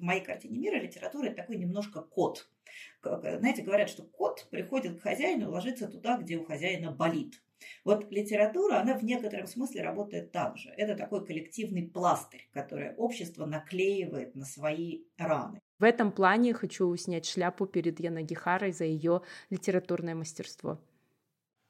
в 0.00 0.02
моей 0.02 0.24
картине 0.24 0.58
мира 0.58 0.76
литература 0.76 1.26
это 1.26 1.36
такой 1.36 1.56
немножко 1.56 2.00
кот. 2.02 2.48
Знаете, 3.02 3.62
говорят, 3.62 3.88
что 3.88 4.02
кот 4.02 4.48
приходит 4.50 4.98
к 4.98 5.02
хозяину 5.02 5.46
и 5.46 5.52
ложится 5.52 5.88
туда, 5.88 6.16
где 6.18 6.36
у 6.36 6.44
хозяина 6.44 6.90
болит. 6.90 7.42
Вот 7.84 8.10
литература, 8.10 8.80
она 8.80 8.96
в 8.96 9.04
некотором 9.04 9.46
смысле 9.46 9.82
работает 9.82 10.32
так 10.32 10.56
же. 10.56 10.70
Это 10.70 10.94
такой 10.96 11.26
коллективный 11.26 11.86
пластырь, 11.86 12.48
который 12.52 12.94
общество 12.94 13.44
наклеивает 13.44 14.34
на 14.34 14.46
свои 14.46 15.02
раны. 15.18 15.60
В 15.78 15.84
этом 15.84 16.10
плане 16.10 16.54
хочу 16.54 16.94
снять 16.96 17.26
шляпу 17.26 17.66
перед 17.66 18.00
Яной 18.00 18.22
Гихарой 18.22 18.72
за 18.72 18.84
ее 18.84 19.22
литературное 19.50 20.14
мастерство. 20.14 20.80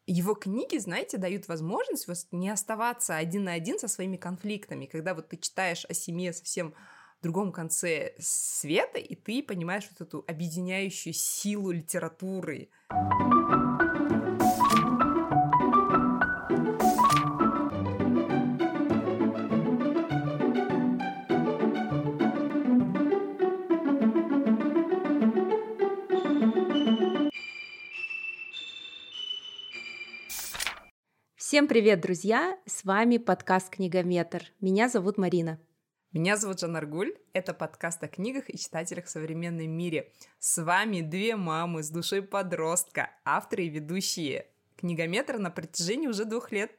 Его 0.06 0.34
книги, 0.34 0.78
знаете, 0.78 1.18
дают 1.18 1.46
возможность 1.48 2.08
вот 2.08 2.16
не 2.32 2.50
оставаться 2.50 3.16
один 3.16 3.44
на 3.44 3.52
один 3.52 3.78
со 3.78 3.86
своими 3.86 4.16
конфликтами, 4.16 4.86
когда 4.86 5.14
вот 5.14 5.28
ты 5.28 5.36
читаешь 5.36 5.84
о 5.88 5.94
семье 5.94 6.32
совсем 6.32 6.74
другом 7.22 7.52
конце 7.52 8.14
света, 8.18 8.98
и 8.98 9.14
ты 9.14 9.42
понимаешь 9.42 9.88
вот 9.90 10.06
эту 10.06 10.24
объединяющую 10.26 11.12
силу 11.12 11.70
литературы. 11.70 12.68
Всем 31.36 31.66
привет, 31.66 32.00
друзья! 32.00 32.56
С 32.64 32.84
вами 32.84 33.18
подкаст 33.18 33.70
«Книгометр». 33.70 34.44
Меня 34.60 34.88
зовут 34.88 35.18
Марина. 35.18 35.58
Меня 36.12 36.36
зовут 36.36 36.58
Жанна 36.58 36.78
Аргуль. 36.80 37.14
Это 37.34 37.54
подкаст 37.54 38.02
о 38.02 38.08
книгах 38.08 38.50
и 38.50 38.58
читателях 38.58 39.04
в 39.04 39.10
современном 39.10 39.70
мире. 39.70 40.10
С 40.40 40.60
вами 40.60 41.02
две 41.02 41.36
мамы 41.36 41.84
с 41.84 41.90
душой 41.90 42.20
подростка, 42.20 43.10
авторы 43.24 43.66
и 43.66 43.68
ведущие. 43.68 44.48
Книгометр 44.76 45.38
на 45.38 45.50
протяжении 45.50 46.08
уже 46.08 46.24
двух 46.24 46.50
лет 46.50 46.72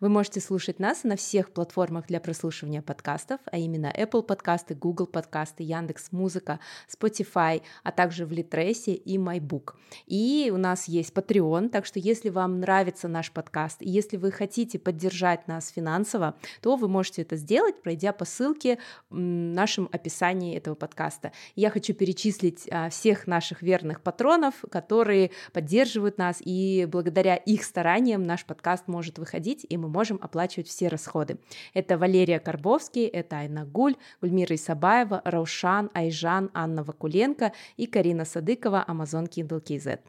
вы 0.00 0.08
можете 0.08 0.40
слушать 0.40 0.78
нас 0.78 1.04
на 1.04 1.16
всех 1.16 1.50
платформах 1.50 2.06
для 2.06 2.20
прослушивания 2.20 2.82
подкастов, 2.82 3.40
а 3.50 3.58
именно 3.58 3.92
Apple 3.96 4.22
подкасты, 4.22 4.74
Google 4.74 5.06
подкасты, 5.06 5.64
Яндекс 5.64 6.12
Музыка, 6.12 6.60
Spotify, 6.88 7.62
а 7.82 7.90
также 7.92 8.24
в 8.24 8.32
Литресе 8.32 8.94
и 8.94 9.18
MyBook. 9.18 9.74
И 10.06 10.50
у 10.54 10.56
нас 10.56 10.86
есть 10.86 11.12
Patreon, 11.12 11.68
так 11.70 11.84
что 11.84 11.98
если 11.98 12.28
вам 12.28 12.60
нравится 12.60 13.08
наш 13.08 13.32
подкаст, 13.32 13.82
и 13.82 13.88
если 13.88 14.16
вы 14.16 14.30
хотите 14.30 14.78
поддержать 14.78 15.48
нас 15.48 15.68
финансово, 15.70 16.36
то 16.60 16.76
вы 16.76 16.88
можете 16.88 17.22
это 17.22 17.36
сделать, 17.36 17.82
пройдя 17.82 18.12
по 18.12 18.24
ссылке 18.24 18.78
в 19.10 19.18
нашем 19.18 19.88
описании 19.90 20.56
этого 20.56 20.74
подкаста. 20.74 21.32
Я 21.56 21.70
хочу 21.70 21.94
перечислить 21.94 22.68
а, 22.70 22.88
всех 22.90 23.26
наших 23.26 23.62
верных 23.62 24.00
патронов, 24.02 24.54
которые 24.70 25.32
поддерживают 25.52 26.18
нас, 26.18 26.36
и 26.40 26.86
благодаря 26.88 27.36
их 27.36 27.64
стараниям 27.64 28.22
наш 28.22 28.44
подкаст 28.44 28.86
может 28.86 29.18
выходить, 29.18 29.66
и 29.68 29.76
мы 29.76 29.87
мы 29.88 29.92
можем 29.92 30.18
оплачивать 30.20 30.68
все 30.68 30.88
расходы. 30.88 31.38
Это 31.74 31.98
Валерия 31.98 32.38
Карбовский, 32.38 33.06
это 33.06 33.38
Айна 33.38 33.64
Гуль, 33.64 33.96
Гульмира 34.20 34.54
Исабаева, 34.54 35.22
Раушан, 35.24 35.90
Айжан, 35.94 36.50
Анна 36.54 36.84
Вакуленко 36.84 37.52
и 37.76 37.86
Карина 37.86 38.24
Садыкова, 38.24 38.84
Amazon 38.86 39.28
Kindle 39.28 39.62
KZ. 39.62 40.00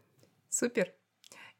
Супер! 0.49 0.93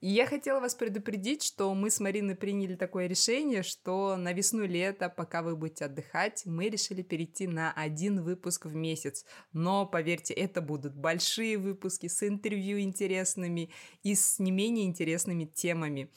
И 0.01 0.07
я 0.07 0.25
хотела 0.25 0.61
вас 0.61 0.75
предупредить, 0.75 1.43
что 1.43 1.73
мы 1.73 1.89
с 1.89 1.99
Мариной 1.99 2.35
приняли 2.35 2.75
такое 2.75 3.07
решение, 3.07 3.63
что 3.63 4.15
на 4.15 4.31
весну 4.31 4.65
лето, 4.65 5.09
пока 5.09 5.41
вы 5.41 5.57
будете 5.57 5.85
отдыхать, 5.85 6.43
мы 6.45 6.69
решили 6.69 7.01
перейти 7.01 7.47
на 7.47 7.73
один 7.73 8.21
выпуск 8.21 8.65
в 8.65 8.73
месяц. 8.73 9.25
Но, 9.51 9.85
поверьте, 9.85 10.33
это 10.33 10.61
будут 10.61 10.95
большие 10.95 11.57
выпуски 11.57 12.07
с 12.07 12.25
интервью 12.25 12.79
интересными 12.79 13.71
и 14.01 14.15
с 14.15 14.39
не 14.39 14.51
менее 14.51 14.85
интересными 14.85 15.43
темами. 15.43 16.09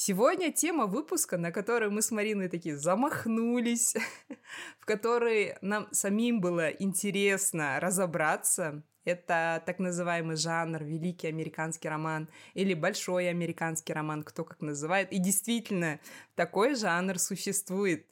Сегодня 0.00 0.52
тема 0.52 0.86
выпуска, 0.86 1.38
на 1.38 1.50
которой 1.50 1.90
мы 1.90 2.02
с 2.02 2.12
Мариной 2.12 2.48
такие 2.48 2.78
замахнулись, 2.78 3.96
в 4.78 4.86
которой 4.86 5.56
нам 5.60 5.88
самим 5.90 6.40
было 6.40 6.68
интересно 6.68 7.80
разобраться. 7.80 8.84
Это 9.02 9.60
так 9.66 9.80
называемый 9.80 10.36
жанр 10.36 10.84
«Великий 10.84 11.26
американский 11.26 11.88
роман» 11.88 12.28
или 12.54 12.74
«Большой 12.74 13.28
американский 13.28 13.92
роман», 13.92 14.22
кто 14.22 14.44
как 14.44 14.60
называет. 14.60 15.10
И 15.12 15.18
действительно, 15.18 15.98
такой 16.36 16.76
жанр 16.76 17.18
существует. 17.18 18.06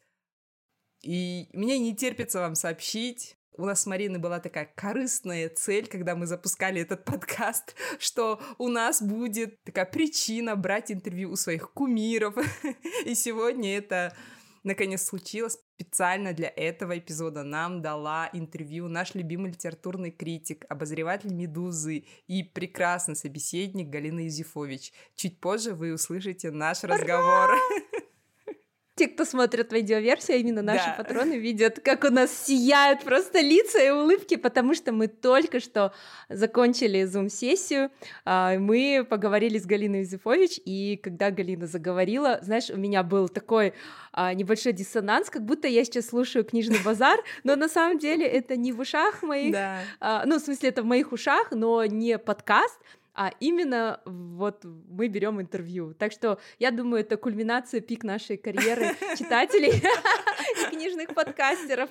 И 1.02 1.48
мне 1.52 1.78
не 1.78 1.94
терпится 1.94 2.40
вам 2.40 2.56
сообщить, 2.56 3.35
у 3.58 3.64
нас 3.64 3.82
с 3.82 3.86
Мариной 3.86 4.18
была 4.18 4.40
такая 4.40 4.70
корыстная 4.74 5.48
цель, 5.48 5.86
когда 5.86 6.14
мы 6.14 6.26
запускали 6.26 6.80
этот 6.80 7.04
подкаст, 7.04 7.74
что 7.98 8.40
у 8.58 8.68
нас 8.68 9.02
будет 9.02 9.62
такая 9.64 9.86
причина 9.86 10.56
брать 10.56 10.90
интервью 10.90 11.32
у 11.32 11.36
своих 11.36 11.72
кумиров. 11.72 12.36
И 13.04 13.14
сегодня 13.14 13.76
это 13.76 14.14
наконец 14.64 15.04
случилось. 15.04 15.58
Специально 15.78 16.32
для 16.32 16.52
этого 16.54 16.98
эпизода 16.98 17.42
нам 17.42 17.82
дала 17.82 18.30
интервью 18.32 18.88
наш 18.88 19.14
любимый 19.14 19.50
литературный 19.50 20.10
критик, 20.10 20.64
обозреватель 20.68 21.32
«Медузы» 21.32 22.04
и 22.26 22.42
прекрасный 22.42 23.14
собеседник 23.14 23.88
Галина 23.88 24.20
Юзефович. 24.20 24.92
Чуть 25.14 25.40
позже 25.40 25.74
вы 25.74 25.92
услышите 25.92 26.50
наш 26.50 26.82
разговор. 26.82 27.50
Те, 28.96 29.08
кто 29.08 29.26
смотрит 29.26 29.74
видеоверсию, 29.74 30.38
именно 30.38 30.62
наши 30.62 30.86
да. 30.86 30.94
патроны, 30.96 31.34
видят, 31.34 31.80
как 31.80 32.04
у 32.04 32.08
нас 32.08 32.30
сияют 32.46 33.04
просто 33.04 33.40
лица 33.40 33.78
и 33.78 33.90
улыбки, 33.90 34.36
потому 34.36 34.74
что 34.74 34.90
мы 34.90 35.06
только 35.06 35.60
что 35.60 35.92
закончили 36.30 37.04
зум-сессию, 37.04 37.90
а, 38.24 38.58
мы 38.58 39.06
поговорили 39.08 39.58
с 39.58 39.66
Галиной 39.66 40.00
Юзефович, 40.00 40.60
и 40.64 40.98
когда 41.02 41.30
Галина 41.30 41.66
заговорила, 41.66 42.38
знаешь, 42.40 42.70
у 42.70 42.78
меня 42.78 43.02
был 43.02 43.28
такой 43.28 43.74
а, 44.12 44.32
небольшой 44.32 44.72
диссонанс, 44.72 45.28
как 45.28 45.44
будто 45.44 45.68
я 45.68 45.84
сейчас 45.84 46.06
слушаю 46.06 46.46
книжный 46.46 46.78
базар, 46.82 47.20
но 47.44 47.54
на 47.54 47.68
самом 47.68 47.98
деле 47.98 48.26
это 48.26 48.56
не 48.56 48.72
в 48.72 48.80
ушах 48.80 49.22
моих, 49.22 49.52
да. 49.52 49.80
А, 50.00 50.24
ну, 50.24 50.38
в 50.38 50.40
смысле, 50.40 50.70
это 50.70 50.82
в 50.82 50.86
моих 50.86 51.12
ушах, 51.12 51.48
но 51.50 51.84
не 51.84 52.16
подкаст, 52.16 52.80
а 53.16 53.32
именно 53.40 54.00
вот 54.04 54.64
мы 54.64 55.08
берем 55.08 55.40
интервью. 55.40 55.94
Так 55.94 56.12
что 56.12 56.38
я 56.58 56.70
думаю, 56.70 57.00
это 57.00 57.16
кульминация, 57.16 57.80
пик 57.80 58.04
нашей 58.04 58.36
карьеры 58.36 58.94
читателей 59.18 59.72
книжных 60.76 61.14
подкастеров. 61.14 61.90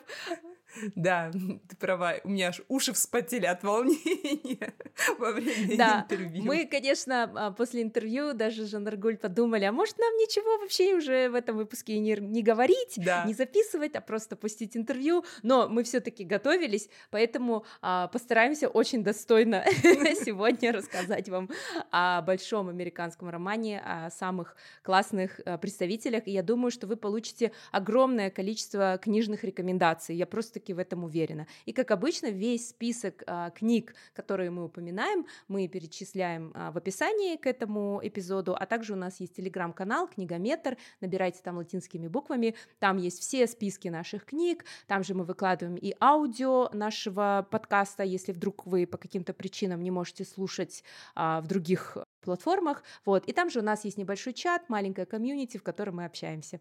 Да, 0.95 1.31
ты 1.69 1.75
права, 1.77 2.15
у 2.23 2.29
меня 2.29 2.49
аж 2.49 2.61
уши 2.67 2.93
вспотели 2.93 3.45
от 3.45 3.63
волнения 3.63 4.73
во 5.19 5.31
время 5.31 5.77
да. 5.77 6.05
интервью. 6.09 6.43
Мы, 6.43 6.65
конечно, 6.65 7.31
а, 7.35 7.51
после 7.51 7.81
интервью 7.81 8.33
даже 8.33 8.65
Жандаргуль 8.65 9.17
подумали, 9.17 9.63
а 9.63 9.71
может 9.71 9.97
нам 9.97 10.13
ничего 10.17 10.57
вообще 10.59 10.95
уже 10.95 11.29
в 11.29 11.35
этом 11.35 11.57
выпуске 11.57 11.97
не, 11.99 12.15
не 12.19 12.43
говорить, 12.43 12.95
да. 12.97 13.23
не 13.25 13.33
записывать, 13.33 13.95
а 13.95 14.01
просто 14.01 14.35
пустить 14.35 14.75
интервью, 14.75 15.23
но 15.43 15.69
мы 15.69 15.83
все 15.83 16.01
таки 16.01 16.23
готовились, 16.23 16.89
поэтому 17.09 17.65
а, 17.81 18.07
постараемся 18.07 18.67
очень 18.67 19.03
достойно 19.03 19.63
сегодня 20.25 20.73
рассказать 20.73 21.29
вам 21.29 21.49
о 21.91 22.21
большом 22.21 22.69
американском 22.69 23.29
романе, 23.29 23.81
о 23.85 24.09
самых 24.09 24.55
классных 24.83 25.39
а, 25.45 25.57
представителях, 25.57 26.27
и 26.27 26.31
я 26.31 26.43
думаю, 26.43 26.71
что 26.71 26.85
вы 26.87 26.97
получите 26.97 27.53
огромное 27.71 28.29
количество 28.29 28.74
книжных 29.01 29.43
рекомендаций. 29.43 30.15
Я 30.15 30.25
просто 30.25 30.55
таки 30.55 30.73
в 30.73 30.79
этом 30.79 31.03
уверена. 31.03 31.47
И, 31.65 31.73
как 31.73 31.91
обычно, 31.91 32.27
весь 32.27 32.69
список 32.69 33.23
а, 33.27 33.49
книг, 33.51 33.93
которые 34.13 34.49
мы 34.49 34.65
упоминаем, 34.65 35.25
мы 35.47 35.67
перечисляем 35.67 36.51
а, 36.53 36.71
в 36.71 36.77
описании 36.77 37.35
к 37.35 37.45
этому 37.45 37.99
эпизоду, 38.03 38.55
а 38.57 38.65
также 38.65 38.93
у 38.93 38.95
нас 38.95 39.19
есть 39.19 39.35
телеграм-канал 39.35 40.07
«Книгометр», 40.07 40.77
набирайте 41.01 41.41
там 41.43 41.57
латинскими 41.57 42.07
буквами, 42.07 42.55
там 42.79 42.97
есть 42.97 43.19
все 43.19 43.47
списки 43.47 43.87
наших 43.87 44.25
книг, 44.25 44.65
там 44.87 45.03
же 45.03 45.13
мы 45.13 45.23
выкладываем 45.23 45.77
и 45.77 45.93
аудио 45.99 46.69
нашего 46.73 47.47
подкаста, 47.49 48.03
если 48.03 48.31
вдруг 48.31 48.65
вы 48.65 48.87
по 48.87 48.97
каким-то 48.97 49.33
причинам 49.33 49.81
не 49.83 49.91
можете 49.91 50.25
слушать 50.25 50.83
а, 51.15 51.41
в 51.41 51.47
других 51.47 51.97
платформах, 52.21 52.83
вот, 53.05 53.25
и 53.27 53.33
там 53.33 53.49
же 53.49 53.59
у 53.59 53.63
нас 53.63 53.85
есть 53.85 53.97
небольшой 53.97 54.33
чат, 54.33 54.69
маленькая 54.69 55.05
комьюнити, 55.05 55.57
в 55.57 55.63
котором 55.63 55.97
мы 55.97 56.05
общаемся. 56.05 56.59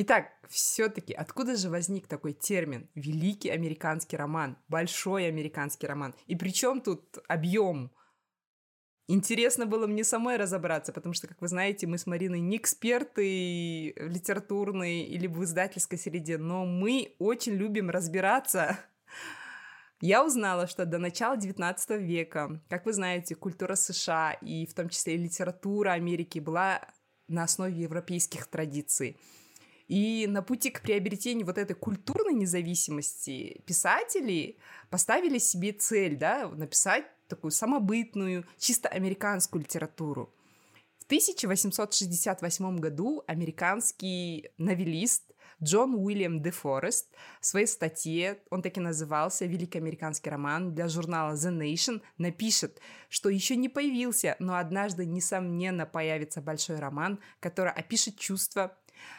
Итак, 0.00 0.30
все-таки 0.48 1.12
откуда 1.12 1.56
же 1.56 1.70
возник 1.70 2.06
такой 2.06 2.32
термин 2.32 2.88
«великий 2.94 3.48
американский 3.48 4.16
роман», 4.16 4.56
«большой 4.68 5.26
американский 5.26 5.88
роман»? 5.88 6.14
И 6.28 6.36
при 6.36 6.50
чем 6.50 6.80
тут 6.80 7.18
объем? 7.26 7.90
Интересно 9.08 9.66
было 9.66 9.88
мне 9.88 10.04
самой 10.04 10.36
разобраться, 10.36 10.92
потому 10.92 11.14
что, 11.14 11.26
как 11.26 11.40
вы 11.40 11.48
знаете, 11.48 11.88
мы 11.88 11.98
с 11.98 12.06
Мариной 12.06 12.38
не 12.38 12.58
эксперты 12.58 13.92
литературные 13.96 15.04
или 15.04 15.26
в 15.26 15.42
издательской 15.42 15.98
среде, 15.98 16.38
но 16.38 16.64
мы 16.64 17.16
очень 17.18 17.54
любим 17.54 17.90
разбираться. 17.90 18.78
Я 20.00 20.24
узнала, 20.24 20.68
что 20.68 20.86
до 20.86 20.98
начала 20.98 21.36
XIX 21.36 21.98
века, 21.98 22.62
как 22.68 22.86
вы 22.86 22.92
знаете, 22.92 23.34
культура 23.34 23.74
США 23.74 24.34
и 24.34 24.64
в 24.64 24.74
том 24.74 24.90
числе 24.90 25.16
и 25.16 25.24
литература 25.24 25.90
Америки 25.90 26.38
была 26.38 26.82
на 27.26 27.42
основе 27.42 27.82
европейских 27.82 28.46
традиций– 28.46 29.16
И 29.88 30.26
на 30.28 30.42
пути 30.42 30.70
к 30.70 30.82
приобретению 30.82 31.46
вот 31.46 31.56
этой 31.56 31.74
культурной 31.74 32.34
независимости 32.34 33.62
писатели 33.66 34.58
поставили 34.90 35.38
себе 35.38 35.72
цель, 35.72 36.16
да, 36.16 36.48
написать 36.48 37.06
такую 37.26 37.50
самобытную, 37.50 38.44
чисто 38.58 38.88
американскую 38.88 39.62
литературу. 39.62 40.32
В 40.98 41.04
1868 41.06 42.76
году 42.76 43.24
американский 43.26 44.50
новелист 44.58 45.32
Джон 45.62 45.94
Уильям 45.94 46.42
Де 46.42 46.50
Форест 46.50 47.08
в 47.40 47.46
своей 47.46 47.66
статье, 47.66 48.38
он 48.50 48.62
таки 48.62 48.80
назывался 48.80 49.46
«Великий 49.46 49.78
американский 49.78 50.30
роман» 50.30 50.74
для 50.74 50.88
журнала 50.88 51.32
The 51.32 51.50
Nation, 51.50 52.02
напишет, 52.18 52.80
что 53.08 53.28
еще 53.28 53.56
не 53.56 53.68
появился, 53.68 54.36
но 54.38 54.56
однажды, 54.56 55.06
несомненно, 55.06 55.86
появится 55.86 56.40
большой 56.42 56.78
роман, 56.78 57.18
который 57.40 57.72
опишет 57.72 58.18
чувства 58.18 58.76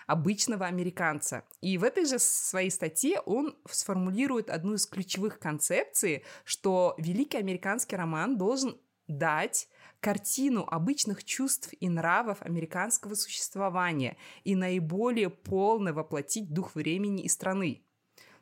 обычного 0.08 0.66
американца. 0.66 1.44
И 1.62 1.78
в 1.78 1.84
этой 1.84 2.06
же 2.06 2.20
своей 2.20 2.70
статье 2.72 3.20
он 3.22 3.56
сформулирует 3.70 4.50
одну 4.50 4.74
из 4.74 4.86
ключевых 4.86 5.40
концепций, 5.40 6.24
что 6.44 6.96
великий 6.98 7.38
американский 7.38 7.96
роман 7.96 8.38
должен 8.38 8.78
дать 9.08 9.68
картину 10.00 10.66
обычных 10.70 11.24
чувств 11.24 11.74
и 11.80 11.90
нравов 11.90 12.38
американского 12.42 13.16
существования 13.16 14.18
и 14.44 14.56
наиболее 14.56 15.30
полно 15.30 15.94
воплотить 15.94 16.54
дух 16.54 16.76
времени 16.76 17.24
и 17.24 17.28
страны. 17.28 17.84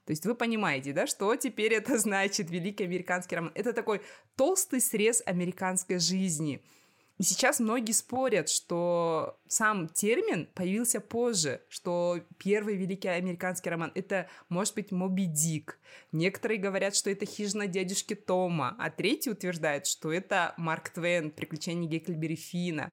То 0.06 0.12
есть 0.12 0.26
вы 0.26 0.36
понимаете, 0.36 0.94
да, 0.94 1.08
что 1.08 1.36
теперь 1.36 1.74
это 1.74 1.98
значит 2.00 2.50
великий 2.50 2.84
американский 2.84 3.36
роман? 3.36 3.52
Это 3.56 3.74
такой 3.74 4.02
толстый 4.36 4.82
срез 4.82 5.24
американской 5.26 6.00
жизни– 6.00 6.62
сейчас 7.24 7.60
многие 7.60 7.94
спорят, 7.94 8.48
что 8.48 9.40
сам 9.48 9.90
термин 9.90 10.48
появился 10.54 11.02
позже, 11.02 11.62
что 11.68 12.20
первый 12.38 12.76
великий 12.76 13.08
американский 13.08 13.70
роман— 13.70 13.92
это, 13.96 14.30
может 14.50 14.76
быть, 14.76 14.92
Моби 14.92 15.26
Дик. 15.26 15.80
Некоторые 16.12 16.60
говорят, 16.60 16.96
что 16.96 17.10
это 17.10 17.26
«Хижина 17.26 17.68
дядюшки 17.68 18.14
Тома», 18.14 18.76
а 18.78 18.92
третий 18.92 19.32
утверждает, 19.32 19.88
что 19.88 20.12
это 20.12 20.54
Марк 20.58 20.90
Твен 20.90 21.32
«Приключения 21.32 21.90
Гекльбери 21.90 22.36
Фина». 22.36 22.90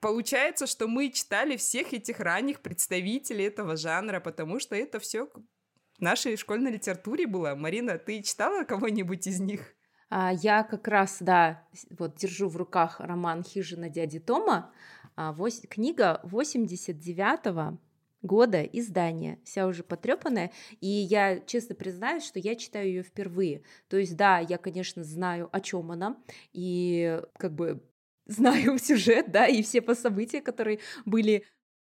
Получается, 0.00 0.66
что 0.66 0.88
мы 0.88 1.10
читали 1.10 1.56
всех 1.56 1.92
этих 1.92 2.18
ранних 2.18 2.60
представителей 2.60 3.44
этого 3.44 3.76
жанра, 3.76 4.18
потому 4.20 4.58
что 4.58 4.74
это 4.74 4.98
все 4.98 5.26
в 5.26 6.00
нашей 6.00 6.36
школьной 6.36 6.72
литературе 6.72 7.26
было. 7.26 7.54
Марина, 7.54 7.96
ты 7.96 8.22
читала 8.22 8.64
кого-нибудь 8.64 9.26
из 9.28 9.40
них? 9.40 9.74
А, 10.14 10.30
я 10.30 10.62
как 10.62 10.88
раз, 10.88 11.18
да, 11.20 11.66
вот 11.88 12.16
держу 12.16 12.46
в 12.46 12.58
руках 12.58 13.00
роман 13.00 13.42
«Хижина 13.42 13.88
дяди 13.88 14.20
Тома», 14.20 14.70
а, 15.16 15.34
книга 15.70 16.20
89-го 16.24 17.78
года 18.20 18.62
издания, 18.62 19.38
вся 19.42 19.66
уже 19.66 19.82
потрепанная, 19.82 20.52
и 20.82 20.86
я 20.86 21.40
честно 21.40 21.74
признаюсь, 21.74 22.26
что 22.26 22.38
я 22.38 22.56
читаю 22.56 22.88
ее 22.88 23.02
впервые. 23.02 23.62
То 23.88 23.96
есть, 23.96 24.14
да, 24.14 24.38
я, 24.38 24.58
конечно, 24.58 25.02
знаю, 25.02 25.48
о 25.50 25.62
чем 25.62 25.90
она, 25.90 26.18
и 26.52 27.22
как 27.38 27.54
бы 27.54 27.82
знаю 28.26 28.76
сюжет, 28.78 29.32
да, 29.32 29.46
и 29.46 29.62
все 29.62 29.80
по 29.80 29.94
события, 29.94 30.42
которые 30.42 30.80
были 31.06 31.46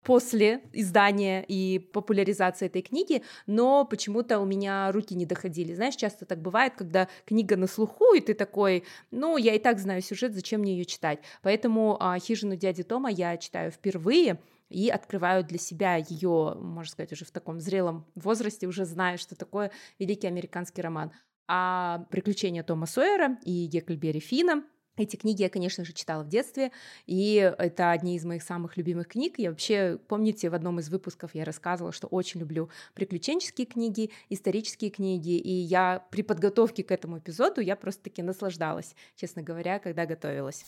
после 0.06 0.62
издания 0.72 1.44
и 1.48 1.80
популяризации 1.80 2.68
этой 2.68 2.84
книги, 2.84 3.24
но 3.48 3.86
почему-то 3.86 4.40
у 4.40 4.46
меня 4.46 4.92
руки 4.92 5.16
не 5.16 5.26
доходили. 5.26 5.74
Знаешь, 5.74 5.96
часто 5.96 6.26
так 6.26 6.42
бывает, 6.42 6.74
когда 6.78 7.10
книга 7.26 7.58
на 7.58 7.66
слуху, 7.66 8.14
и 8.14 8.22
ты 8.22 8.36
такой, 8.36 8.86
ну, 9.10 9.36
я 9.36 9.56
и 9.56 9.60
так 9.60 9.80
знаю 9.80 10.04
сюжет, 10.04 10.36
зачем 10.36 10.62
мне 10.62 10.78
ее 10.78 10.86
читать. 10.86 11.20
Поэтому 11.42 11.98
а, 12.00 12.20
«Хижину 12.20 12.56
дяди 12.56 12.84
Тома» 12.84 13.10
я 13.10 13.36
читаю 13.38 13.72
впервые, 13.72 14.40
и 14.70 14.90
открываю 14.90 15.44
для 15.44 15.60
себя 15.60 15.96
ее, 15.96 16.56
можно 16.60 16.92
сказать, 16.92 17.12
уже 17.12 17.24
в 17.24 17.32
таком 17.32 17.60
зрелом 17.60 18.06
возрасте, 18.16 18.68
уже 18.68 18.86
знаю, 18.86 19.18
что 19.18 19.36
такое 19.36 19.72
великий 20.00 20.28
американский 20.28 20.82
роман. 20.82 21.12
А 21.48 22.06
«Приключения 22.10 22.64
Тома 22.64 22.86
Сойера» 22.86 23.38
и 23.44 23.68
«Гекльбери 23.68 24.20
Фина» 24.20 24.64
Эти 24.98 25.18
книги 25.18 25.42
я, 25.42 25.50
конечно 25.50 25.84
же, 25.84 25.92
читала 25.92 26.24
в 26.24 26.30
детстве, 26.30 26.72
и 27.06 27.54
это 27.58 27.92
одни 27.92 28.16
из 28.16 28.24
моих 28.24 28.44
самых 28.44 28.78
любимых 28.78 29.10
книг. 29.10 29.36
Я 29.38 29.50
вообще, 29.50 30.00
помните, 30.08 30.50
в 30.50 30.54
одном 30.54 30.80
из 30.80 30.90
выпусков 30.90 31.36
я 31.36 31.44
рассказывала, 31.44 31.92
что 31.92 32.08
очень 32.08 32.40
люблю 32.40 32.70
приключенческие 32.94 33.68
книги, 33.68 34.12
исторические 34.30 34.92
книги, 34.92 35.38
и 35.38 35.52
я 35.52 36.06
при 36.12 36.22
подготовке 36.22 36.84
к 36.84 36.92
этому 36.92 37.20
эпизоду 37.20 37.60
я 37.60 37.76
просто-таки 37.76 38.22
наслаждалась, 38.22 38.96
честно 39.16 39.42
говоря, 39.42 39.80
когда 39.80 40.06
готовилась. 40.06 40.64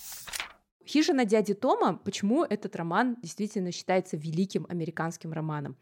«Хижина 0.86 1.26
дяди 1.26 1.54
Тома», 1.54 1.98
почему 1.98 2.44
этот 2.44 2.76
роман 2.76 3.18
действительно 3.22 3.72
считается 3.72 4.18
великим 4.18 4.66
американским 4.70 5.34
романом? 5.34 5.78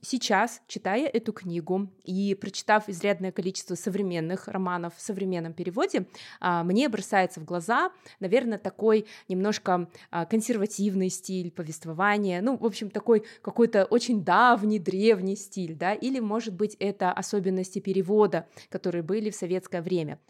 Сейчас, 0.00 0.62
читая 0.68 1.08
эту 1.08 1.32
книгу 1.32 1.88
и 2.04 2.36
прочитав 2.40 2.88
изрядное 2.88 3.32
количество 3.32 3.74
современных 3.74 4.46
романов 4.46 4.94
в 4.96 5.00
современном 5.00 5.52
переводе, 5.52 6.06
а, 6.38 6.62
мне 6.62 6.88
бросается 6.88 7.40
в 7.40 7.44
глаза, 7.44 7.90
наверное, 8.20 8.58
такой 8.58 9.06
немножко 9.28 9.90
а, 10.12 10.24
консервативный 10.24 11.10
стиль 11.10 11.50
повествования, 11.50 12.40
ну, 12.42 12.56
в 12.56 12.64
общем, 12.64 12.90
такой 12.90 13.24
какой-то 13.42 13.86
очень 13.86 14.22
давний, 14.22 14.78
древний 14.78 15.34
стиль, 15.34 15.74
да, 15.74 15.94
или, 15.94 16.20
может 16.20 16.54
быть, 16.54 16.76
это 16.78 17.10
особенности 17.10 17.80
перевода, 17.80 18.46
которые 18.70 19.02
были 19.02 19.30
в 19.30 19.34
советское 19.34 19.82
время. 19.82 20.20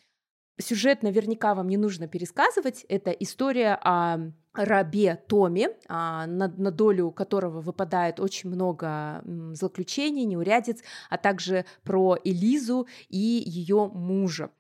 Сюжет 0.61 1.03
наверняка 1.03 1.55
вам 1.55 1.69
не 1.69 1.77
нужно 1.77 2.09
пересказывать. 2.09 2.85
Это 2.89 3.11
история 3.13 3.79
о 3.83 4.19
рабе 4.55 5.23
Томе, 5.29 5.71
а, 5.89 6.27
на, 6.27 6.49
на 6.49 6.73
долю 6.73 7.13
которого 7.13 7.61
выпадает 7.61 8.19
очень 8.19 8.51
много 8.51 9.23
злоключений, 9.53 10.25
неурядиц, 10.25 10.83
а 11.11 11.17
также 11.17 11.65
про 11.85 12.17
Элизу 12.25 12.89
и 13.09 13.43
ее 13.47 13.89
мужа. 13.95 14.51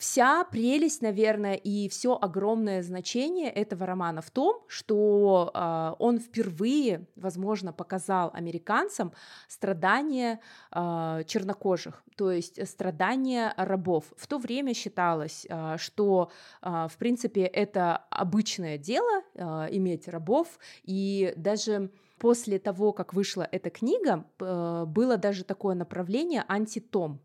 Вся 0.00 0.44
прелесть, 0.44 1.02
наверное, 1.02 1.56
и 1.56 1.86
все 1.90 2.16
огромное 2.18 2.82
значение 2.82 3.50
этого 3.50 3.84
романа 3.84 4.22
в 4.22 4.30
том, 4.30 4.64
что 4.66 5.50
э, 5.52 5.94
он 5.98 6.18
впервые, 6.18 7.06
возможно, 7.16 7.74
показал 7.74 8.30
американцам 8.32 9.12
страдания 9.46 10.40
э, 10.72 11.22
чернокожих, 11.26 12.02
то 12.16 12.30
есть 12.30 12.66
страдания 12.66 13.52
рабов. 13.58 14.06
В 14.16 14.26
то 14.26 14.38
время 14.38 14.72
считалось, 14.72 15.46
э, 15.46 15.76
что, 15.76 16.30
э, 16.62 16.88
в 16.90 16.96
принципе, 16.96 17.42
это 17.42 17.98
обычное 18.08 18.78
дело 18.78 19.22
э, 19.34 19.68
иметь 19.72 20.08
рабов, 20.08 20.58
и 20.82 21.34
даже 21.36 21.90
после 22.18 22.58
того, 22.58 22.94
как 22.94 23.12
вышла 23.12 23.46
эта 23.52 23.68
книга, 23.68 24.24
было 24.38 25.18
даже 25.18 25.44
такое 25.44 25.74
направление 25.74 26.42
антитом 26.48 27.20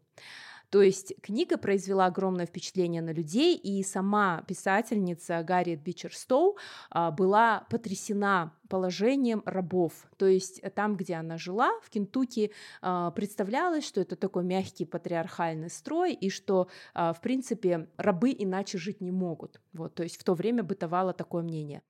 то 0.69 0.81
есть 0.81 1.13
книга 1.21 1.57
произвела 1.57 2.05
огромное 2.05 2.45
впечатление 2.45 3.01
на 3.01 3.11
людей, 3.11 3.55
и 3.55 3.83
сама 3.83 4.43
писательница 4.47 5.43
Гарриет 5.43 5.81
Бичерстоу 5.81 6.57
а, 6.89 7.11
была 7.11 7.65
потрясена 7.69 8.53
положением 8.69 9.43
рабов. 9.45 9.93
То 10.17 10.25
есть 10.25 10.61
там, 10.73 10.95
где 10.95 11.15
она 11.15 11.37
жила, 11.37 11.71
в 11.81 11.89
Кентукки, 11.89 12.51
а, 12.81 13.11
представлялось, 13.11 13.85
что 13.85 14.01
это 14.01 14.15
такой 14.15 14.43
мягкий 14.43 14.85
патриархальный 14.85 15.69
строй, 15.69 16.13
и 16.13 16.29
что, 16.29 16.67
а, 16.93 17.13
в 17.13 17.21
принципе, 17.21 17.87
рабы 17.97 18.35
иначе 18.37 18.77
жить 18.77 19.01
не 19.01 19.11
могут. 19.11 19.61
Вот, 19.73 19.95
то 19.95 20.03
есть 20.03 20.17
в 20.17 20.23
то 20.23 20.33
время 20.33 20.63
бытовало 20.63 21.13
такое 21.13 21.43
мнение. 21.43 21.81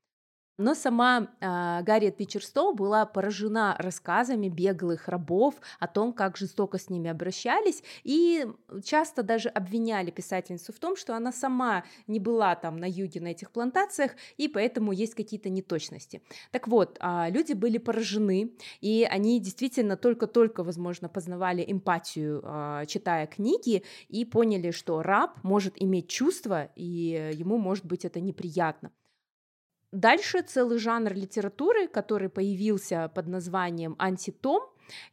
Но 0.57 0.73
сама 0.73 1.27
э, 1.41 1.83
Гарриет 1.83 2.15
Питчерстоу 2.15 2.73
была 2.73 3.05
поражена 3.05 3.75
рассказами 3.77 4.47
беглых 4.47 5.09
рабов 5.09 5.55
о 5.79 5.87
том, 5.87 6.13
как 6.13 6.37
жестоко 6.37 6.77
с 6.77 6.89
ними 6.89 7.09
обращались, 7.09 7.83
и 8.03 8.47
часто 8.83 9.21
даже 9.21 9.49
обвиняли 9.49 10.11
писательницу 10.11 10.71
в 10.71 10.79
том, 10.79 10.95
что 10.95 11.15
она 11.15 11.33
сама 11.33 11.83
не 12.07 12.21
была 12.21 12.55
там 12.55 12.77
на 12.77 12.85
юге 12.85 13.19
на 13.19 13.27
этих 13.29 13.51
плантациях, 13.51 14.11
и 14.37 14.47
поэтому 14.47 14.93
есть 14.93 15.13
какие-то 15.13 15.49
неточности. 15.49 16.21
Так 16.51 16.69
вот, 16.69 16.97
э, 17.01 17.31
люди 17.31 17.51
были 17.51 17.77
поражены, 17.77 18.53
и 18.79 19.05
они 19.09 19.41
действительно 19.41 19.97
только-только, 19.97 20.63
возможно, 20.63 21.09
познавали 21.09 21.65
эмпатию, 21.67 22.41
э, 22.45 22.85
читая 22.87 23.27
книги, 23.27 23.83
и 24.07 24.23
поняли, 24.23 24.71
что 24.71 25.01
раб 25.01 25.43
может 25.43 25.73
иметь 25.75 26.07
чувства, 26.07 26.69
и 26.75 27.33
ему 27.33 27.57
может 27.57 27.85
быть 27.85 28.05
это 28.05 28.21
неприятно. 28.21 28.91
Дальше 29.95 30.41
целый 30.41 30.77
жанр 30.77 31.13
литературы, 31.13 31.87
который 31.87 32.27
появился 32.27 33.09
под 33.15 33.27
названием 33.27 33.95
антитом. 33.97 34.61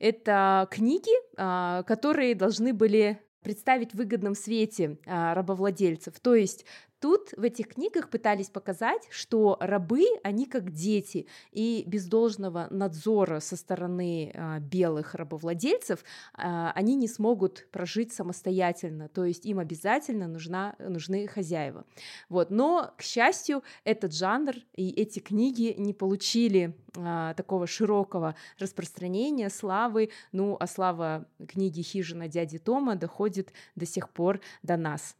Это 0.00 0.66
книги, 0.72 1.12
а, 1.36 1.84
которые 1.84 2.34
должны 2.34 2.74
были 2.74 3.22
представить 3.44 3.92
в 3.92 3.94
выгодном 3.94 4.34
свете 4.34 4.98
а, 5.06 5.34
рабовладельцев. 5.34 6.18
То 6.18 6.34
есть 6.34 6.66
тут 7.02 7.32
в 7.36 7.42
этих 7.42 7.68
книгах 7.68 8.08
пытались 8.08 8.48
показать, 8.48 9.08
что 9.10 9.56
рабы, 9.60 10.04
они 10.22 10.46
как 10.46 10.70
дети, 10.70 11.26
и 11.50 11.82
без 11.86 12.06
должного 12.06 12.68
надзора 12.70 13.40
со 13.40 13.56
стороны 13.56 14.32
а, 14.34 14.60
белых 14.60 15.16
рабовладельцев 15.16 16.04
а, 16.34 16.70
они 16.76 16.94
не 16.94 17.08
смогут 17.08 17.66
прожить 17.72 18.12
самостоятельно, 18.12 19.08
то 19.08 19.24
есть 19.24 19.44
им 19.44 19.58
обязательно 19.58 20.28
нужна, 20.28 20.76
нужны 20.78 21.26
хозяева. 21.26 21.84
Вот. 22.28 22.50
Но, 22.50 22.94
к 22.96 23.02
счастью, 23.02 23.64
этот 23.82 24.14
жанр 24.14 24.54
и 24.76 24.90
эти 24.90 25.18
книги 25.18 25.74
не 25.76 25.92
получили 25.92 26.76
а, 26.96 27.34
такого 27.34 27.66
широкого 27.66 28.36
распространения, 28.60 29.50
славы, 29.50 30.10
ну, 30.30 30.56
а 30.60 30.68
слава 30.68 31.26
книги 31.48 31.82
«Хижина 31.82 32.28
дяди 32.28 32.58
Тома» 32.58 32.94
доходит 32.94 33.52
до 33.74 33.86
сих 33.86 34.08
пор 34.08 34.40
до 34.62 34.76
нас. 34.76 35.16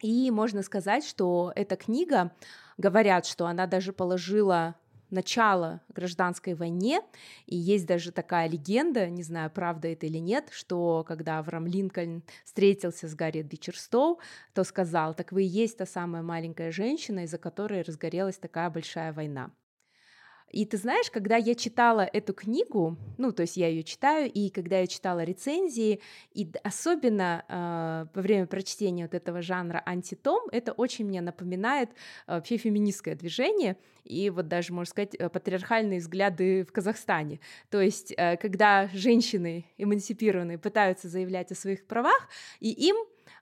И 0.00 0.30
можно 0.30 0.62
сказать, 0.62 1.04
что 1.04 1.52
эта 1.54 1.76
книга, 1.76 2.32
говорят, 2.78 3.26
что 3.26 3.46
она 3.46 3.66
даже 3.66 3.92
положила 3.92 4.74
начало 5.10 5.80
гражданской 5.88 6.54
войне, 6.54 7.00
и 7.46 7.56
есть 7.56 7.86
даже 7.86 8.12
такая 8.12 8.48
легенда, 8.48 9.08
не 9.08 9.22
знаю, 9.22 9.50
правда 9.50 9.88
это 9.88 10.06
или 10.06 10.18
нет, 10.18 10.48
что 10.52 11.04
когда 11.06 11.38
Авраам 11.38 11.66
Линкольн 11.66 12.22
встретился 12.44 13.08
с 13.08 13.14
Гарри 13.14 13.42
Бичерстоу, 13.42 14.20
то 14.54 14.64
сказал, 14.64 15.14
так 15.14 15.32
вы 15.32 15.42
и 15.42 15.48
есть 15.48 15.78
та 15.78 15.86
самая 15.86 16.22
маленькая 16.22 16.70
женщина, 16.70 17.24
из-за 17.24 17.38
которой 17.38 17.82
разгорелась 17.82 18.38
такая 18.38 18.70
большая 18.70 19.12
война. 19.12 19.50
И 20.50 20.64
ты 20.64 20.76
знаешь, 20.76 21.10
когда 21.10 21.36
я 21.36 21.54
читала 21.54 22.00
эту 22.00 22.34
книгу, 22.34 22.96
ну, 23.18 23.32
то 23.32 23.42
есть 23.42 23.56
я 23.56 23.68
ее 23.68 23.82
читаю, 23.82 24.30
и 24.30 24.50
когда 24.50 24.78
я 24.78 24.86
читала 24.86 25.22
рецензии, 25.22 26.00
и 26.32 26.50
особенно 26.64 27.44
э, 27.48 28.06
во 28.14 28.22
время 28.22 28.46
прочтения 28.46 29.04
вот 29.04 29.14
этого 29.14 29.42
жанра 29.42 29.82
антитом, 29.86 30.40
это 30.50 30.72
очень 30.72 31.06
мне 31.06 31.20
напоминает 31.20 31.90
э, 31.90 32.34
вообще 32.34 32.56
феминистское 32.56 33.14
движение, 33.14 33.76
и 34.04 34.28
вот 34.30 34.48
даже, 34.48 34.72
можно 34.72 34.90
сказать, 34.90 35.14
э, 35.14 35.28
патриархальные 35.28 36.00
взгляды 36.00 36.64
в 36.64 36.72
Казахстане. 36.72 37.40
То 37.70 37.80
есть, 37.80 38.12
э, 38.16 38.36
когда 38.36 38.88
женщины 38.92 39.66
эмансипированные 39.78 40.58
пытаются 40.58 41.08
заявлять 41.08 41.52
о 41.52 41.54
своих 41.54 41.86
правах, 41.86 42.28
и 42.58 42.70
им 42.70 42.96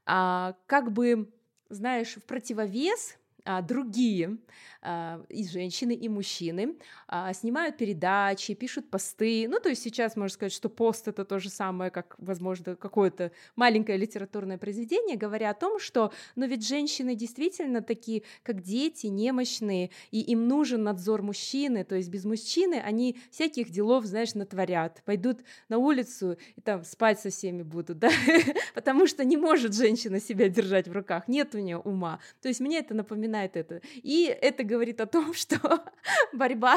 э, 0.07 0.53
как 0.67 0.93
бы, 0.93 1.31
знаешь, 1.71 2.17
в 2.17 2.25
противовес 2.25 3.17
другие 3.63 4.39
а, 4.81 5.21
и 5.29 5.47
женщины, 5.47 5.93
и 5.93 6.09
мужчины 6.09 6.77
а, 7.09 7.33
снимают 7.33 7.77
передачи, 7.77 8.55
пишут 8.55 8.91
посты. 8.91 9.49
Ну, 9.49 9.59
то 9.59 9.69
есть 9.69 9.83
сейчас 9.83 10.15
можно 10.15 10.33
сказать, 10.33 10.53
что 10.53 10.69
пост 10.69 11.09
это 11.09 11.25
то 11.25 11.41
же 11.41 11.51
самое, 11.51 11.91
как, 11.91 12.15
возможно, 12.19 12.77
какое-то 12.77 13.33
маленькое 13.57 13.99
литературное 13.99 14.57
произведение, 14.57 15.17
говоря 15.17 15.51
о 15.51 15.55
том, 15.55 15.81
что, 15.81 16.13
ну, 16.37 16.47
ведь 16.47 16.67
женщины 16.67 17.17
действительно 17.17 17.83
такие, 17.83 18.23
как 18.45 18.63
дети, 18.63 19.09
немощные, 19.09 19.91
и 20.13 20.21
им 20.21 20.47
нужен 20.47 20.85
надзор 20.85 21.23
мужчины, 21.23 21.83
то 21.85 21.97
есть 21.97 22.09
без 22.09 22.25
мужчины 22.25 22.75
они 22.75 23.17
всяких 23.31 23.71
делов, 23.71 24.05
знаешь, 24.05 24.35
натворят, 24.35 25.03
пойдут 25.05 25.41
на 25.69 25.79
улицу 25.79 26.37
и 26.55 26.61
там 26.61 26.85
спать 26.85 27.19
со 27.19 27.31
всеми 27.31 27.63
будут, 27.63 27.99
да, 27.99 28.11
потому 28.75 29.09
что 29.09 29.25
не 29.25 29.37
может 29.37 29.75
женщина 29.75 30.21
себя 30.21 30.49
держать 30.49 30.87
в 30.87 30.93
руках, 30.93 31.27
нет 31.27 31.55
у 31.57 31.59
нее 31.59 31.79
ума. 31.79 32.21
То 32.43 32.49
есть 32.49 32.61
мне 32.61 32.79
это 32.79 32.95
напоминает 32.95 33.38
напоминает 33.39 33.57
это. 33.57 33.81
И 33.95 34.37
это 34.41 34.65
говорит 34.65 35.01
о 35.01 35.07
том, 35.07 35.35
что 35.35 35.85
борьба 36.33 36.77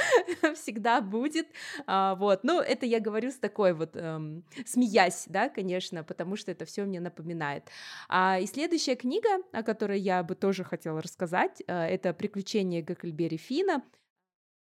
всегда 0.54 1.00
будет. 1.00 1.46
А, 1.86 2.14
вот. 2.14 2.44
Ну, 2.44 2.60
это 2.60 2.86
я 2.86 3.00
говорю 3.00 3.30
с 3.30 3.36
такой 3.36 3.72
вот, 3.72 3.96
эм, 3.96 4.44
смеясь, 4.66 5.24
да, 5.28 5.48
конечно, 5.48 6.04
потому 6.04 6.36
что 6.36 6.50
это 6.50 6.64
все 6.64 6.84
мне 6.84 7.00
напоминает. 7.00 7.64
А, 8.08 8.38
и 8.38 8.46
следующая 8.46 8.96
книга, 8.96 9.28
о 9.52 9.62
которой 9.62 10.00
я 10.00 10.22
бы 10.22 10.34
тоже 10.34 10.64
хотела 10.64 11.00
рассказать, 11.00 11.62
э, 11.66 11.72
это 11.72 12.12
«Приключения 12.12 12.82
Гакельбери 12.82 13.36
Фина». 13.36 13.82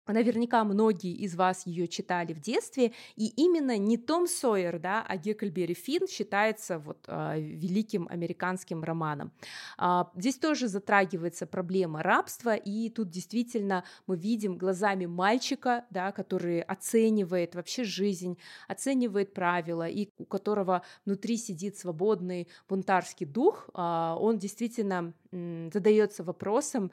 Наверняка 0.08 0.64
многие 0.64 1.12
из 1.12 1.36
вас 1.36 1.66
ее 1.66 1.86
читали 1.86 2.32
в 2.32 2.40
детстве, 2.40 2.92
и 3.16 3.26
именно 3.36 3.76
не 3.76 3.98
Том 3.98 4.26
Сойер, 4.26 4.78
да, 4.78 5.04
а 5.06 5.16
Гекльбери 5.18 5.74
Финн 5.74 6.08
считается 6.08 6.78
вот 6.78 7.04
э, 7.06 7.38
великим 7.38 8.08
американским 8.08 8.82
романом. 8.82 9.32
Э, 9.78 10.04
здесь 10.16 10.38
тоже 10.38 10.68
затрагивается 10.68 11.46
проблема 11.46 12.02
рабства, 12.02 12.54
и 12.54 12.88
тут 12.88 13.10
действительно 13.10 13.84
мы 14.06 14.16
видим 14.16 14.56
глазами 14.56 15.04
мальчика, 15.06 15.84
да, 15.90 16.10
который 16.12 16.62
оценивает 16.62 17.54
вообще 17.54 17.84
жизнь, 17.84 18.38
оценивает 18.66 19.34
правила, 19.34 19.86
и 19.86 20.08
у 20.18 20.24
которого 20.24 20.82
внутри 21.04 21.36
сидит 21.36 21.76
свободный 21.76 22.48
бунтарский 22.68 23.26
дух, 23.26 23.68
э, 23.74 24.16
он 24.18 24.38
действительно 24.38 25.12
э, 25.32 25.70
задается 25.72 26.24
вопросом, 26.24 26.90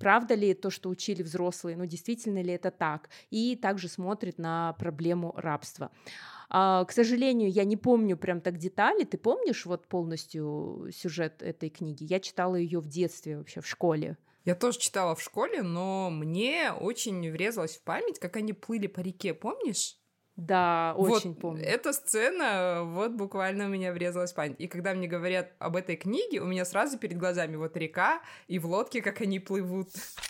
правда 0.00 0.34
ли 0.34 0.54
то, 0.54 0.70
что 0.70 0.88
учили 0.88 1.22
взрослые, 1.22 1.76
ну 1.76 1.86
действительно 1.86 2.42
ли 2.42 2.52
это 2.52 2.72
так, 2.72 3.10
и 3.30 3.54
также 3.54 3.86
смотрит 3.86 4.38
на 4.38 4.72
проблему 4.72 5.32
рабства. 5.36 5.92
А, 6.48 6.84
к 6.84 6.90
сожалению, 6.90 7.48
я 7.50 7.64
не 7.64 7.76
помню 7.76 8.16
прям 8.16 8.40
так 8.40 8.58
детали. 8.58 9.04
Ты 9.04 9.18
помнишь 9.18 9.66
вот 9.66 9.86
полностью 9.86 10.88
сюжет 10.92 11.42
этой 11.42 11.70
книги? 11.70 12.02
Я 12.02 12.18
читала 12.18 12.56
ее 12.56 12.80
в 12.80 12.88
детстве 12.88 13.38
вообще 13.38 13.60
в 13.60 13.68
школе. 13.68 14.16
Я 14.44 14.56
тоже 14.56 14.78
читала 14.78 15.14
в 15.14 15.22
школе, 15.22 15.62
но 15.62 16.10
мне 16.10 16.72
очень 16.72 17.30
врезалось 17.30 17.76
в 17.76 17.82
память, 17.82 18.18
как 18.18 18.36
они 18.36 18.52
плыли 18.52 18.88
по 18.88 19.00
реке, 19.00 19.34
помнишь? 19.34 19.99
Да, 20.40 20.94
очень 20.96 21.30
вот 21.30 21.40
помню. 21.40 21.64
Эта 21.64 21.92
сцена 21.92 22.82
вот 22.84 23.12
буквально 23.12 23.66
у 23.66 23.68
меня 23.68 23.92
врезалась 23.92 24.32
в 24.32 24.34
память. 24.34 24.56
И 24.58 24.68
когда 24.68 24.94
мне 24.94 25.06
говорят 25.06 25.52
об 25.58 25.76
этой 25.76 25.96
книге, 25.96 26.40
у 26.40 26.46
меня 26.46 26.64
сразу 26.64 26.98
перед 26.98 27.18
глазами 27.18 27.56
вот 27.56 27.76
река 27.76 28.22
и 28.48 28.58
в 28.58 28.66
лодке, 28.66 29.02
как 29.02 29.20
они 29.20 29.38
плывут. 29.38 29.88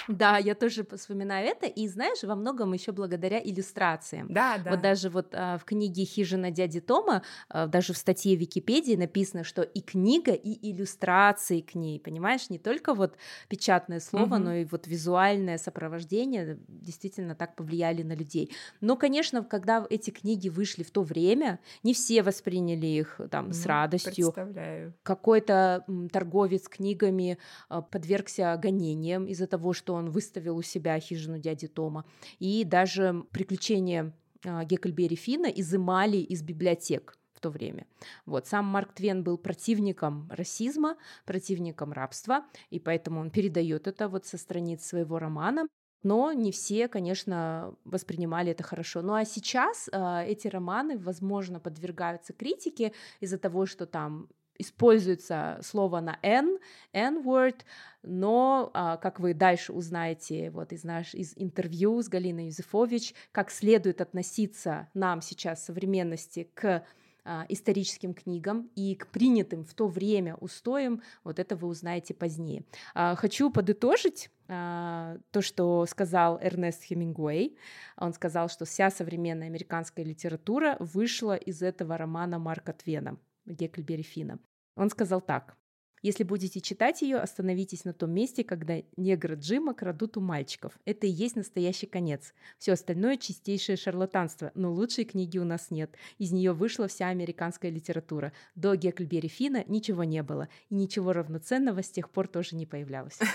Да, 0.08 0.38
я 0.38 0.54
тоже 0.54 0.84
вспоминаю 0.96 1.46
это. 1.46 1.66
И 1.66 1.86
знаешь, 1.86 2.22
во 2.24 2.34
многом 2.34 2.72
еще 2.72 2.90
благодаря 2.90 3.40
иллюстрациям. 3.40 4.32
Да, 4.32 4.58
да. 4.58 4.70
Вот 4.72 4.80
даже 4.80 5.10
вот 5.10 5.28
а, 5.32 5.58
в 5.58 5.64
книге 5.64 6.04
«Хижина 6.04 6.50
дяди 6.50 6.80
Тома», 6.80 7.22
а, 7.48 7.68
даже 7.68 7.92
в 7.92 7.96
статье 7.96 8.34
Википедии 8.34 8.96
написано, 8.96 9.44
что 9.44 9.62
и 9.62 9.80
книга, 9.80 10.32
и 10.32 10.72
иллюстрации 10.72 11.60
к 11.60 11.76
ней, 11.76 12.00
понимаешь, 12.00 12.50
не 12.50 12.58
только 12.58 12.94
вот 12.94 13.14
печатное 13.48 14.00
слово, 14.00 14.34
угу. 14.34 14.44
но 14.44 14.54
и 14.54 14.64
вот 14.64 14.88
визуальное 14.88 15.58
сопровождение 15.58 16.58
действительно 16.66 17.36
так 17.36 17.54
повлияли 17.54 18.02
на 18.02 18.14
людей. 18.14 18.52
Но, 18.80 18.96
конечно, 18.96 19.44
когда 19.44 19.86
эти 19.88 19.99
эти 20.00 20.10
книги 20.10 20.48
вышли 20.48 20.82
в 20.82 20.90
то 20.90 21.02
время, 21.02 21.60
не 21.82 21.94
все 21.94 22.22
восприняли 22.22 22.86
их 22.86 23.20
там 23.30 23.48
ну, 23.48 23.52
с 23.52 23.66
радостью. 23.66 24.32
Представляю. 24.32 24.94
Какой-то 25.02 25.84
торговец 26.12 26.68
книгами 26.68 27.38
а, 27.68 27.82
подвергся 27.82 28.58
гонениям 28.60 29.26
из-за 29.26 29.46
того, 29.46 29.72
что 29.72 29.94
он 29.94 30.10
выставил 30.10 30.56
у 30.56 30.62
себя 30.62 30.98
хижину 30.98 31.38
дяди 31.38 31.68
Тома. 31.68 32.04
И 32.38 32.64
даже 32.64 33.24
приключения 33.30 34.12
а, 34.44 34.64
Геккельбери 34.64 35.16
Фина 35.16 35.46
изымали 35.46 36.16
из 36.16 36.42
библиотек 36.42 37.16
в 37.34 37.40
то 37.40 37.50
время. 37.50 37.86
Вот. 38.26 38.46
Сам 38.46 38.66
Марк 38.66 38.92
Твен 38.92 39.22
был 39.22 39.38
противником 39.38 40.28
расизма, 40.30 40.96
противником 41.24 41.92
рабства, 41.92 42.44
и 42.70 42.78
поэтому 42.78 43.20
он 43.20 43.30
передает 43.30 43.86
это 43.86 44.08
вот 44.08 44.26
со 44.26 44.38
страниц 44.38 44.84
своего 44.84 45.18
романа. 45.18 45.66
Но 46.02 46.32
не 46.32 46.50
все, 46.50 46.88
конечно, 46.88 47.74
воспринимали 47.84 48.52
это 48.52 48.62
хорошо. 48.62 49.02
Ну 49.02 49.14
а 49.14 49.24
сейчас 49.24 49.88
э, 49.92 50.24
эти 50.26 50.48
романы, 50.48 50.98
возможно, 50.98 51.60
подвергаются 51.60 52.32
критике 52.32 52.92
из-за 53.20 53.38
того, 53.38 53.66
что 53.66 53.86
там 53.86 54.28
используется 54.60 55.58
слово 55.62 56.00
на 56.00 56.18
N, 56.22 56.58
N-word, 56.92 57.62
но, 58.02 58.70
а, 58.74 58.96
как 58.98 59.18
вы 59.18 59.34
дальше 59.34 59.72
узнаете 59.72 60.50
вот 60.50 60.72
из, 60.72 60.84
наш, 60.84 61.14
из 61.14 61.32
интервью 61.36 62.00
с 62.02 62.08
Галиной 62.08 62.46
Юзефович, 62.46 63.14
как 63.32 63.50
следует 63.50 64.00
относиться 64.00 64.88
нам 64.94 65.22
сейчас 65.22 65.64
современности 65.64 66.50
к 66.54 66.84
а, 67.24 67.46
историческим 67.48 68.12
книгам 68.12 68.70
и 68.76 68.94
к 68.94 69.06
принятым 69.08 69.64
в 69.64 69.72
то 69.74 69.88
время 69.88 70.36
устоям, 70.36 71.02
вот 71.24 71.38
это 71.38 71.56
вы 71.56 71.68
узнаете 71.68 72.14
позднее. 72.14 72.64
Хочу 72.94 73.50
подытожить 73.50 74.30
то, 74.50 75.40
что 75.40 75.86
сказал 75.86 76.40
Эрнест 76.40 76.82
Хемингуэй. 76.82 77.56
Он 77.96 78.12
сказал, 78.12 78.48
что 78.48 78.64
вся 78.64 78.90
современная 78.90 79.46
американская 79.46 80.04
литература 80.04 80.76
вышла 80.80 81.36
из 81.36 81.62
этого 81.62 81.96
романа 81.96 82.38
Марка 82.38 82.72
Твена, 82.72 83.16
Гекльбери 83.46 84.02
Фина. 84.02 84.38
Он 84.76 84.90
сказал 84.90 85.20
так. 85.20 85.56
Если 86.02 86.24
будете 86.24 86.60
читать 86.60 87.02
ее, 87.02 87.18
остановитесь 87.18 87.84
на 87.84 87.92
том 87.92 88.10
месте, 88.10 88.42
когда 88.44 88.82
негры 88.96 89.34
Джима 89.34 89.74
крадут 89.74 90.16
у 90.16 90.20
мальчиков. 90.20 90.78
Это 90.84 91.06
и 91.06 91.10
есть 91.10 91.36
настоящий 91.36 91.86
конец. 91.86 92.32
Все 92.58 92.72
остальное 92.72 93.16
чистейшее 93.16 93.76
шарлатанство, 93.76 94.50
но 94.54 94.72
лучшей 94.72 95.04
книги 95.04 95.38
у 95.38 95.44
нас 95.44 95.70
нет. 95.70 95.94
Из 96.18 96.32
нее 96.32 96.52
вышла 96.52 96.88
вся 96.88 97.08
американская 97.08 97.70
литература. 97.70 98.32
До 98.54 98.74
Гекльбери 98.74 99.28
Фина 99.28 99.64
ничего 99.66 100.04
не 100.04 100.22
было, 100.22 100.48
и 100.70 100.74
ничего 100.74 101.12
равноценного 101.12 101.82
с 101.82 101.90
тех 101.90 102.10
пор 102.10 102.28
тоже 102.28 102.56
не 102.56 102.66
появлялось. 102.66 103.18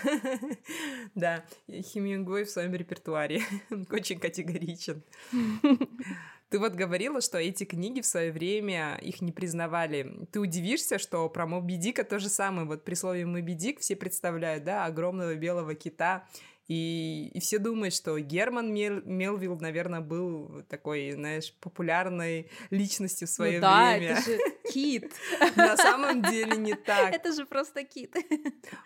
Да, 1.13 1.45
Хемингуэй 1.69 2.45
в 2.45 2.49
своем 2.49 2.73
репертуаре 2.73 3.41
очень 3.89 4.19
категоричен. 4.19 5.03
Ты 6.49 6.59
вот 6.59 6.73
говорила, 6.73 7.21
что 7.21 7.37
эти 7.37 7.63
книги 7.63 8.01
в 8.01 8.05
свое 8.05 8.31
время 8.31 8.97
их 9.01 9.21
не 9.21 9.31
признавали. 9.31 10.27
Ты 10.31 10.39
удивишься, 10.39 10.99
что 10.99 11.27
про 11.29 11.47
Моби 11.47 11.75
Дика 11.75 12.03
то 12.03 12.19
же 12.19 12.29
самое. 12.29 12.67
Вот 12.67 12.83
при 12.83 12.93
слове 12.93 13.25
Моби 13.25 13.53
Дик 13.53 13.79
все 13.79 13.95
представляют, 13.95 14.63
да, 14.63 14.85
огромного 14.85 15.35
белого 15.35 15.73
кита 15.73 16.27
и, 16.67 17.29
и 17.33 17.39
все 17.39 17.59
думают, 17.59 17.93
что 17.93 18.17
Герман 18.17 18.73
Мел, 18.73 19.01
Мелвилл, 19.05 19.59
наверное, 19.59 20.01
был 20.01 20.63
такой, 20.67 21.11
знаешь, 21.11 21.53
популярной 21.59 22.49
личностью 22.71 23.27
в 23.27 23.31
свое 23.31 23.55
ну, 23.55 23.61
да, 23.61 23.95
время. 23.97 24.13
это 24.13 24.21
же 24.21 24.39
кит. 24.73 25.13
На 25.55 25.77
самом 25.77 26.23
деле 26.23 26.57
не 26.57 26.73
так. 26.73 27.13
Это 27.13 27.33
же 27.33 27.45
просто 27.45 27.83
кит. 27.83 28.15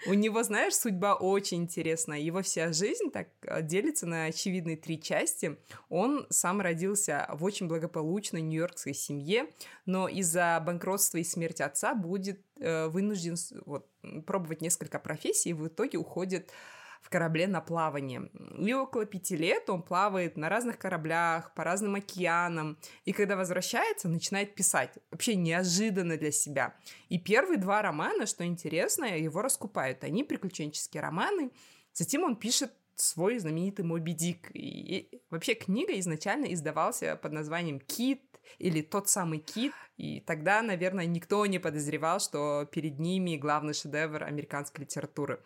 У 0.08 0.14
него, 0.14 0.44
знаешь, 0.44 0.76
судьба 0.76 1.16
очень 1.16 1.64
интересная. 1.64 2.20
Его 2.20 2.42
вся 2.42 2.74
жизнь 2.74 3.12
так 3.12 3.30
э, 3.44 3.62
делится 3.62 4.06
на 4.06 4.26
очевидные 4.26 4.76
три 4.76 5.02
части. 5.02 5.58
Он 5.88 6.28
сам 6.30 6.60
родился 6.60 7.28
в 7.34 7.46
очень 7.46 7.70
благополучной 7.70 8.42
нью-йоркской 8.42 8.94
семье, 8.94 9.48
но 9.86 10.10
из-за 10.10 10.62
банкротства 10.66 11.20
и 11.20 11.24
смерти 11.24 11.62
отца 11.62 11.96
будет 11.96 12.42
э, 12.60 12.88
вынужден 12.88 13.36
вот, 13.66 13.88
пробовать 14.26 14.62
несколько 14.62 15.00
профессий 15.00 15.52
и 15.52 15.54
в 15.54 15.68
итоге 15.68 15.98
уходит 15.98 16.52
в 17.02 17.10
корабле 17.10 17.48
на 17.48 17.62
плавание. 17.62 18.30
И 18.58 18.74
около 18.74 19.06
пяти 19.06 19.36
лет 19.36 19.70
он 19.70 19.82
плавает 19.82 20.38
на 20.38 20.50
разных 20.50 20.78
кораблях, 20.78 21.54
по 21.54 21.64
разным 21.64 21.96
океанам. 21.96 22.78
И 23.06 23.14
когда 23.14 23.36
возвращается, 23.36 24.10
начинает 24.10 24.56
писать. 24.56 24.98
Вообще 25.12 25.36
неожиданно 25.36 26.18
для 26.18 26.32
себя. 26.32 26.76
И 27.10 27.18
первые 27.18 27.58
два 27.58 27.82
романа, 27.82 28.26
что 28.26 28.46
интересно, 28.46 29.06
его 29.06 29.42
раскупают. 29.42 30.04
Они 30.04 30.24
приключенческие 30.24 31.02
романы. 31.02 31.52
Затем 31.94 32.24
он 32.24 32.36
пишет 32.36 32.72
свой 32.96 33.40
знаменитый 33.40 33.86
Моби 33.86 34.14
Дик. 34.14 34.52
И 34.54 35.22
вообще 35.30 35.54
книга 35.54 35.98
изначально 36.00 36.54
издавался 36.54 37.16
под 37.16 37.32
названием 37.32 37.80
«Кит», 37.80 38.22
или 38.58 38.82
тот 38.82 39.08
самый 39.10 39.40
кит. 39.40 39.74
И 39.98 40.22
тогда, 40.22 40.62
наверное, 40.62 41.06
никто 41.06 41.46
не 41.46 41.60
подозревал, 41.60 42.20
что 42.20 42.68
перед 42.72 43.00
ними 43.00 43.38
главный 43.38 43.74
шедевр 43.74 44.24
американской 44.24 44.86
литературы. 44.86 45.40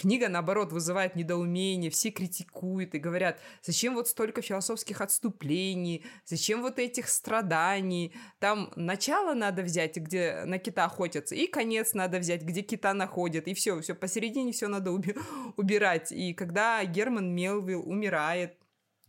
Книга, 0.00 0.30
наоборот, 0.30 0.72
вызывает 0.72 1.14
недоумение, 1.14 1.90
все 1.90 2.10
критикуют 2.10 2.94
и 2.94 2.98
говорят, 2.98 3.38
зачем 3.60 3.94
вот 3.94 4.08
столько 4.08 4.40
философских 4.40 5.02
отступлений, 5.02 6.06
зачем 6.24 6.62
вот 6.62 6.78
этих 6.78 7.06
страданий, 7.06 8.14
там 8.38 8.72
начало 8.76 9.34
надо 9.34 9.60
взять, 9.60 9.96
где 9.96 10.44
на 10.46 10.56
кита 10.56 10.86
охотятся, 10.86 11.34
и 11.34 11.46
конец 11.46 11.92
надо 11.92 12.18
взять, 12.18 12.40
где 12.40 12.62
кита 12.62 12.94
находят, 12.94 13.46
и 13.46 13.52
все, 13.52 13.78
все 13.82 13.94
посередине 13.94 14.52
все 14.52 14.68
надо 14.68 14.90
уби- 14.90 15.18
убирать. 15.58 16.12
И 16.12 16.32
когда 16.32 16.82
Герман 16.86 17.34
Мелвилл 17.34 17.86
умирает, 17.86 18.56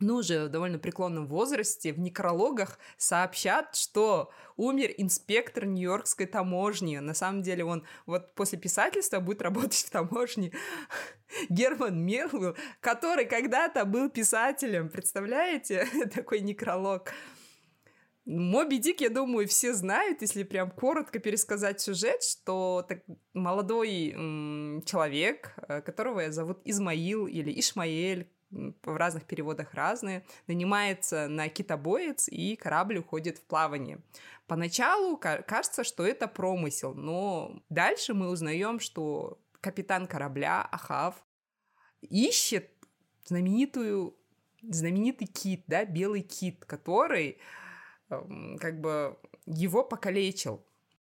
ну, 0.02 0.16
уже 0.16 0.46
в 0.46 0.50
довольно 0.50 0.80
преклонном 0.80 1.28
возрасте 1.28 1.94
в 1.94 2.00
некрологах 2.00 2.80
сообщат, 2.98 3.76
что 3.76 4.32
умер 4.58 4.94
инспектор 4.98 5.66
Нью-Йоркской 5.66 6.26
таможни. 6.26 6.98
На 6.98 7.14
самом 7.14 7.42
деле 7.42 7.64
он 7.64 7.86
вот 8.06 8.34
после 8.36 8.58
писательства 8.58 9.20
будет 9.20 9.42
работать 9.42 9.86
в 9.86 9.90
таможне. 9.90 10.52
Герман 11.50 12.04
Мелвилл, 12.04 12.56
который 12.80 13.26
когда-то 13.26 13.86
был 13.86 14.10
писателем. 14.10 14.90
Представляете? 14.90 15.88
Такой 16.14 16.42
некролог. 16.42 17.14
Моби 18.26 18.78
Дик, 18.78 19.02
я 19.02 19.10
думаю, 19.10 19.48
все 19.48 19.74
знают, 19.74 20.22
если 20.22 20.44
прям 20.44 20.70
коротко 20.70 21.18
пересказать 21.20 21.82
сюжет, 21.82 22.22
что 22.22 22.86
так, 22.88 23.00
молодой 23.34 24.12
м, 24.12 24.84
человек, 24.86 25.56
э, 25.68 25.82
которого 25.82 26.32
зовут 26.32 26.60
Измаил 26.64 27.26
или 27.26 27.60
Ишмаэль, 27.60 28.30
в 28.52 28.96
разных 28.96 29.26
переводах 29.26 29.74
разные, 29.74 30.26
нанимается 30.48 31.28
на 31.28 31.50
китобоец, 31.50 32.28
и 32.28 32.56
корабль 32.56 32.98
уходит 32.98 33.38
в 33.38 33.44
плавание. 33.44 34.00
Поначалу 34.48 35.18
кажется, 35.18 35.84
что 35.84 36.06
это 36.06 36.28
промысел, 36.28 36.94
но 36.94 37.62
дальше 37.70 38.14
мы 38.14 38.30
узнаем, 38.30 38.80
что 38.80 39.40
капитан 39.62 40.08
корабля 40.08 40.68
Ахав 40.72 41.16
ищет 42.02 42.70
знаменитую, 43.26 44.16
знаменитый 44.62 45.28
кит, 45.28 45.64
да, 45.68 45.86
белый 45.86 46.22
кит, 46.22 46.66
который 46.66 47.38
эм, 48.10 48.58
как 48.60 48.82
бы 48.82 49.18
его 49.46 49.84
покалечил. 49.84 50.66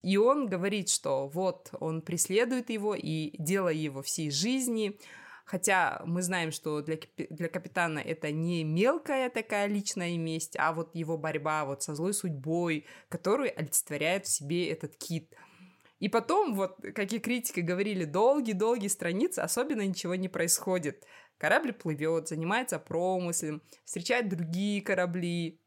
И 0.02 0.18
он 0.18 0.48
говорит, 0.48 0.90
что 0.90 1.28
вот 1.28 1.72
он 1.80 2.02
преследует 2.02 2.70
его, 2.70 2.96
и 2.96 3.36
дело 3.40 3.70
его 3.70 4.02
всей 4.02 4.32
жизни— 4.32 4.98
Хотя 5.46 6.02
мы 6.06 6.24
знаем, 6.24 6.52
что 6.52 6.82
для, 6.82 6.98
для 7.30 7.50
капитана 7.50 8.00
это 8.00 8.32
не 8.32 8.64
мелкая 8.64 9.30
такая 9.30 9.68
личная 9.68 10.18
месть, 10.18 10.56
а 10.58 10.74
вот 10.74 10.96
его 10.96 11.20
борьба 11.20 11.66
вот 11.66 11.84
со 11.84 11.94
злой 11.94 12.14
судьбой, 12.16 12.88
которую 13.10 13.58
олицетворяет 13.58 14.26
в 14.26 14.30
себе 14.30 14.68
этот 14.70 14.96
кит. 14.98 15.32
И 16.00 16.10
потом, 16.10 16.56
вот, 16.56 16.78
как 16.96 17.14
и 17.14 17.20
критики 17.20 17.60
говорили, 17.60 18.06
долгие-долгие 18.06 18.88
страницы, 18.88 19.40
особенно 19.40 19.86
ничего 19.86 20.16
не 20.16 20.28
происходит. 20.28 21.06
Корабль 21.38 21.74
плывет, 21.74 22.28
занимается 22.28 22.80
промыслом, 22.80 23.62
встречает 23.86 24.30
другие 24.30 24.82
корабли, 24.82 25.62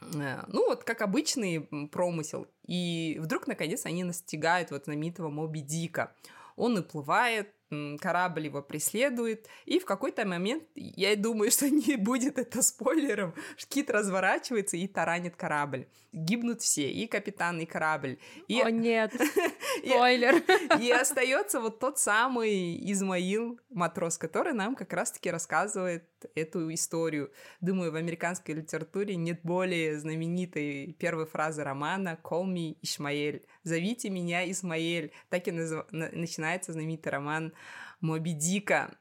э, 0.00 0.44
ну, 0.48 0.66
вот 0.66 0.84
как 0.84 1.02
обычный 1.02 1.68
промысел. 1.92 2.46
И 2.66 3.18
вдруг, 3.20 3.46
наконец, 3.46 3.84
они 3.84 4.02
настигают 4.02 4.70
вот 4.70 4.84
знаменитого 4.84 5.28
Моби 5.28 5.60
Дика. 5.60 6.14
Он 6.56 6.78
уплывает, 6.78 7.54
корабль 8.00 8.46
его 8.46 8.62
преследует, 8.62 9.46
и 9.66 9.78
в 9.78 9.84
какой-то 9.84 10.26
момент, 10.26 10.64
я 10.74 11.14
думаю, 11.16 11.50
что 11.52 11.68
не 11.68 11.96
будет 11.96 12.38
это 12.38 12.62
спойлером, 12.62 13.34
кит 13.68 13.90
разворачивается 13.90 14.76
и 14.76 14.86
таранит 14.86 15.36
корабль. 15.36 15.86
Гибнут 16.12 16.62
все, 16.62 16.90
и 16.90 17.06
капитан, 17.06 17.60
и 17.60 17.66
корабль. 17.66 18.18
И... 18.48 18.60
О 18.62 18.70
нет, 18.70 19.12
спойлер. 19.84 20.42
И 20.80 20.90
остается 20.90 21.60
вот 21.60 21.80
тот 21.80 21.98
самый 21.98 22.90
Измаил, 22.90 23.60
матрос, 23.70 24.16
который 24.16 24.52
нам 24.52 24.74
как 24.74 24.92
раз-таки 24.92 25.30
рассказывает 25.30 26.04
эту 26.34 26.72
историю. 26.72 27.32
Думаю, 27.60 27.92
в 27.92 27.96
американской 27.96 28.54
литературе 28.54 29.16
нет 29.16 29.40
более 29.42 29.98
знаменитой 29.98 30.92
первой 30.98 31.26
фразы 31.26 31.64
романа 31.64 32.18
«Call 32.22 32.46
me 32.46 32.76
Ишмаэль», 32.82 33.46
«Зовите 33.62 34.10
меня 34.10 34.50
Исмаэль». 34.50 35.12
Так 35.28 35.48
и 35.48 35.52
назв... 35.52 35.86
начинается 35.90 36.72
знаменитый 36.72 37.12
роман 37.12 37.52
Моби 38.00 38.32
Дика. 38.32 38.96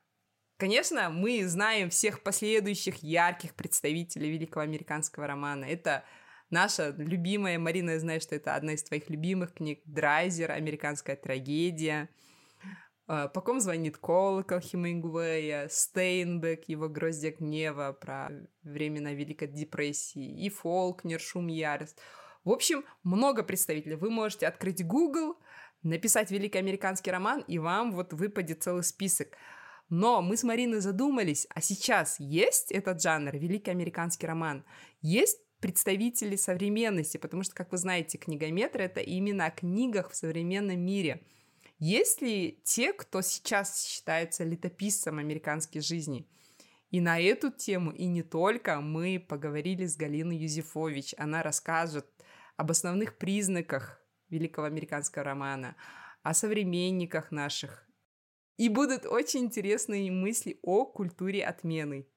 Конечно, 0.58 1.10
мы 1.10 1.45
знаем 1.45 1.89
всех 1.89 2.23
последующих 2.23 3.03
ярких 3.03 3.53
представителей 3.53 4.32
великого 4.32 4.63
американского 4.63 5.27
романа. 5.27 5.65
Это 5.65 6.03
наша 6.49 6.95
любимая, 6.97 7.60
Марина, 7.60 7.91
я 7.91 7.99
знаю, 7.99 8.21
что 8.21 8.36
это 8.36 8.56
одна 8.56 8.73
из 8.73 8.84
твоих 8.84 9.10
любимых 9.10 9.53
книг, 9.53 9.82
Драйзер, 9.86 10.51
«Американская 10.51 11.15
трагедия», 11.15 12.10
по 13.08 13.41
ком 13.41 13.60
звонит 13.60 13.98
колокол 13.98 14.60
Хемингуэя, 14.60 15.70
Стейнбек, 15.70 16.65
его 16.67 16.89
«Гроздья 16.89 17.32
гнева» 17.32 17.93
про 17.93 18.30
времена 18.63 19.13
Великой 19.13 19.48
депрессии, 19.48 20.46
и 20.46 20.50
Фолкнер, 20.50 21.20
«Шум 21.20 21.48
ярость». 21.48 21.98
В 22.43 22.52
общем, 22.52 22.84
много 23.04 23.43
представителей. 23.43 23.96
Вы 23.96 24.10
можете 24.10 24.48
открыть 24.48 24.86
Google, 24.86 25.38
написать 25.84 26.32
великий 26.32 26.60
американский 26.60 27.12
роман, 27.12 27.43
и 27.48 27.60
вам 27.60 27.93
вот 27.93 28.13
выпадет 28.13 28.63
целый 28.63 28.84
список. 28.84 29.38
Но 29.89 30.22
мы 30.22 30.36
с 30.36 30.43
Мариной 30.43 30.82
задумались, 30.82 31.48
а 31.50 31.62
сейчас 31.62 32.20
есть 32.20 32.72
этот 32.72 33.02
жанр, 33.02 33.36
великий 33.38 33.72
американский 33.72 34.28
роман? 34.28 34.65
Есть 35.02 35.39
представители 35.62 36.36
современности, 36.36 37.17
потому 37.17 37.43
что, 37.43 37.56
как 37.56 37.72
вы 37.72 37.78
знаете, 37.78 38.17
книгометр— 38.17 38.82
это 38.82 39.00
именно 39.00 39.46
о 39.46 39.52
книгах 39.52 40.12
в 40.12 40.15
современном 40.15 40.80
мире. 40.80 41.26
Есть 41.80 42.22
ли 42.22 42.60
те, 42.63 42.92
кто 42.92 43.22
сейчас 43.22 43.86
считается 43.86 44.44
летописцем 44.44 45.20
американской 45.20 45.82
жизни? 45.82 46.28
И 46.90 47.00
на 47.00 47.20
эту 47.20 47.52
тему, 47.52 47.92
и 47.92 48.06
не 48.06 48.24
только, 48.24 48.82
мы 48.82 49.20
поговорили 49.20 49.86
с 49.86 49.96
Галиной 49.96 50.38
Юзефович. 50.38 51.13
Она 51.18 51.44
расскажет 51.44 52.08
об 52.56 52.72
основных 52.72 53.18
признаках 53.18 54.02
великого 54.30 54.66
американского 54.66 55.24
романа, 55.24 55.76
о 56.24 56.34
современниках 56.34 57.32
наших. 57.32 57.88
И 58.58 58.70
будут 58.70 59.06
очень 59.06 59.42
интересные 59.42 60.10
мысли 60.12 60.60
о 60.63 60.86
культуре 60.86 61.46
отмены. 61.46 62.08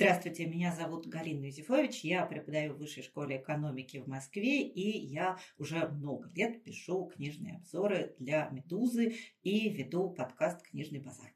Здравствуйте, 0.00 0.46
меня 0.46 0.72
зовут 0.72 1.08
Галина 1.08 1.46
Юзефович, 1.46 2.04
я 2.04 2.24
преподаю 2.24 2.72
в 2.72 2.78
Высшей 2.78 3.02
школе 3.02 3.38
экономики 3.38 3.96
в 3.96 4.06
Москве, 4.06 4.62
и 4.62 4.96
я 4.96 5.38
уже 5.58 5.88
много 5.88 6.30
лет 6.36 6.62
пишу 6.62 7.06
книжные 7.06 7.56
обзоры 7.56 8.14
для 8.20 8.48
«Медузы» 8.50 9.16
и 9.42 9.68
веду 9.68 10.10
подкаст 10.10 10.62
«Книжный 10.62 11.00
базар». 11.00 11.32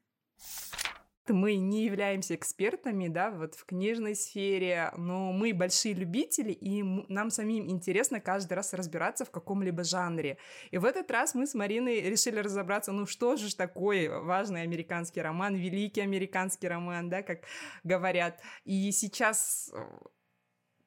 Мы 1.29 1.55
не 1.55 1.85
являемся 1.85 2.35
экспертами, 2.35 3.07
да, 3.07 3.31
вот 3.31 3.55
в 3.55 3.65
книжной 3.65 4.15
сфере, 4.15 4.91
но 4.97 5.31
мы 5.31 5.53
большие 5.53 5.93
любители, 5.93 6.51
и 6.51 6.83
нам 6.83 7.29
самим 7.29 7.69
интересно 7.69 8.19
каждый 8.19 8.53
раз 8.53 8.73
разбираться 8.73 9.25
в 9.25 9.31
каком-либо 9.31 9.83
жанре. 9.83 10.37
И 10.71 10.77
в 10.77 10.85
этот 10.85 11.09
раз 11.11 11.35
мы 11.35 11.47
с 11.47 11.53
Мариной 11.53 12.01
решили 12.01 12.39
разобраться, 12.39 12.91
ну 12.91 13.05
что 13.05 13.35
же 13.35 13.55
такое 13.55 14.19
важный 14.19 14.63
американский 14.63 15.21
роман, 15.21 15.55
великий 15.55 16.01
американский 16.01 16.67
роман, 16.67 17.09
да, 17.09 17.21
как 17.21 17.41
говорят. 17.83 18.41
И 18.65 18.91
сейчас 18.91 19.71
э, 19.73 19.77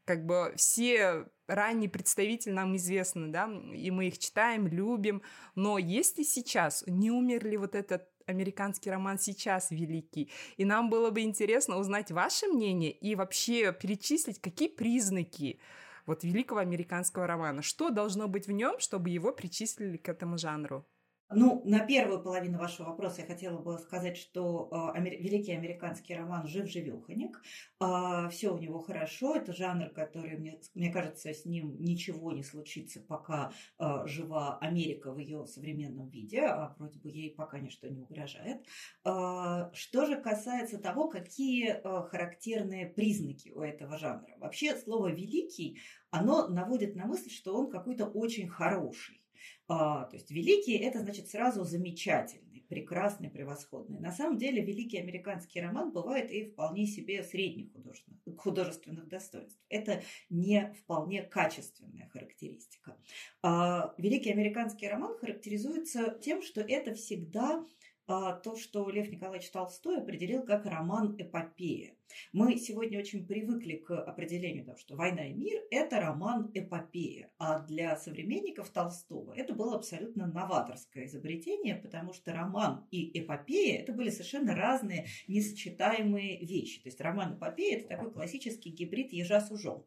как 0.04 0.24
бы 0.26 0.52
все 0.56 1.26
ранние 1.46 1.90
представители 1.90 2.52
нам 2.52 2.76
известны, 2.76 3.28
да, 3.28 3.50
и 3.72 3.90
мы 3.90 4.08
их 4.08 4.18
читаем, 4.18 4.66
любим, 4.66 5.22
но 5.54 5.78
если 5.78 6.22
сейчас 6.22 6.84
не 6.86 7.10
умер 7.10 7.46
ли 7.46 7.56
вот 7.56 7.74
этот 7.74 8.08
американский 8.26 8.90
роман 8.90 9.18
сейчас 9.18 9.70
великий. 9.70 10.30
И 10.56 10.64
нам 10.64 10.90
было 10.90 11.10
бы 11.10 11.22
интересно 11.22 11.78
узнать 11.78 12.10
ваше 12.10 12.46
мнение 12.46 12.92
и 12.92 13.14
вообще 13.14 13.72
перечислить, 13.72 14.40
какие 14.40 14.68
признаки 14.68 15.60
вот 16.06 16.24
великого 16.24 16.60
американского 16.60 17.26
романа. 17.26 17.62
Что 17.62 17.90
должно 17.90 18.28
быть 18.28 18.46
в 18.46 18.52
нем, 18.52 18.78
чтобы 18.78 19.10
его 19.10 19.32
причислили 19.32 19.96
к 19.96 20.08
этому 20.08 20.38
жанру? 20.38 20.86
Ну, 21.30 21.60
на 21.64 21.80
первую 21.80 22.22
половину 22.22 22.58
вашего 22.58 22.90
вопроса 22.90 23.22
я 23.22 23.26
хотела 23.26 23.58
бы 23.58 23.78
сказать, 23.78 24.16
что 24.16 24.68
э, 24.70 24.96
амер... 24.96 25.14
великий 25.14 25.52
американский 25.52 26.14
роман 26.14 26.46
жив-живеханик. 26.46 27.42
А, 27.80 28.28
все 28.28 28.54
у 28.54 28.58
него 28.58 28.78
хорошо. 28.80 29.34
Это 29.34 29.52
жанр, 29.52 29.90
который, 29.90 30.36
мне, 30.38 30.60
мне 30.74 30.92
кажется, 30.92 31.34
с 31.34 31.44
ним 31.44 31.76
ничего 31.80 32.30
не 32.30 32.44
случится, 32.44 33.00
пока 33.00 33.50
э, 33.80 34.06
жива 34.06 34.58
Америка 34.58 35.12
в 35.12 35.18
ее 35.18 35.46
современном 35.46 36.08
виде, 36.10 36.42
а 36.42 36.76
вроде 36.78 37.00
бы 37.00 37.10
ей 37.10 37.34
пока 37.34 37.58
ничто 37.58 37.88
не 37.88 38.02
угрожает. 38.02 38.64
Э, 39.04 39.70
что 39.72 40.06
же 40.06 40.20
касается 40.20 40.78
того, 40.78 41.08
какие 41.08 41.80
характерные 42.08 42.86
признаки 42.86 43.48
у 43.50 43.62
этого 43.62 43.98
жанра. 43.98 44.36
Вообще 44.38 44.76
слово 44.76 45.08
«великий», 45.08 45.80
оно 46.10 46.46
наводит 46.46 46.94
на 46.94 47.06
мысль, 47.06 47.30
что 47.30 47.56
он 47.56 47.68
какой-то 47.68 48.06
очень 48.06 48.48
хороший. 48.48 49.25
А, 49.68 50.04
то 50.04 50.16
есть 50.16 50.30
великий– 50.30 50.76
это 50.78 51.00
значит 51.00 51.28
сразу 51.28 51.64
замечательный, 51.64 52.64
прекрасный, 52.68 53.28
превосходный. 53.30 53.98
На 53.98 54.12
самом 54.12 54.38
деле 54.38 54.62
великий 54.62 54.98
американский 54.98 55.60
роман 55.60 55.92
бывает 55.92 56.30
и 56.30 56.44
вполне 56.44 56.86
себе 56.86 57.24
средних 57.24 57.72
художественных, 57.72 58.20
художественных 58.38 59.08
достоинств. 59.08 59.60
Это 59.68 60.02
не 60.30 60.72
вполне 60.82 61.22
качественная 61.22 62.08
характеристика. 62.08 62.96
А, 63.42 63.92
великий 63.98 64.30
американский 64.30 64.88
роман 64.88 65.16
характеризуется 65.18 66.16
тем, 66.22 66.42
что 66.42 66.60
это 66.60 66.94
всегда 66.94 67.66
то, 68.06 68.56
что 68.56 68.88
Лев 68.88 69.10
Николаевич 69.10 69.50
Толстой 69.50 69.98
определил 69.98 70.42
как 70.44 70.64
роман-эпопея. 70.64 71.96
Мы 72.32 72.56
сегодня 72.56 72.98
очень 72.98 73.26
привыкли 73.26 73.76
к 73.76 73.90
определению 74.00 74.64
того, 74.64 74.76
что 74.76 74.96
«Война 74.96 75.26
и 75.26 75.32
мир»– 75.32 75.60
это 75.70 76.00
роман-эпопея, 76.00 77.32
а 77.38 77.60
для 77.60 77.96
современников 77.96 78.70
Толстого 78.70 79.34
это 79.34 79.54
было 79.54 79.74
абсолютно 79.76 80.26
новаторское 80.26 81.06
изобретение, 81.06 81.74
потому 81.74 82.12
что 82.12 82.32
роман 82.32 82.86
и 82.90 83.18
эпопея– 83.18 83.80
это 83.82 83.92
были 83.92 84.10
совершенно 84.10 84.54
разные 84.54 85.06
несочетаемые 85.26 86.44
вещи. 86.44 86.82
То 86.82 86.88
есть 86.88 87.00
роман-эпопея– 87.00 87.78
это 87.78 87.88
такой 87.88 88.12
классический 88.12 88.70
гибрид 88.70 89.12
ежа 89.12 89.40
с 89.40 89.50
ужом. 89.50 89.84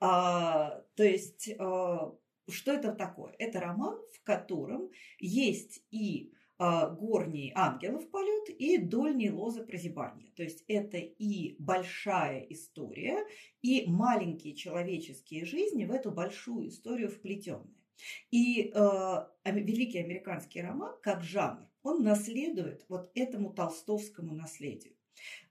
А, 0.00 0.82
то 0.94 1.04
есть 1.04 1.50
а, 1.58 2.14
что 2.50 2.72
это 2.72 2.92
такое? 2.92 3.34
Это 3.38 3.60
роман, 3.60 3.98
в 4.12 4.22
котором 4.22 4.90
есть 5.18 5.82
и 5.90 6.32
а, 6.34 6.41
горний 6.90 7.52
ангелов 7.54 8.08
полет 8.10 8.48
и 8.48 8.78
дольний 8.78 9.30
лоза 9.30 9.64
прозябания. 9.64 10.30
То 10.36 10.42
есть 10.42 10.64
это 10.68 10.98
и 10.98 11.56
большая 11.58 12.40
история, 12.50 13.24
и 13.62 13.84
маленькие 13.86 14.54
человеческие 14.54 15.44
жизни 15.44 15.84
в 15.84 15.90
эту 15.90 16.10
большую 16.10 16.68
историю 16.68 17.10
вплетенные. 17.10 17.74
И 18.30 18.72
э, 18.74 19.26
великий 19.44 19.98
американский 19.98 20.60
роман, 20.60 20.94
как 21.02 21.22
жанр, 21.22 21.68
он 21.82 22.02
наследует 22.02 22.84
вот 22.88 23.10
этому 23.14 23.52
толстовскому 23.52 24.34
наследию. 24.34 24.94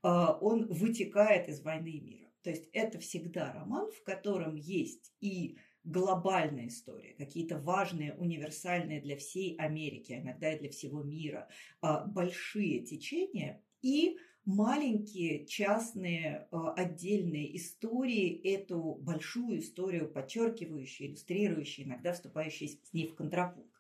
Э, 0.03 0.27
он 0.41 0.67
вытекает 0.67 1.49
из 1.49 1.61
войны 1.61 1.91
и 1.91 2.01
мира. 2.01 2.27
То 2.43 2.49
есть 2.49 2.67
это 2.73 2.99
всегда 2.99 3.53
роман, 3.53 3.91
в 3.91 4.03
котором 4.03 4.55
есть 4.55 5.13
и 5.19 5.57
глобальная 5.83 6.67
история, 6.67 7.13
какие-то 7.17 7.57
важные, 7.57 8.13
универсальные 8.13 9.01
для 9.01 9.17
всей 9.17 9.55
Америки, 9.57 10.13
иногда 10.13 10.53
и 10.53 10.59
для 10.59 10.69
всего 10.69 11.01
мира, 11.01 11.49
а, 11.81 12.05
большие 12.05 12.81
течения 12.81 13.61
и 13.81 14.17
маленькие 14.45 15.45
частные 15.45 16.47
а, 16.51 16.73
отдельные 16.73 17.55
истории, 17.57 18.41
эту 18.53 18.95
большую 19.01 19.59
историю 19.59 20.11
подчеркивающие, 20.11 21.09
иллюстрирующие, 21.09 21.87
иногда 21.87 22.13
вступающие 22.13 22.69
с 22.69 22.93
ней 22.93 23.07
в 23.07 23.15
контрапункт. 23.15 23.71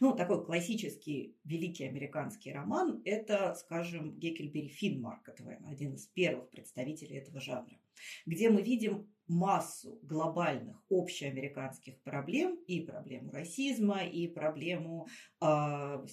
Ну, 0.00 0.14
такой 0.14 0.44
классический 0.44 1.36
великий 1.44 1.84
американский 1.84 2.52
роман– 2.52 3.02
это, 3.04 3.54
скажем, 3.54 4.16
Геккельбери 4.18 4.68
Финн 4.68 5.00
Марка 5.00 5.32
Твена, 5.32 5.68
один 5.68 5.94
из 5.94 6.06
первых 6.06 6.48
представителей 6.50 7.16
этого 7.16 7.40
жанра, 7.40 7.76
где 8.24 8.50
мы 8.50 8.62
видим 8.62 9.08
массу 9.26 9.98
глобальных 10.02 10.82
общеамериканских 10.90 12.00
проблем 12.02 12.56
и 12.66 12.80
проблему 12.80 13.32
расизма, 13.32 14.04
и 14.04 14.28
проблему 14.28 15.06
э, 15.40 16.06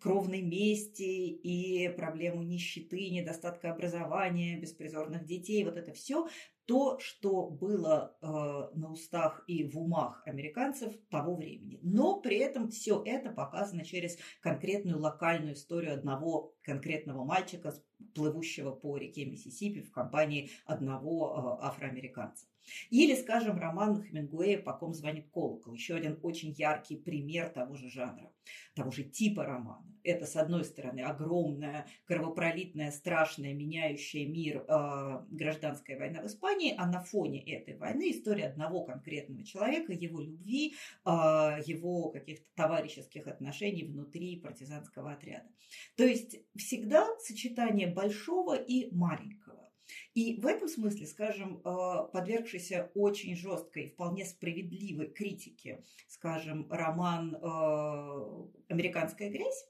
кровной 0.00 0.42
мести, 0.42 1.02
и 1.02 1.88
проблему 1.90 2.42
нищеты, 2.42 3.10
недостатка 3.10 3.72
образования, 3.72 4.58
беспризорных 4.58 5.24
детей. 5.24 5.64
Вот 5.64 5.76
это 5.76 5.92
все 5.92 6.26
то, 6.66 6.98
что 6.98 7.48
было 7.48 8.16
э, 8.20 8.26
на 8.26 8.92
устах 8.92 9.42
и 9.46 9.64
в 9.68 9.78
умах 9.78 10.22
американцев 10.26 10.94
того 11.10 11.36
времени. 11.36 11.80
Но 11.82 12.20
при 12.20 12.38
этом 12.38 12.68
все 12.68 13.02
это 13.04 13.30
показано 13.30 13.84
через 13.84 14.16
конкретную 14.40 14.98
локальную 14.98 15.54
историю 15.54 15.94
одного 15.94 16.54
конкретного 16.62 17.24
мальчика, 17.24 17.74
плывущего 18.14 18.72
по 18.72 18.96
реке 18.96 19.24
Миссисипи 19.24 19.80
в 19.80 19.92
компании 19.92 20.50
одного 20.64 21.58
э, 21.60 21.66
афроамериканца. 21.66 22.46
Или, 22.90 23.14
скажем, 23.14 23.58
роман 23.58 24.02
Хемингуэя 24.02 24.58
«По 24.58 24.72
ком 24.72 24.94
звонит 24.94 25.28
колокол». 25.30 25.74
Еще 25.74 25.94
один 25.94 26.18
очень 26.22 26.52
яркий 26.52 26.96
пример 26.96 27.48
того 27.50 27.74
же 27.74 27.88
жанра, 27.88 28.30
того 28.74 28.90
же 28.90 29.04
типа 29.04 29.44
романа. 29.44 29.86
Это, 30.04 30.26
с 30.26 30.36
одной 30.36 30.64
стороны, 30.64 31.00
огромная, 31.00 31.86
кровопролитная, 32.06 32.90
страшная, 32.90 33.54
меняющая 33.54 34.26
мир 34.26 34.64
э, 34.66 35.24
гражданская 35.30 35.96
война 35.96 36.22
в 36.22 36.26
Испании, 36.26 36.74
а 36.76 36.86
на 36.86 37.00
фоне 37.00 37.40
этой 37.40 37.76
войны 37.76 38.10
история 38.10 38.48
одного 38.48 38.84
конкретного 38.84 39.44
человека, 39.44 39.92
его 39.92 40.20
любви, 40.20 40.74
э, 41.04 41.08
его 41.66 42.10
каких-то 42.10 42.46
товарищеских 42.56 43.28
отношений 43.28 43.84
внутри 43.84 44.36
партизанского 44.36 45.12
отряда. 45.12 45.48
То 45.96 46.04
есть 46.04 46.36
всегда 46.56 47.06
сочетание 47.20 47.86
большого 47.86 48.56
и 48.56 48.92
маленького. 48.92 49.41
И 50.14 50.38
в 50.40 50.46
этом 50.46 50.68
смысле, 50.68 51.06
скажем, 51.06 51.62
э, 51.64 52.08
подвергшийся 52.12 52.90
очень 52.94 53.34
жесткой, 53.34 53.88
вполне 53.88 54.26
справедливой 54.26 55.08
критике, 55.08 55.84
скажем, 56.08 56.66
роман 56.70 57.34
э, 57.34 57.38
«Американская 58.68 59.30
грязь», 59.30 59.66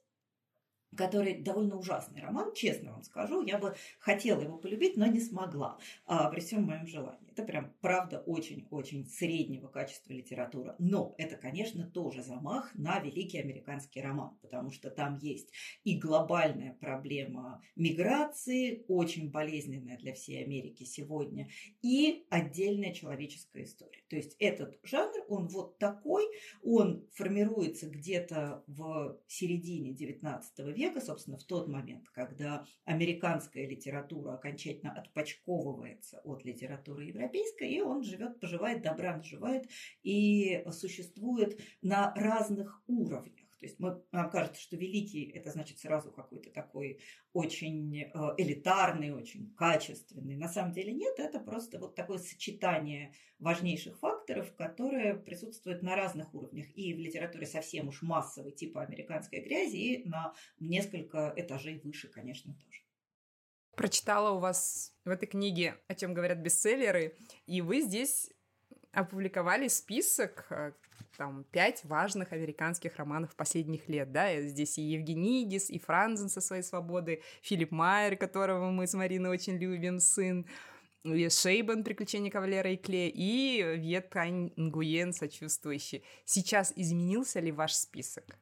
который 0.96 1.38
довольно 1.38 1.76
ужасный 1.76 2.20
роман, 2.20 2.52
честно 2.54 2.92
вам 2.92 3.02
скажу. 3.02 3.42
Я 3.42 3.58
бы 3.58 3.74
хотела 3.98 4.40
его 4.40 4.58
полюбить, 4.58 4.96
но 4.96 5.06
не 5.06 5.20
смогла 5.20 5.78
а, 6.06 6.28
при 6.30 6.40
всем 6.40 6.64
моем 6.64 6.86
желании. 6.86 7.30
Это 7.32 7.44
прям, 7.44 7.72
правда, 7.80 8.20
очень-очень 8.26 9.06
среднего 9.06 9.66
качества 9.68 10.12
литература. 10.12 10.76
Но 10.78 11.14
это, 11.16 11.36
конечно, 11.36 11.86
тоже 11.86 12.22
замах 12.22 12.74
на 12.74 13.00
великий 13.00 13.38
американский 13.38 14.02
роман, 14.02 14.36
потому 14.42 14.70
что 14.70 14.90
там 14.90 15.16
есть 15.16 15.48
и 15.84 15.98
глобальная 15.98 16.74
проблема 16.74 17.62
миграции, 17.74 18.84
очень 18.88 19.30
болезненная 19.30 19.96
для 19.96 20.12
всей 20.12 20.44
Америки 20.44 20.84
сегодня, 20.84 21.48
и 21.80 22.26
отдельная 22.28 22.92
человеческая 22.92 23.64
история. 23.64 24.02
То 24.10 24.16
есть 24.16 24.36
этот 24.38 24.78
жанр, 24.82 25.24
он 25.28 25.48
вот 25.48 25.78
такой, 25.78 26.24
он 26.62 27.06
формируется 27.14 27.88
где-то 27.88 28.62
в 28.66 29.18
середине 29.26 29.92
XIX 29.92 30.42
века, 30.72 30.81
века, 30.82 31.00
собственно, 31.00 31.38
в 31.38 31.44
тот 31.44 31.68
момент, 31.68 32.08
когда 32.10 32.64
американская 32.84 33.66
литература 33.68 34.34
окончательно 34.34 34.92
отпочковывается 34.92 36.20
от 36.24 36.44
литературы 36.44 37.04
европейской, 37.04 37.68
и 37.68 37.80
он 37.80 38.02
живет, 38.02 38.40
поживает, 38.40 38.82
добра 38.82 39.16
наживает 39.16 39.68
и 40.02 40.64
существует 40.70 41.60
на 41.82 42.12
разных 42.14 42.82
уровнях. 42.86 43.41
То 43.62 43.66
есть 43.66 43.78
мы, 43.78 44.02
нам 44.10 44.28
кажется, 44.28 44.60
что 44.60 44.76
великий– 44.76 45.30
это 45.34 45.52
значит 45.52 45.78
сразу 45.78 46.10
какой-то 46.10 46.50
такой 46.50 46.98
очень 47.32 47.96
э, 47.96 48.10
элитарный, 48.36 49.12
очень 49.12 49.54
качественный. 49.54 50.34
На 50.34 50.48
самом 50.48 50.72
деле 50.72 50.92
нет, 50.92 51.20
это 51.20 51.38
просто 51.38 51.78
вот 51.78 51.94
такое 51.94 52.18
сочетание 52.18 53.14
важнейших 53.38 54.00
факторов, 54.00 54.52
которые 54.56 55.14
присутствуют 55.14 55.80
на 55.80 55.94
разных 55.94 56.34
уровнях. 56.34 56.66
И 56.74 56.92
в 56.92 56.98
литературе 56.98 57.46
совсем 57.46 57.86
уж 57.86 58.02
массовый, 58.02 58.50
типа 58.50 58.82
американской 58.82 59.38
грязи, 59.38 59.76
и 59.76 60.08
на 60.08 60.34
несколько 60.58 61.32
этажей 61.36 61.80
выше, 61.84 62.08
конечно, 62.08 62.54
тоже. 62.54 62.80
Прочитала 63.76 64.32
у 64.32 64.40
вас 64.40 64.92
в 65.04 65.08
этой 65.08 65.26
книге, 65.26 65.76
о 65.86 65.94
чем 65.94 66.14
говорят 66.14 66.38
бестселлеры, 66.38 67.16
и 67.46 67.60
вы 67.60 67.82
здесь 67.82 68.28
опубликовали 68.92 69.68
список, 69.68 70.46
э, 70.50 70.72
там, 71.16 71.44
пять 71.50 71.84
важных 71.84 72.32
американских 72.32 72.96
романов 72.96 73.34
последних 73.34 73.88
лет, 73.88 74.12
да, 74.12 74.40
здесь 74.42 74.78
и 74.78 74.82
Евгенидис, 74.82 75.70
и 75.70 75.78
Франзен 75.78 76.28
со 76.28 76.40
своей 76.40 76.62
свободы, 76.62 77.22
Филипп 77.42 77.70
Майер, 77.70 78.16
которого 78.16 78.70
мы 78.70 78.86
с 78.86 78.94
Мариной 78.94 79.30
очень 79.30 79.56
любим, 79.56 79.98
сын, 79.98 80.46
и 81.04 81.28
Шейбан 81.28 81.82
«Приключения 81.82 82.30
кавалера 82.30 82.70
и 82.70 82.76
Клея» 82.76 83.10
и 83.12 83.76
Вьет 83.76 84.10
Тань 84.10 84.52
Нгуен 84.56 85.12
«Сочувствующий». 85.12 86.04
Сейчас 86.24 86.72
изменился 86.76 87.40
ли 87.40 87.50
ваш 87.50 87.74
список? 87.74 88.38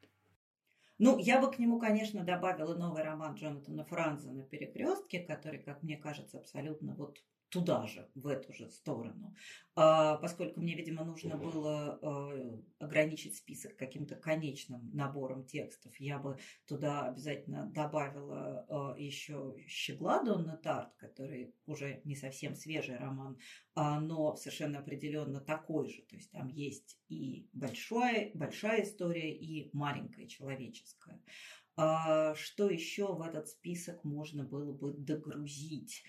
Ну, 0.99 1.17
я 1.17 1.41
бы 1.41 1.51
к 1.51 1.59
нему, 1.59 1.79
конечно, 1.79 2.23
добавила 2.23 2.75
новый 2.75 3.03
роман 3.03 3.35
Джонатана 3.35 3.87
Франза 3.87 4.31
на 4.33 4.43
перекрестке, 4.43 5.21
который, 5.21 5.59
как 5.61 5.83
мне 5.83 5.97
кажется, 5.97 6.39
абсолютно 6.39 6.95
вот 6.95 7.19
туда 7.51 7.87
же, 7.87 8.09
в 8.15 8.29
эту 8.29 8.53
же 8.53 8.71
сторону. 8.71 9.35
А, 9.75 10.17
поскольку 10.17 10.61
мне, 10.61 10.75
видимо, 10.75 11.05
нужно 11.05 11.37
было 11.37 11.99
а, 12.01 12.61
ограничить 12.79 13.37
список 13.37 13.77
каким-то 13.77 14.15
конечным 14.15 14.91
набором 14.95 15.45
текстов, 15.45 15.99
я 15.99 16.19
бы 16.19 16.39
туда 16.67 17.09
обязательно 17.09 17.67
добавила 17.67 18.67
а, 18.69 18.95
еще 18.97 19.57
«Щегла 19.67 20.23
Донна 20.23 20.57
Тарт», 20.57 20.95
который 20.97 21.55
уже 21.67 22.01
не 22.05 22.15
совсем 22.15 22.55
свежий 22.55 22.97
роман, 22.97 23.39
но 23.75 24.37
совершенно 24.37 24.79
определенно 24.81 25.41
такой 25.41 25.89
же. 25.89 26.03
То 26.03 26.17
есть 26.17 26.31
там 26.31 26.49
есть 26.49 26.99
и 27.09 27.49
большая, 27.53 28.31
большая 28.35 28.83
история, 28.83 29.35
и 29.35 29.71
маленькая 29.73 30.27
человеческая. 30.27 31.23
Что 31.77 32.69
еще 32.69 33.15
в 33.15 33.23
этот 33.23 33.49
список 33.49 34.05
можно 34.05 34.45
было 34.45 34.73
бы 34.73 34.93
догрузить? 34.93 36.05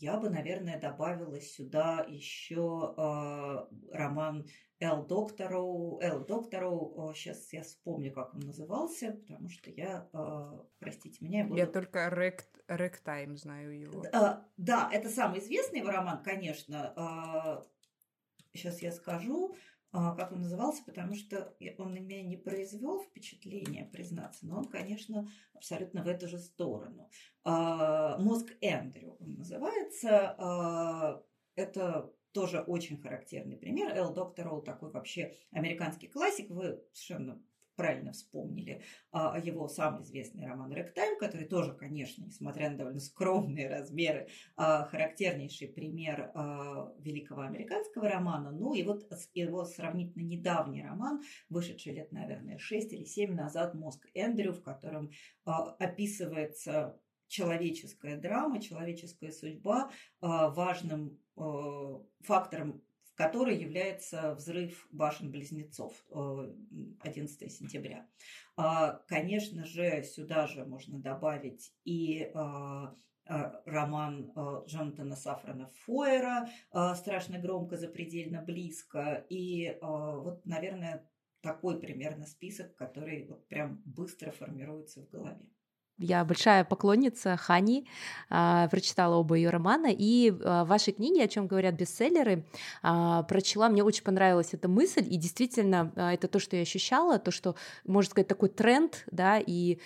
Я 0.00 0.18
бы, 0.18 0.30
наверное, 0.30 0.80
добавила 0.80 1.40
сюда 1.40 2.04
еще 2.08 2.94
э, 2.96 3.96
роман 3.96 4.46
Эл 4.78 5.06
Доктору. 5.06 5.98
Эл 6.02 6.24
Доктору, 6.24 7.12
сейчас 7.14 7.52
я 7.52 7.62
вспомню, 7.62 8.12
как 8.12 8.34
он 8.34 8.40
назывался, 8.40 9.12
потому 9.12 9.48
что 9.48 9.70
я, 9.70 10.08
э, 10.12 10.58
простите 10.78 11.24
меня, 11.24 11.40
я, 11.40 11.44
буду... 11.46 11.58
я 11.58 11.66
только 11.66 12.08
Рек, 12.08 12.44
Рек 12.68 12.98
Тайм 12.98 13.36
знаю 13.36 13.78
его. 13.78 14.04
Э, 14.04 14.42
да, 14.56 14.90
это 14.92 15.08
самый 15.08 15.40
известный 15.40 15.80
его 15.80 15.90
роман, 15.90 16.22
конечно. 16.22 16.92
Э, 16.96 17.66
сейчас 18.52 18.82
я 18.82 18.92
скажу. 18.92 19.56
А, 19.92 20.14
как 20.14 20.32
он 20.32 20.42
назывался, 20.42 20.82
потому 20.84 21.14
что 21.14 21.54
он 21.78 21.92
на 21.92 21.98
меня 21.98 22.22
не 22.22 22.36
произвел 22.36 23.02
впечатления, 23.02 23.88
признаться, 23.92 24.46
но 24.46 24.58
он, 24.58 24.64
конечно, 24.66 25.28
абсолютно 25.54 26.02
в 26.02 26.08
эту 26.08 26.28
же 26.28 26.38
сторону. 26.38 27.08
А, 27.44 28.18
Мозг 28.18 28.52
Эндрю 28.60 29.16
он 29.20 29.34
называется. 29.34 30.34
А, 30.38 31.22
это 31.54 32.12
тоже 32.32 32.60
очень 32.60 33.00
характерный 33.00 33.56
пример. 33.56 33.96
Эл 33.96 34.12
Доктор 34.12 34.48
Роу 34.48 34.60
такой 34.60 34.90
вообще 34.90 35.32
американский 35.52 36.08
классик. 36.08 36.50
Вы 36.50 36.84
совершенно 36.92 37.42
правильно 37.76 38.12
вспомнили 38.12 38.82
а, 39.12 39.38
его 39.38 39.68
самый 39.68 40.02
известный 40.02 40.46
роман 40.46 40.72
«Рэктайм», 40.72 41.18
который 41.18 41.46
тоже, 41.46 41.74
конечно, 41.74 42.24
несмотря 42.24 42.70
на 42.70 42.78
довольно 42.78 43.00
скромные 43.00 43.68
размеры, 43.68 44.28
а, 44.56 44.84
характернейший 44.86 45.68
пример 45.68 46.30
а, 46.34 46.92
великого 46.98 47.42
американского 47.42 48.08
романа. 48.08 48.50
Ну 48.50 48.74
и 48.74 48.82
вот 48.82 49.08
его 49.34 49.64
сравнительно 49.64 50.24
недавний 50.24 50.82
роман, 50.82 51.22
вышедший 51.48 51.94
лет, 51.94 52.10
наверное, 52.12 52.58
6 52.58 52.92
или 52.92 53.04
7 53.04 53.34
назад 53.34 53.74
«Мозг 53.74 54.06
Эндрю», 54.14 54.52
в 54.52 54.62
котором 54.62 55.10
описывается 55.44 56.98
человеческая 57.28 58.16
драма, 58.16 58.60
человеческая 58.60 59.32
судьба 59.32 59.90
важным 60.20 61.18
фактором 62.20 62.82
которой 63.16 63.58
является 63.58 64.34
взрыв 64.34 64.86
башен-близнецов 64.92 65.92
11 67.00 67.42
э, 67.42 67.48
сентября. 67.48 68.06
А, 68.56 69.00
конечно 69.08 69.64
же, 69.64 70.02
сюда 70.02 70.46
же 70.46 70.64
можно 70.64 70.98
добавить 70.98 71.72
и 71.84 72.30
а, 72.34 72.94
а, 73.26 73.62
роман 73.64 74.32
Джонатана 74.66 75.16
Сафрана 75.16 75.70
Фойера 75.84 76.48
«Страшно 76.94 77.38
громко, 77.38 77.76
запредельно 77.76 78.42
близко». 78.42 79.26
И 79.30 79.78
вот, 79.80 80.44
наверное, 80.44 81.10
такой 81.40 81.80
примерно 81.80 82.26
список, 82.26 82.76
который 82.76 83.26
вот 83.26 83.48
прям 83.48 83.82
быстро 83.84 84.30
формируется 84.30 85.02
в 85.02 85.08
голове. 85.08 85.48
Я 85.98 86.24
большая 86.26 86.64
поклонница 86.64 87.38
Хани, 87.38 87.88
а, 88.28 88.68
прочитала 88.68 89.16
оба 89.16 89.36
ее 89.36 89.48
романа, 89.48 89.88
и 89.90 90.30
а, 90.44 90.66
ваши 90.66 90.92
книги, 90.92 91.20
о 91.20 91.28
чем 91.28 91.46
говорят 91.46 91.74
бестселлеры, 91.74 92.44
а, 92.82 93.22
прочла, 93.22 93.70
мне 93.70 93.82
очень 93.82 94.04
понравилась 94.04 94.52
эта 94.52 94.68
мысль, 94.68 95.06
и 95.08 95.16
действительно 95.16 95.92
это 95.96 96.28
то, 96.28 96.38
что 96.38 96.56
я 96.56 96.62
ощущала, 96.62 97.18
то, 97.18 97.30
что, 97.30 97.56
можно 97.86 98.10
сказать, 98.10 98.28
такой 98.28 98.50
тренд, 98.50 99.04
да, 99.10 99.38
и 99.38 99.78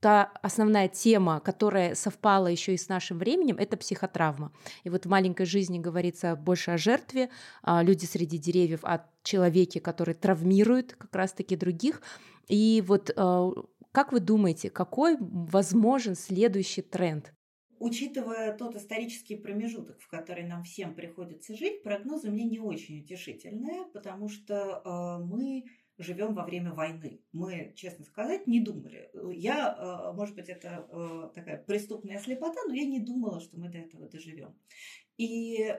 та 0.00 0.32
основная 0.42 0.88
тема, 0.88 1.40
которая 1.40 1.94
совпала 1.94 2.48
еще 2.48 2.74
и 2.74 2.76
с 2.76 2.88
нашим 2.88 3.18
временем, 3.18 3.56
это 3.56 3.78
психотравма. 3.78 4.52
И 4.84 4.90
вот 4.90 5.06
в 5.06 5.08
маленькой 5.08 5.46
жизни 5.46 5.78
говорится 5.78 6.36
больше 6.36 6.72
о 6.72 6.76
жертве, 6.76 7.30
люди 7.64 8.04
среди 8.04 8.36
деревьев, 8.36 8.80
о 8.82 9.06
человеке, 9.22 9.80
который 9.80 10.14
травмирует 10.14 10.96
как 10.96 11.14
раз-таки 11.14 11.54
других. 11.54 12.02
И 12.48 12.82
вот 12.84 13.12
как 13.92 14.12
вы 14.12 14.20
думаете, 14.20 14.70
какой 14.70 15.16
возможен 15.18 16.14
следующий 16.14 16.82
тренд? 16.82 17.32
Учитывая 17.78 18.56
тот 18.56 18.76
исторический 18.76 19.36
промежуток, 19.36 20.00
в 20.00 20.08
который 20.08 20.44
нам 20.44 20.62
всем 20.62 20.94
приходится 20.94 21.54
жить, 21.54 21.82
прогнозы 21.82 22.30
мне 22.30 22.44
не 22.44 22.60
очень 22.60 23.00
утешительные, 23.00 23.84
потому 23.92 24.28
что 24.28 24.82
э, 24.84 25.24
мы 25.24 25.64
живем 25.98 26.34
во 26.34 26.44
время 26.44 26.72
войны. 26.72 27.20
Мы, 27.32 27.72
честно 27.74 28.04
сказать, 28.04 28.46
не 28.46 28.60
думали. 28.60 29.10
Я, 29.34 29.76
э, 29.76 30.16
может 30.16 30.36
быть, 30.36 30.48
это 30.48 30.86
э, 30.90 31.30
такая 31.34 31.58
преступная 31.58 32.18
слепота, 32.20 32.60
но 32.66 32.72
я 32.72 32.84
не 32.84 33.00
думала, 33.00 33.40
что 33.40 33.58
мы 33.58 33.68
до 33.68 33.78
этого 33.78 34.08
доживем. 34.08 34.54
И 35.18 35.62
э, 35.62 35.76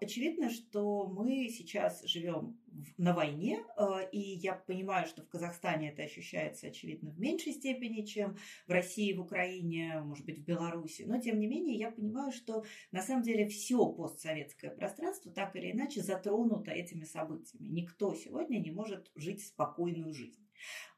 очевидно, 0.00 0.48
что 0.48 1.06
мы 1.08 1.48
сейчас 1.48 2.04
живем 2.04 2.56
на 2.96 3.14
войне, 3.14 3.64
э, 3.76 4.08
и 4.12 4.18
я 4.18 4.54
понимаю, 4.54 5.06
что 5.08 5.22
в 5.22 5.28
Казахстане 5.28 5.90
это 5.90 6.02
ощущается, 6.02 6.68
очевидно, 6.68 7.10
в 7.10 7.18
меньшей 7.18 7.52
степени, 7.52 8.04
чем 8.04 8.36
в 8.66 8.70
России, 8.70 9.12
в 9.12 9.20
Украине, 9.20 10.00
может 10.02 10.24
быть, 10.24 10.38
в 10.38 10.44
Беларуси. 10.44 11.02
Но, 11.02 11.20
тем 11.20 11.40
не 11.40 11.48
менее, 11.48 11.76
я 11.76 11.90
понимаю, 11.90 12.30
что 12.30 12.64
на 12.92 13.02
самом 13.02 13.22
деле 13.22 13.48
все 13.48 13.84
постсоветское 13.86 14.70
пространство 14.70 15.32
так 15.32 15.56
или 15.56 15.72
иначе 15.72 16.00
затронуто 16.00 16.70
этими 16.70 17.04
событиями. 17.04 17.66
Никто 17.66 18.14
сегодня 18.14 18.58
не 18.58 18.70
может 18.70 19.10
жить 19.16 19.44
спокойную 19.44 20.14
жизнь. 20.14 20.46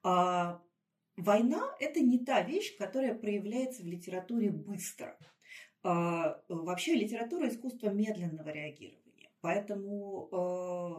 А, 0.02 0.62
война– 1.16 1.74
это 1.80 2.00
не 2.00 2.22
та 2.22 2.42
вещь, 2.42 2.76
которая 2.76 3.14
проявляется 3.14 3.82
в 3.82 3.86
литературе 3.86 4.50
быстро– 4.50 5.18
вообще 6.48 6.94
литература– 6.94 7.48
искусство 7.50 7.90
медленного 7.90 8.50
реагирования. 8.50 9.08
Поэтому 9.40 10.28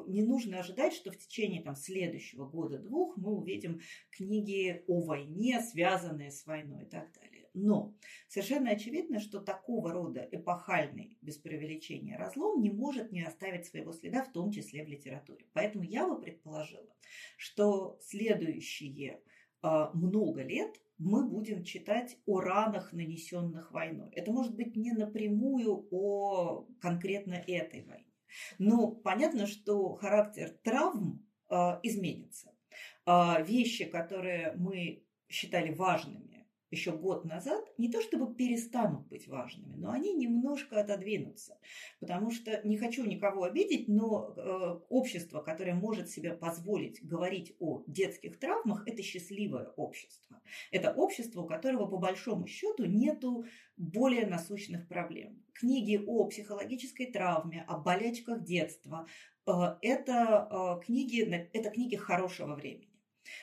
э, 0.07 0.11
не 0.11 0.23
нужно 0.23 0.59
ожидать, 0.59 0.93
что 0.93 1.11
в 1.11 1.17
течение 1.17 1.61
там, 1.61 1.75
следующего 1.75 2.45
года-двух 2.45 3.17
мы 3.17 3.33
увидим 3.33 3.81
книги 4.11 4.83
о 4.87 5.01
войне, 5.01 5.59
связанные 5.59 6.31
с 6.31 6.45
войной 6.45 6.83
и 6.83 6.87
так 6.87 7.11
далее. 7.13 7.49
Но 7.53 7.93
совершенно 8.29 8.71
очевидно, 8.71 9.19
что 9.19 9.39
такого 9.39 9.91
рода 9.91 10.27
эпохальный, 10.31 11.17
без 11.21 11.37
преувеличения, 11.37 12.17
разлом 12.17 12.61
не 12.61 12.69
может 12.69 13.11
не 13.11 13.23
оставить 13.23 13.65
своего 13.65 13.91
следа, 13.91 14.23
в 14.23 14.31
том 14.31 14.51
числе 14.51 14.85
в 14.85 14.87
литературе. 14.87 15.45
Поэтому 15.53 15.83
я 15.83 16.07
бы 16.07 16.21
предположила, 16.21 16.95
что 17.35 17.97
следующие 18.01 19.21
э, 19.61 19.87
много 19.93 20.43
лет 20.43 20.79
мы 20.99 21.27
будем 21.27 21.63
читать 21.63 22.17
о 22.25 22.41
ранах, 22.41 22.93
нанесенных 22.93 23.71
войной. 23.71 24.09
Это 24.11 24.31
может 24.31 24.55
быть 24.55 24.75
не 24.75 24.91
напрямую 24.91 25.87
о 25.91 26.67
конкретно 26.81 27.33
этой 27.33 27.83
войне. 27.85 28.05
Но 28.59 28.91
понятно, 28.91 29.47
что 29.47 29.95
характер 29.95 30.49
травм 30.63 31.25
э, 31.49 31.55
изменится. 31.83 32.53
Э, 33.05 33.43
вещи, 33.43 33.85
которые 33.85 34.53
мы 34.57 35.05
считали 35.29 35.73
важными 35.73 36.28
еще 36.71 36.91
год 36.91 37.25
назад, 37.25 37.63
не 37.77 37.89
то 37.89 38.01
чтобы 38.01 38.33
перестанут 38.33 39.07
быть 39.07 39.27
важными, 39.27 39.75
но 39.75 39.91
они 39.91 40.13
немножко 40.13 40.79
отодвинутся. 40.79 41.57
Потому 41.99 42.31
что 42.31 42.61
не 42.63 42.77
хочу 42.77 43.05
никого 43.05 43.43
обидеть, 43.43 43.87
но 43.87 44.33
э, 44.35 44.79
общество, 44.89 45.41
которое 45.41 45.73
может 45.73 46.09
себе 46.09 46.33
позволить 46.33 47.03
говорить 47.03 47.55
о 47.59 47.83
детских 47.87 48.39
травмах, 48.39 48.87
это 48.87 49.01
счастливое 49.01 49.67
общество. 49.75 50.41
Это 50.71 50.93
общество, 50.93 51.41
у 51.41 51.47
которого 51.47 51.87
по 51.87 51.97
большому 51.97 52.47
счету 52.47 52.85
нету 52.85 53.45
более 53.77 54.27
насущных 54.27 54.87
проблем. 54.87 55.43
Книги 55.53 56.01
о 56.05 56.25
психологической 56.25 57.07
травме, 57.07 57.65
о 57.67 57.77
болячках 57.77 58.43
детства, 58.43 59.07
э, 59.47 59.51
это, 59.81 60.47
э, 60.81 60.85
книги, 60.85 61.49
это 61.53 61.69
книги 61.69 61.95
хорошего 61.95 62.55
времени. 62.55 62.89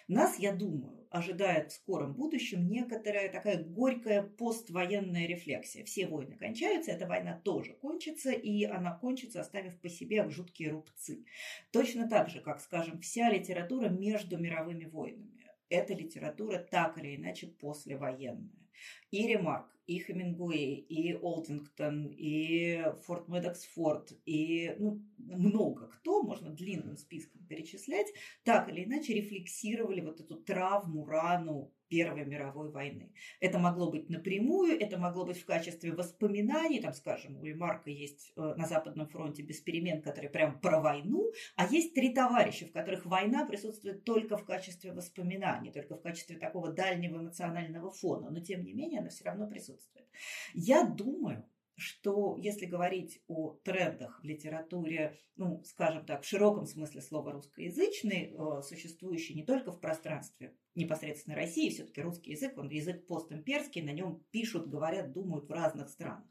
Нас, 0.09 0.39
я 0.39 0.53
думаю, 0.53 0.96
ожидает 1.17 1.71
в 1.71 1.75
скором 1.75 2.15
будущем 2.15 2.69
некоторая 2.69 3.31
такая 3.31 3.63
горькая 3.63 4.23
поствоенная 4.23 5.27
рефлексия. 5.27 5.85
Все 5.85 6.07
войны 6.07 6.37
кончаются, 6.37 6.93
эта 6.93 7.07
война 7.07 7.41
тоже 7.45 7.75
кончится, 7.75 8.33
и 8.33 8.65
она 8.65 8.95
кончится, 8.95 9.41
оставив 9.41 9.81
по 9.81 9.89
себе 9.89 10.29
жуткие 10.31 10.71
рубцы. 10.71 11.25
Точно 11.73 12.09
так 12.09 12.29
же, 12.29 12.41
как, 12.41 12.61
скажем, 12.61 13.01
вся 13.01 13.31
литература 13.31 13.89
между 13.89 14.39
мировыми 14.39 14.85
войнами. 14.85 15.47
Эта 15.69 15.95
литература 15.95 16.59
так 16.59 16.99
или 16.99 17.17
иначе 17.17 17.49
послевоенная. 17.49 18.69
И 19.11 19.27
Ремарк, 19.27 19.76
и 19.87 19.99
Хемингуэй, 20.01 20.75
и 20.75 21.15
Олдингтон, 21.15 22.07
и 22.17 22.85
Форт 23.03 23.29
Медоксфорд, 23.29 24.13
и 24.25 24.75
ну, 24.79 25.03
много 25.19 25.89
кто, 25.89 26.23
можно 26.23 26.51
длинным 26.51 26.97
списком 26.97 27.45
перечислять, 27.47 28.13
так 28.45 28.69
или 28.69 28.85
иначе 28.85 29.15
рефлексировали 29.15 30.01
вот 30.01 30.21
эту 30.21 30.37
травму, 30.37 31.07
рану 31.07 31.73
Первой 31.89 32.25
мировой 32.25 32.71
войны. 32.71 33.13
Это 33.41 33.59
могло 33.59 33.91
быть 33.91 34.09
напрямую, 34.09 34.79
это 34.79 34.99
могло 34.99 35.25
быть 35.25 35.39
в 35.39 35.45
качестве 35.45 35.93
воспоминаний, 35.93 36.81
там, 36.81 36.93
скажем, 36.93 37.39
у 37.39 37.45
Ремарка 37.45 37.91
есть 37.91 38.33
э, 38.37 38.55
на 38.57 38.67
Западном 38.67 39.09
фронте 39.09 39.43
«Без 39.43 39.61
перемен», 39.61 40.03
который 40.03 40.31
прям 40.31 40.61
про 40.61 40.81
войну, 40.81 41.31
а 41.57 41.67
есть 41.67 41.95
три 41.95 42.13
товарища, 42.13 42.67
в 42.67 42.73
которых 42.73 43.07
война 43.07 43.47
присутствует 43.47 44.05
только 44.05 44.37
в 44.37 44.45
качестве 44.45 44.93
воспоминаний, 44.93 45.71
только 45.71 45.97
в 45.97 46.03
качестве 46.03 46.39
такого 46.39 46.73
дальнего 46.73 47.19
эмоционального 47.19 47.91
фона, 47.91 48.31
но 48.31 48.41
тем 48.41 48.65
не 48.65 48.73
менее 48.73 49.01
она 49.01 49.09
все 49.09 49.25
равно 49.25 49.49
присутствует. 49.49 50.07
Я 50.55 50.85
думаю, 50.85 51.45
что 51.77 52.37
если 52.39 52.67
говорить 52.67 53.23
о 53.29 53.59
трендах 53.63 54.21
в 54.21 54.25
литературе, 54.25 55.19
ну, 55.37 55.63
скажем 55.65 56.07
так, 56.07 56.23
в 56.23 56.27
широком 56.27 56.67
смысле 56.67 57.03
слова 57.03 57.33
русскоязычный, 57.33 58.33
э, 58.33 58.63
существующий 58.63 59.35
не 59.35 59.45
только 59.45 59.73
в 59.73 59.81
пространстве 59.81 60.57
непосредственно 60.75 61.37
России, 61.37 61.71
все-таки 61.71 62.01
русский 62.01 62.33
язык, 62.33 62.57
он 62.57 62.71
язык 62.71 63.07
постимперский, 63.07 63.83
на 63.83 63.93
нем 63.93 64.25
пишут, 64.31 64.69
говорят, 64.69 65.13
думают 65.13 65.49
в 65.49 65.53
разных 65.53 65.91
странах. 65.91 66.29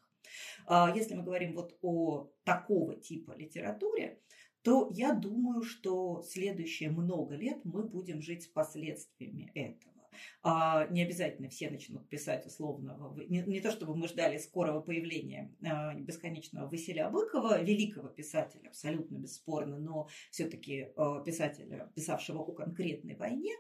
А 0.66 0.92
если 0.96 1.14
мы 1.14 1.24
говорим 1.24 1.54
вот 1.54 1.78
о 1.82 2.32
такого 2.44 2.96
типа 2.96 3.34
литературе, 3.38 4.20
то 4.64 4.90
я 4.92 5.14
думаю, 5.14 5.62
что 5.62 6.24
следующие 6.24 6.90
много 6.90 7.36
лет 7.36 7.60
мы 7.64 7.84
будем 7.84 8.22
жить 8.22 8.44
с 8.44 8.48
последствиями 8.48 9.52
этого. 9.54 9.95
А, 10.44 10.88
не 10.88 11.04
обязательно 11.04 11.50
все 11.50 11.70
начнут 11.70 12.08
писать 12.10 12.46
условного. 12.46 13.16
Не, 13.28 13.42
не 13.44 13.62
то 13.62 13.72
чтобы 13.72 13.96
мы 13.96 14.08
ждали 14.08 14.38
скорого 14.38 14.82
появления 14.82 15.54
а, 15.64 15.94
бесконечного 15.96 16.70
Василия 16.70 17.10
Быкова, 17.10 17.62
великого 17.62 18.10
писателя, 18.10 18.70
абсолютно 18.70 19.18
бесспорно, 19.18 19.78
но 19.78 20.08
все-таки 20.32 20.90
а, 20.96 21.22
писателя, 21.22 21.92
писавшего 21.96 22.40
о 22.40 22.52
конкретной 22.52 23.16
войне. 23.16 23.54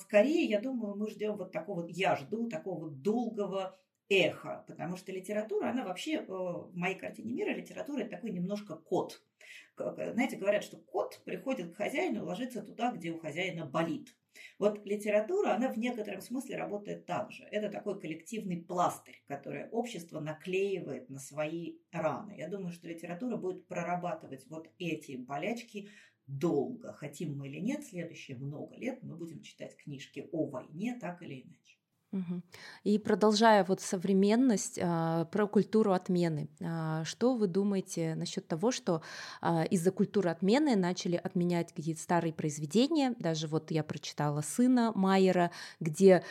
Скорее, 0.00 0.44
я 0.44 0.60
думаю, 0.60 0.96
мы 0.96 1.08
ждем 1.08 1.36
вот 1.36 1.52
такого, 1.52 1.86
я 1.88 2.16
жду 2.16 2.48
такого 2.48 2.90
долгого 2.90 3.78
эхо, 4.10 4.64
потому 4.66 4.96
что 4.96 5.12
литература, 5.12 5.70
она 5.70 5.84
вообще 5.84 6.16
э, 6.16 6.26
в 6.26 6.72
моей 6.74 6.98
картине 6.98 7.32
мира 7.32 7.54
литература 7.54 8.00
это 8.00 8.10
такой 8.10 8.32
немножко 8.32 8.76
кот. 8.76 9.22
Знаете, 9.76 10.36
говорят, 10.36 10.64
что 10.64 10.76
кот 10.76 11.20
приходит 11.24 11.72
к 11.72 11.76
хозяину 11.76 12.20
и 12.20 12.26
ложится 12.26 12.62
туда, 12.62 12.92
где 12.92 13.10
у 13.10 13.18
хозяина 13.18 13.66
болит. 13.66 14.14
Вот 14.58 14.86
литература, 14.86 15.54
она 15.54 15.72
в 15.72 15.78
некотором 15.78 16.20
смысле 16.20 16.56
работает 16.56 17.06
так 17.06 17.32
же. 17.32 17.44
Это 17.44 17.68
такой 17.68 18.00
коллективный 18.00 18.58
пластырь, 18.58 19.22
который 19.26 19.68
общество 19.70 20.20
наклеивает 20.20 21.10
на 21.10 21.18
свои 21.18 21.78
раны. 21.90 22.36
Я 22.36 22.48
думаю, 22.48 22.72
что 22.72 22.88
литература 22.88 23.36
будет 23.36 23.66
прорабатывать 23.66 24.46
вот 24.48 24.70
эти 24.78 25.16
болячки 25.16 25.90
долго. 26.26 26.92
Хотим 26.92 27.36
мы 27.36 27.48
или 27.48 27.58
нет, 27.58 27.84
следующие 27.84 28.36
много 28.36 28.76
лет 28.76 29.02
мы 29.02 29.16
будем 29.16 29.42
читать 29.42 29.76
книжки 29.76 30.28
о 30.32 30.46
войне 30.46 30.96
так 31.00 31.22
или 31.22 31.42
иначе. 31.42 31.59
И 32.82 32.98
продолжая 32.98 33.64
вот 33.64 33.80
современность, 33.80 34.78
а, 34.82 35.26
про 35.26 35.46
культуру 35.46 35.92
отмены. 35.92 36.48
А, 36.60 37.04
что 37.04 37.34
вы 37.34 37.46
думаете 37.46 38.14
насчет 38.16 38.48
того, 38.48 38.72
что 38.72 39.02
а, 39.40 39.64
из-за 39.64 39.92
культуры 39.92 40.30
отмены 40.30 40.74
начали 40.76 41.16
отменять 41.16 41.72
какие-то 41.72 42.00
старые 42.00 42.32
произведения? 42.32 43.14
Даже 43.18 43.46
вот 43.46 43.70
я 43.70 43.84
прочитала 43.84 44.40
«Сына» 44.40 44.92
Майера, 44.94 45.50
где 45.78 46.24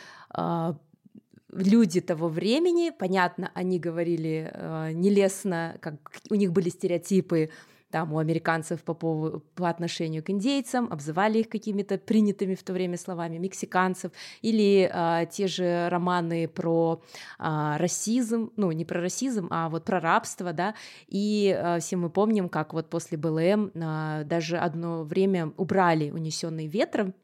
люди 1.52 2.00
того 2.00 2.28
времени, 2.28 2.92
понятно, 2.96 3.50
они 3.54 3.80
говорили 3.80 4.92
нелестно, 4.94 5.76
как 5.80 6.12
у 6.30 6.34
них 6.34 6.52
были 6.52 6.68
стереотипы 6.68 7.50
там 7.90 8.12
у 8.12 8.18
американцев 8.18 8.82
по, 8.82 8.94
поводу, 8.94 9.42
по 9.54 9.68
отношению 9.68 10.22
к 10.22 10.30
индейцам, 10.30 10.88
обзывали 10.90 11.38
их 11.38 11.48
какими-то 11.48 11.98
принятыми 11.98 12.54
в 12.54 12.62
то 12.62 12.72
время 12.72 12.96
словами 12.96 13.38
мексиканцев, 13.38 14.12
или 14.42 14.90
а, 14.92 15.26
те 15.26 15.46
же 15.46 15.88
романы 15.88 16.48
про 16.48 17.02
а, 17.38 17.78
расизм, 17.78 18.52
ну 18.56 18.70
не 18.72 18.84
про 18.84 19.00
расизм, 19.00 19.48
а 19.50 19.68
вот 19.68 19.84
про 19.84 20.00
рабство, 20.00 20.52
да, 20.52 20.74
и 21.08 21.56
а, 21.56 21.78
все 21.80 21.96
мы 21.96 22.10
помним, 22.10 22.48
как 22.48 22.72
вот 22.72 22.88
после 22.88 23.18
БЛМ 23.18 23.72
а, 23.74 24.24
даже 24.24 24.58
одно 24.58 25.04
время 25.04 25.52
убрали 25.56 26.10
унесенный 26.10 26.66
ветром 26.66 27.14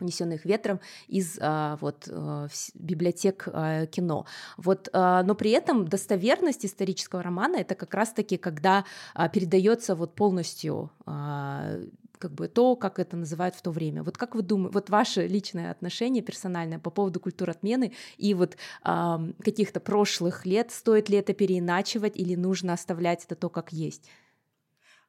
унесенных 0.00 0.44
ветром 0.44 0.80
из 1.06 1.38
а, 1.40 1.78
вот 1.80 2.08
а, 2.10 2.48
библиотек 2.74 3.48
а, 3.52 3.86
кино. 3.86 4.26
Вот, 4.56 4.88
а, 4.92 5.22
но 5.22 5.34
при 5.34 5.50
этом 5.50 5.86
достоверность 5.86 6.64
исторического 6.64 7.22
романа 7.22 7.56
это 7.56 7.74
как 7.74 7.94
раз-таки 7.94 8.36
когда 8.36 8.84
а, 9.14 9.28
передается 9.28 9.94
вот 9.94 10.14
полностью 10.14 10.90
а, 11.06 11.78
как 12.18 12.32
бы 12.32 12.48
то, 12.48 12.76
как 12.76 12.98
это 12.98 13.16
называют 13.16 13.54
в 13.54 13.62
то 13.62 13.70
время. 13.70 14.02
Вот 14.02 14.18
как 14.18 14.34
вы 14.34 14.42
думаете, 14.42 14.74
вот 14.74 14.90
ваше 14.90 15.26
личное 15.26 15.70
отношение 15.70 16.22
персональное 16.22 16.78
по 16.78 16.90
поводу 16.90 17.20
культуры 17.20 17.52
отмены 17.52 17.92
и 18.16 18.34
вот 18.34 18.56
а, 18.82 19.20
каких-то 19.42 19.80
прошлых 19.80 20.44
лет, 20.44 20.70
стоит 20.70 21.08
ли 21.08 21.18
это 21.18 21.32
переиначивать 21.32 22.16
или 22.16 22.34
нужно 22.34 22.72
оставлять 22.72 23.24
это 23.24 23.34
то, 23.34 23.48
как 23.48 23.72
есть? 23.72 24.08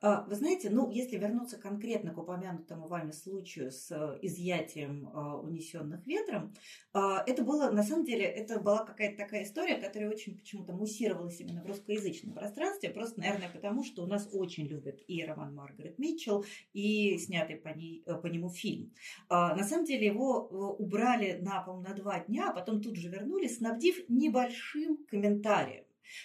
А, 0.01 0.23
вы 0.23 0.35
знаете, 0.35 0.69
ну, 0.69 0.89
если 0.89 1.17
вернуться 1.17 1.57
конкретно 1.57 2.13
к 2.13 2.17
упомянутому 2.17 2.87
вами 2.87 3.11
случаю 3.11 3.69
с 3.69 3.91
э, 3.91 4.17
изъятием 4.21 5.09
а, 5.13 5.37
унесенных 5.37 6.07
ветром, 6.07 6.53
а, 6.93 7.21
это 7.27 7.43
было, 7.43 7.69
на 7.69 7.83
самом 7.83 8.05
деле, 8.05 8.23
это 8.23 8.61
была 8.61 8.85
какая-то 8.85 9.17
такая 9.17 9.43
история, 9.43 9.75
которая 9.75 10.09
очень 10.09 10.37
почему-то 10.37 10.71
муссировалась 10.71 11.41
именно 11.41 11.61
в 11.61 11.65
русскоязычном 11.65 12.33
пространстве, 12.33 12.91
просто, 12.91 13.19
наверное, 13.19 13.49
потому 13.49 13.83
что 13.83 14.03
у 14.03 14.07
нас 14.07 14.29
очень 14.31 14.67
любят 14.67 15.01
и 15.05 15.21
роман 15.25 15.53
Маргарет 15.53 15.99
Митчелл, 15.99 16.45
и 16.71 17.17
снятый 17.17 17.57
по, 17.57 17.67
ней, 17.67 18.01
э, 18.05 18.15
по 18.15 18.27
нему 18.27 18.49
фильм. 18.49 18.93
На 19.29 19.63
самом 19.63 19.85
деле 19.85 20.07
его 20.07 20.47
э, 20.49 20.81
убрали 20.81 21.39
на, 21.41 21.61
по 21.61 21.77
на 21.79 21.93
два 21.93 22.19
дня, 22.19 22.49
а 22.49 22.53
потом 22.53 22.81
тут 22.81 22.95
же 22.95 23.09
вернули, 23.09 23.47
снабдив 23.47 24.07
небольшим 24.07 24.97
комментарием, 25.09 25.83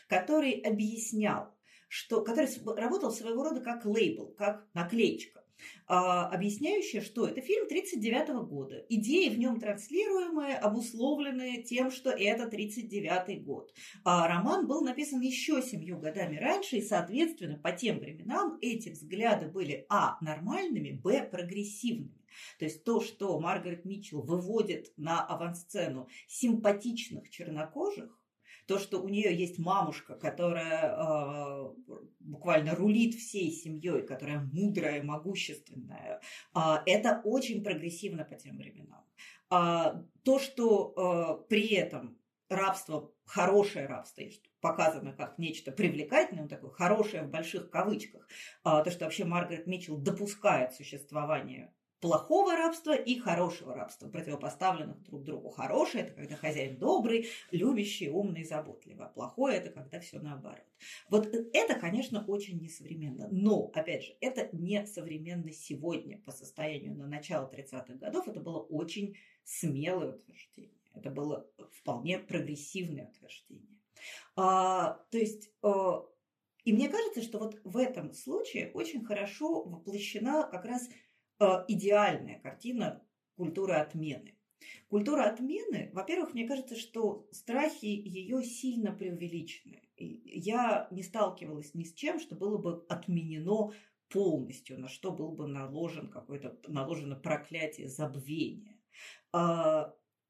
который 0.09 0.53
объяснял, 0.61 1.54
что, 1.95 2.23
который 2.23 2.49
работал 2.77 3.13
своего 3.13 3.45
рода 3.45 3.61
как 3.61 3.85
лейбл, 3.87 4.35
как 4.37 4.67
наклеечка, 4.75 5.45
а, 5.87 6.29
объясняющая, 6.29 7.01
что 7.01 7.25
это 7.25 7.41
фильм 7.41 7.67
1939 7.67 8.49
года. 8.49 8.85
Идеи 8.89 9.29
в 9.29 9.39
нем 9.39 9.61
транслируемые, 9.61 10.57
обусловленные 10.57 11.63
тем, 11.63 11.93
что 11.93 12.11
это 12.11 12.47
1939 12.47 13.45
год. 13.45 13.73
А 14.03 14.27
роман 14.27 14.67
был 14.67 14.81
написан 14.81 15.21
еще 15.21 15.63
семью 15.63 16.01
годами 16.01 16.37
раньше, 16.37 16.79
и, 16.79 16.83
соответственно, 16.83 17.59
по 17.59 17.71
тем 17.71 18.01
временам 18.01 18.59
эти 18.61 18.89
взгляды 18.89 19.47
были 19.47 19.87
а. 19.89 20.19
нормальными, 20.21 20.91
б. 20.91 21.23
прогрессивными. 21.23 22.25
То 22.59 22.65
есть 22.65 22.83
то, 22.83 23.01
что 23.01 23.39
Маргарет 23.39 23.85
Митчелл 23.85 24.23
выводит 24.23 24.93
на 24.97 25.25
авансцену 25.25 26.09
симпатичных 26.27 27.31
чернокожих, 27.31 28.19
то, 28.67 28.79
что 28.79 29.01
у 29.03 29.09
нее 29.09 29.35
есть 29.35 29.59
мамушка, 29.59 30.15
которая 30.15 30.95
э, 30.95 31.75
буквально 32.21 32.75
рулит 32.75 33.15
всей 33.15 33.51
семьей, 33.51 34.07
которая 34.07 34.41
мудрая, 34.53 35.03
могущественная, 35.03 36.21
э, 36.55 36.61
это 36.87 37.21
очень 37.25 37.63
прогрессивно 37.63 38.25
по 38.25 38.37
тем 38.37 38.57
временам. 38.57 39.05
А 39.51 40.03
то, 40.25 40.39
что 40.39 40.95
э, 40.97 41.49
при 41.49 41.75
этом 41.75 42.19
рабство, 42.49 43.13
хорошее 43.27 43.87
рабство, 43.87 44.25
показано 44.61 45.13
как 45.13 45.39
нечто 45.39 45.73
привлекательное, 45.73 46.49
такое 46.49 46.71
хорошее 46.71 47.25
в 47.25 47.31
больших 47.31 47.71
кавычках, 47.71 48.27
то, 48.63 48.91
что 48.91 49.05
вообще 49.05 49.25
Маргарет 49.25 49.67
Митчелл 49.67 49.99
допускает 49.99 50.73
существование 50.73 51.75
плохого 52.05 52.55
рабства 52.55 52.95
и 52.95 53.19
хорошего 53.19 53.75
рабства, 53.75 54.11
противопоставленных 54.11 55.03
друг 55.05 55.25
другу. 55.25 55.49
Хорошее– 55.49 56.05
это 56.05 56.13
когда 56.13 56.37
хозяин 56.37 56.77
добрый, 56.77 57.29
любящий, 57.51 58.11
умный, 58.11 58.45
заботливый. 58.45 59.07
А 59.07 59.09
плохое– 59.09 59.57
это 59.59 59.71
когда 59.71 60.01
все 60.01 60.19
наоборот. 60.19 60.67
Вот 61.09 61.35
это, 61.55 61.75
конечно, 61.77 62.23
очень 62.27 62.61
несовременно. 62.61 63.27
Но, 63.31 63.71
опять 63.73 64.05
же, 64.05 64.13
это 64.21 64.51
не 64.53 64.87
современно 64.87 65.51
сегодня 65.51 66.19
по 66.19 66.31
состоянию 66.31 66.95
на 66.95 67.07
начало 67.07 67.51
30-х 67.51 67.95
годов. 67.95 68.29
Это 68.29 68.41
было 68.41 68.59
очень 68.59 69.17
смелое 69.43 70.17
утверждение. 70.17 70.83
Это 70.93 71.09
было 71.09 71.49
вполне 71.73 72.19
прогрессивное 72.19 73.09
утверждение. 73.09 73.79
А, 74.37 75.01
то 75.11 75.17
есть 75.17 75.51
а, 75.63 76.07
и 76.65 76.73
мне 76.73 76.89
кажется, 76.89 77.21
что 77.21 77.39
вот 77.39 77.61
в 77.63 77.77
этом 77.77 78.15
случае 78.15 78.71
очень 78.73 79.05
хорошо 79.05 79.63
воплощена 79.65 80.49
как 80.51 80.65
раз 80.65 80.89
идеальная 81.41 82.41
картина 82.41 83.03
культуры 83.37 83.75
отмены. 83.75 84.35
Культура 84.89 85.25
отмены, 85.25 85.91
во-первых, 85.93 86.35
мне 86.35 86.47
кажется, 86.47 86.77
что 86.77 87.29
страхи 87.33 87.87
ее 87.87 88.43
сильно 88.43 88.93
преувеличены. 88.93 89.83
Я 89.97 90.89
не 90.91 91.03
сталкивалась 91.03 91.75
ни 91.75 91.85
с 91.85 91.93
чем, 91.93 92.19
что 92.19 92.35
было 92.35 92.59
бы 92.59 92.85
отменено 92.89 93.73
полностью, 94.09 94.79
на 94.79 94.89
что 94.89 95.11
был 95.11 95.33
бы 95.33 95.47
наложен 95.47 96.09
какое-то 96.09 96.59
наложено 96.69 97.17
проклятие 97.17 97.89
забвения. 97.89 98.79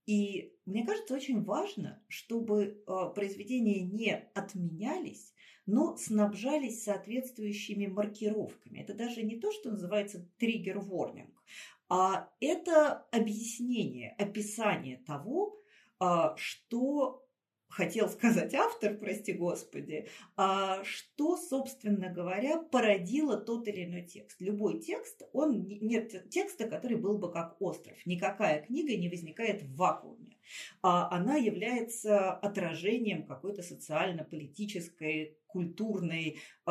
И 0.06 0.52
мне 0.66 0.84
кажется, 0.84 1.14
очень 1.14 1.42
важно, 1.42 2.02
чтобы 2.08 2.82
а, 2.86 3.08
произведения 3.08 3.80
не 3.80 4.12
отменялись, 4.34 5.34
но 5.66 5.96
снабжались 5.96 6.84
соответствующими 6.84 7.86
маркировками. 7.86 8.80
Это 8.80 8.94
даже 8.94 9.22
не 9.22 9.40
то, 9.40 9.50
что 9.50 9.70
называется 9.70 10.28
триггер-ворнинг, 10.38 11.42
а 11.88 12.30
это 12.40 13.06
объяснение, 13.12 14.14
описание 14.18 14.98
того, 14.98 15.58
а, 15.98 16.36
что 16.36 17.23
хотел 17.68 18.08
сказать 18.08 18.54
автор, 18.54 18.96
прости 18.96 19.32
господи, 19.32 20.08
а 20.36 20.82
что, 20.84 21.36
собственно 21.36 22.08
говоря, 22.08 22.58
породило 22.58 23.36
тот 23.36 23.68
или 23.68 23.84
иной 23.84 24.02
текст. 24.02 24.40
Любой 24.40 24.80
текст, 24.80 25.22
он 25.32 25.66
нет 25.66 26.28
текста, 26.30 26.68
который 26.68 26.96
был 26.96 27.18
бы 27.18 27.32
как 27.32 27.56
остров. 27.60 27.96
Никакая 28.06 28.62
книга 28.62 28.96
не 28.96 29.08
возникает 29.08 29.62
в 29.62 29.76
вакууме. 29.76 30.36
А 30.82 31.08
она 31.10 31.36
является 31.36 32.32
отражением 32.32 33.26
какой-то 33.26 33.62
социально-политической, 33.62 35.38
культурной, 35.46 36.38
э, 36.66 36.70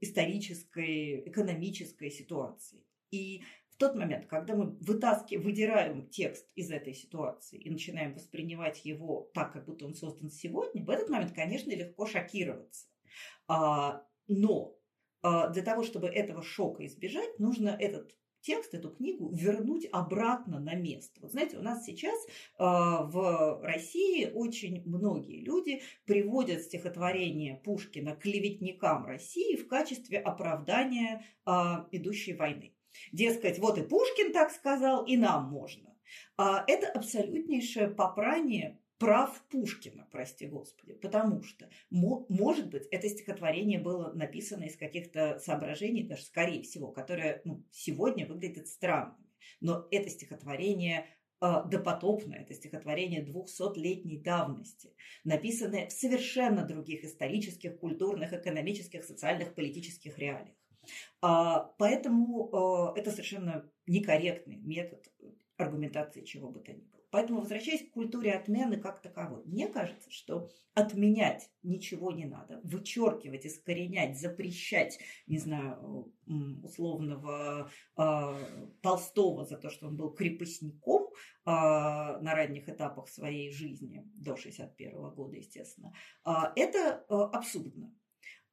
исторической, 0.00 1.20
экономической 1.26 2.10
ситуации. 2.10 2.84
И 3.10 3.42
в 3.76 3.78
тот 3.78 3.94
момент, 3.94 4.24
когда 4.24 4.56
мы 4.56 4.70
вытаскиваем, 4.80 5.44
выдираем 5.44 6.08
текст 6.08 6.48
из 6.54 6.70
этой 6.70 6.94
ситуации 6.94 7.58
и 7.58 7.68
начинаем 7.68 8.14
воспринимать 8.14 8.86
его 8.86 9.30
так, 9.34 9.52
как 9.52 9.66
будто 9.66 9.84
он 9.84 9.94
создан 9.94 10.30
сегодня, 10.30 10.82
в 10.82 10.88
этот 10.88 11.10
момент, 11.10 11.32
конечно, 11.34 11.70
легко 11.70 12.06
шокироваться. 12.06 12.86
А, 13.48 14.02
но 14.28 14.78
а, 15.20 15.48
для 15.48 15.62
того, 15.62 15.82
чтобы 15.82 16.08
этого 16.08 16.42
шока 16.42 16.86
избежать, 16.86 17.38
нужно 17.38 17.68
этот 17.68 18.16
текст, 18.40 18.72
эту 18.72 18.88
книгу 18.88 19.30
вернуть 19.30 19.86
обратно 19.92 20.58
на 20.58 20.74
место. 20.74 21.20
Вот 21.20 21.32
знаете, 21.32 21.58
у 21.58 21.62
нас 21.62 21.84
сейчас 21.84 22.16
э, 22.26 22.30
в 22.58 23.60
России 23.60 24.30
очень 24.32 24.84
многие 24.86 25.44
люди 25.44 25.82
приводят 26.04 26.62
стихотворение 26.62 27.60
Пушкина 27.64 28.14
клеветникам 28.14 29.04
России 29.04 29.56
в 29.56 29.66
качестве 29.66 30.20
оправдания 30.20 31.24
э, 31.44 31.50
идущей 31.90 32.34
войны. 32.34 32.75
Дескать, 33.12 33.58
вот 33.58 33.78
и 33.78 33.82
Пушкин 33.82 34.32
так 34.32 34.50
сказал, 34.50 35.04
и 35.04 35.16
нам 35.16 35.50
можно. 35.50 35.96
А 36.36 36.64
это 36.66 36.88
абсолютнейшее 36.88 37.88
попрание 37.88 38.78
прав 38.98 39.42
Пушкина, 39.50 40.08
прости 40.10 40.46
господи, 40.46 40.94
потому 40.94 41.42
что, 41.42 41.68
может 41.90 42.70
быть, 42.70 42.86
это 42.90 43.08
стихотворение 43.08 43.78
было 43.78 44.12
написано 44.12 44.64
из 44.64 44.76
каких-то 44.76 45.38
соображений, 45.38 46.04
даже 46.04 46.24
скорее 46.24 46.62
всего, 46.62 46.90
которые 46.92 47.42
ну, 47.44 47.64
сегодня 47.70 48.26
выглядят 48.26 48.68
странными. 48.68 49.26
Но 49.60 49.86
это 49.90 50.08
стихотворение 50.10 51.06
э, 51.40 51.46
допотопное, 51.66 52.40
это 52.40 52.54
стихотворение 52.54 53.22
двухсотлетней 53.22 54.18
давности, 54.18 54.94
написанное 55.24 55.88
в 55.88 55.92
совершенно 55.92 56.64
других 56.64 57.04
исторических, 57.04 57.78
культурных, 57.78 58.32
экономических, 58.32 59.04
социальных, 59.04 59.54
политических 59.54 60.18
реалиях. 60.18 60.56
А, 61.20 61.72
поэтому 61.78 62.50
а, 62.52 62.92
это 62.96 63.10
совершенно 63.10 63.70
некорректный 63.86 64.56
метод 64.56 65.06
аргументации 65.56 66.24
чего 66.24 66.50
бы 66.50 66.60
то 66.60 66.72
ни 66.72 66.82
было. 66.82 66.96
Поэтому, 67.10 67.40
возвращаясь 67.40 67.88
к 67.88 67.92
культуре 67.92 68.32
отмены 68.32 68.76
как 68.78 69.00
таковой, 69.00 69.42
мне 69.44 69.68
кажется, 69.68 70.10
что 70.10 70.50
отменять 70.74 71.50
ничего 71.62 72.12
не 72.12 72.26
надо, 72.26 72.60
вычеркивать, 72.62 73.46
искоренять, 73.46 74.20
запрещать, 74.20 74.98
не 75.26 75.38
знаю, 75.38 76.12
условного 76.62 77.70
э, 77.96 78.34
Толстого 78.82 79.46
за 79.46 79.56
то, 79.56 79.70
что 79.70 79.86
он 79.86 79.96
был 79.96 80.12
крепостником 80.12 81.04
э, 81.04 81.10
на 81.46 82.34
ранних 82.34 82.68
этапах 82.68 83.08
своей 83.08 83.50
жизни, 83.50 84.04
до 84.16 84.36
61 84.36 85.10
года, 85.14 85.36
естественно, 85.36 85.94
э, 86.26 86.30
это 86.56 87.06
э, 87.08 87.14
абсурдно. 87.14 87.94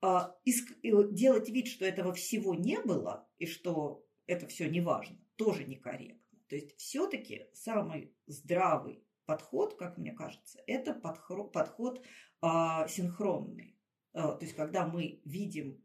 А, 0.06 0.36
делать 0.84 1.48
вид, 1.48 1.68
что 1.68 1.86
этого 1.86 2.12
всего 2.14 2.54
не 2.54 2.78
было 2.82 3.26
и 3.38 3.46
что 3.46 4.06
это 4.28 4.48
все 4.48 4.70
не 4.70 4.82
важно, 4.82 5.18
тоже 5.38 5.64
некорректно. 5.64 6.40
То 6.50 6.58
есть 6.58 6.76
все-таки 6.78 7.46
самый 7.54 8.14
здравый 8.28 9.02
подход, 9.26 9.76
как 9.76 9.98
мне 9.98 10.12
кажется, 10.12 10.62
это 10.68 10.94
подход, 10.94 12.04
а, 12.42 12.86
синхронный. 12.90 13.80
А, 14.12 14.34
то 14.34 14.44
есть 14.44 14.58
когда 14.58 14.86
мы 14.86 15.22
видим 15.24 15.82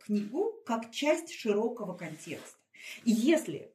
книгу 0.00 0.52
как 0.66 0.90
часть 0.90 1.30
широкого 1.30 1.96
контекста. 1.96 2.58
И 3.04 3.12
если 3.12 3.72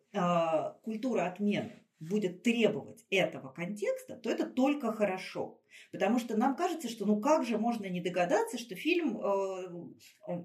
культура 0.83 1.25
отмены 1.25 1.81
будет 1.99 2.43
требовать 2.43 3.05
этого 3.09 3.51
контекста, 3.53 4.17
то 4.17 4.29
это 4.29 4.45
только 4.45 4.91
хорошо. 4.91 5.60
Потому 5.91 6.19
что 6.19 6.37
нам 6.37 6.55
кажется, 6.55 6.89
что 6.89 7.05
ну 7.05 7.19
как 7.19 7.45
же 7.45 7.57
можно 7.57 7.85
не 7.85 8.01
догадаться, 8.01 8.57
что 8.57 8.75
фильм, 8.75 9.19
э, 9.19 10.37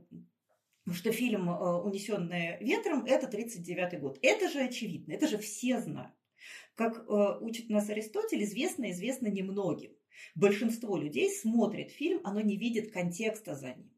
что 0.93 1.12
фильм 1.12 1.51
э, 1.51 1.83
«Унесенные 1.83 2.59
ветром»– 2.61 3.05
это 3.07 3.27
1939 3.27 4.01
год. 4.01 4.18
Это 4.22 4.49
же 4.51 4.61
очевидно, 4.61 5.12
это 5.12 5.29
же 5.29 5.39
все 5.39 5.81
знают. 5.81 6.14
Как 6.74 6.99
э, 6.99 7.39
учит 7.41 7.70
нас 7.70 7.89
Аристотель, 7.89 8.45
известно, 8.45 8.91
известно 8.91 9.29
немногим. 9.29 9.93
Большинство 10.35 10.97
людей 10.97 11.31
смотрит 11.31 11.91
фильм, 11.91 12.20
оно 12.24 12.41
не 12.41 12.57
видит 12.57 12.93
контекста 12.93 13.55
за 13.55 13.74
ним. 13.74 13.91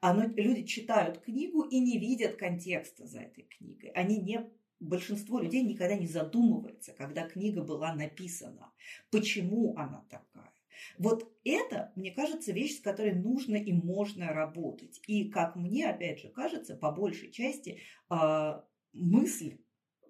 Оно, 0.00 0.24
люди 0.24 0.64
читают 0.64 1.18
книгу 1.18 1.62
и 1.62 1.78
не 1.78 1.98
видят 1.98 2.36
контекста 2.36 3.06
за 3.06 3.20
этой 3.20 3.44
книгой. 3.44 3.90
Они 3.90 4.18
не 4.18 4.50
большинство 4.80 5.38
людей 5.38 5.62
никогда 5.62 5.96
не 5.96 6.06
задумывается, 6.06 6.92
когда 6.92 7.28
книга 7.28 7.62
была 7.62 7.94
написана, 7.94 8.72
почему 9.10 9.76
она 9.76 10.04
такая. 10.08 10.52
Вот 10.98 11.30
это, 11.44 11.92
мне 11.96 12.10
кажется, 12.10 12.52
вещь, 12.52 12.76
с 12.76 12.80
которой 12.80 13.14
нужно 13.14 13.56
и 13.56 13.72
можно 13.72 14.28
работать. 14.32 15.00
И, 15.06 15.30
как 15.30 15.56
мне, 15.56 15.88
опять 15.88 16.20
же, 16.20 16.28
кажется, 16.28 16.76
по 16.76 16.90
большей 16.90 17.30
части 17.30 17.80
э, 18.10 18.60
мысль 18.92 19.58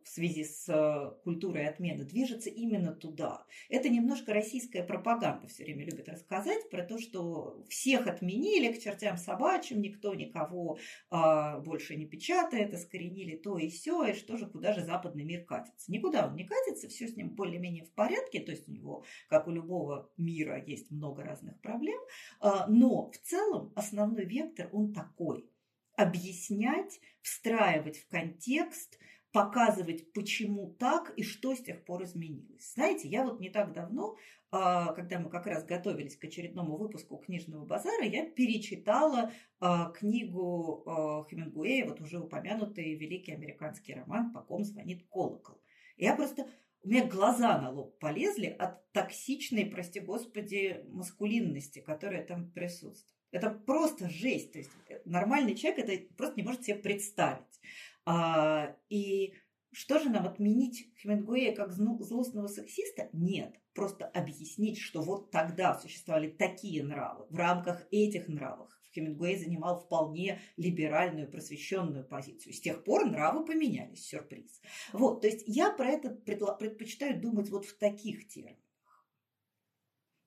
в 0.07 0.09
связи 0.09 0.45
с 0.45 0.69
э, 0.69 1.21
культурой 1.25 1.67
отмены 1.67 2.05
движется 2.05 2.49
именно 2.49 2.93
туда. 2.93 3.45
Это 3.69 3.89
немножко 3.89 4.33
российская 4.33 4.85
пропаганда 4.85 5.49
все 5.49 5.65
время 5.65 5.85
любит 5.85 6.09
рассказать 6.09 6.71
про 6.71 6.85
то, 6.85 7.01
что 7.01 7.65
всех 7.69 8.07
отменили 8.07 8.73
к 8.73 8.81
чертям 8.81 9.17
собачьим, 9.17 9.81
никто 9.81 10.15
никого 10.15 10.79
а, 11.11 11.59
больше 11.59 11.97
не 11.97 12.07
печатает, 12.07 12.73
искоренили 12.73 13.37
то 13.37 13.59
и 13.59 13.69
все, 13.69 14.05
и 14.05 14.15
что 14.15 14.37
же, 14.37 14.47
куда 14.47 14.73
же 14.73 14.85
западный 14.85 15.25
мир 15.25 15.45
катится. 15.45 15.91
Никуда 15.91 16.29
он 16.29 16.37
не 16.37 16.45
катится, 16.45 16.89
все 16.89 17.09
с 17.09 17.17
ним 17.17 17.31
более-менее 17.31 17.85
в 17.85 17.93
порядке, 17.93 18.39
то 18.39 18.53
есть 18.53 18.69
у 18.69 18.73
него, 18.73 19.05
как 19.29 19.49
у 19.49 19.51
любого 19.51 20.13
мира, 20.17 20.63
есть 20.65 20.93
много 20.93 21.25
разных 21.25 21.61
проблем, 21.61 22.01
а, 22.39 22.69
но 22.69 23.11
в 23.11 23.19
целом 23.19 23.73
основной 23.75 24.25
вектор, 24.25 24.69
он 24.71 24.93
такой– 24.93 25.51
объяснять, 25.97 27.01
встраивать 27.23 27.99
в 27.99 28.07
контекст– 28.07 29.01
показывать, 29.37 30.15
почему 30.15 30.75
так 30.79 31.13
и 31.19 31.23
что 31.23 31.55
с 31.55 31.61
тех 31.61 31.85
пор 31.85 32.05
изменилось. 32.05 32.73
Знаете, 32.73 33.07
я 33.07 33.23
вот 33.23 33.39
не 33.39 33.51
так 33.51 33.75
давно, 33.75 34.17
а, 34.51 34.95
когда 34.95 35.19
мы 35.19 35.29
как 35.29 35.47
раз 35.47 35.63
готовились 35.63 36.17
к 36.17 36.25
очередному 36.25 36.79
выпуску 36.79 37.19
книжного 37.19 37.67
базара, 37.67 38.07
я 38.07 38.25
перечитала 38.25 39.31
а, 39.61 39.91
книгу 39.91 40.85
а, 40.87 41.25
Хемингуэя, 41.25 41.85
вот 41.85 42.01
уже 42.01 42.19
упомянутый 42.19 42.95
великий 42.95 43.33
американский 43.33 43.93
роман 43.93 44.33
«По 44.33 44.41
ком 44.41 44.65
звонит 44.65 45.07
колокол». 45.11 45.61
Я 45.99 46.17
просто 46.17 46.49
у 46.83 46.89
меня 46.89 47.05
глаза 47.05 47.61
на 47.61 47.71
лоб 47.71 47.99
полезли 47.99 48.47
от 48.47 48.91
токсичной, 48.93 49.67
прости 49.67 50.01
господи, 50.01 50.83
маскулинности, 50.89 51.81
которая 51.81 52.25
там 52.25 52.51
присутствует. 52.53 53.21
Это 53.33 53.51
просто 53.51 54.09
жесть. 54.09 54.53
То 54.53 54.59
есть 54.61 54.71
э, 54.89 55.01
нормальный 55.05 55.55
человек 55.55 55.87
это 55.87 56.15
просто 56.15 56.37
не 56.37 56.43
может 56.43 56.65
себе 56.65 56.77
представить. 56.77 57.61
А, 58.07 58.77
и 58.89 59.35
что 59.73 59.99
же 59.99 60.09
нам 60.09 60.27
отменить 60.27 60.89
Хемингуэя 61.03 61.55
как 61.55 61.73
злостного 61.73 62.47
сексиста? 62.47 63.11
Нет. 63.13 63.55
Просто 63.75 64.07
объяснить, 64.07 64.79
что 64.79 65.03
вот 65.03 65.31
тогда 65.31 65.79
существовали 65.79 66.31
такие 66.31 66.83
нравы. 66.83 67.27
В 67.29 67.37
рамках 67.37 67.87
этих 67.91 68.29
нравов 68.29 68.71
Хемингуэй 68.95 69.37
занимал 69.37 69.81
вполне 69.81 70.41
либеральную, 70.57 71.31
просвещенную 71.31 72.07
позицию. 72.07 72.55
С 72.55 72.61
тех 72.61 72.85
пор 72.85 73.05
нравы 73.07 73.45
поменялись, 73.45 74.07
сюрприз. 74.07 74.63
Вот, 74.93 75.21
то 75.21 75.27
есть 75.27 75.45
я 75.47 75.71
про 75.71 75.89
это 75.89 76.11
предпочитаю 76.11 77.21
думать 77.21 77.51
вот 77.51 77.67
в 77.67 77.77
таких 77.77 78.29
терминах. 78.29 78.66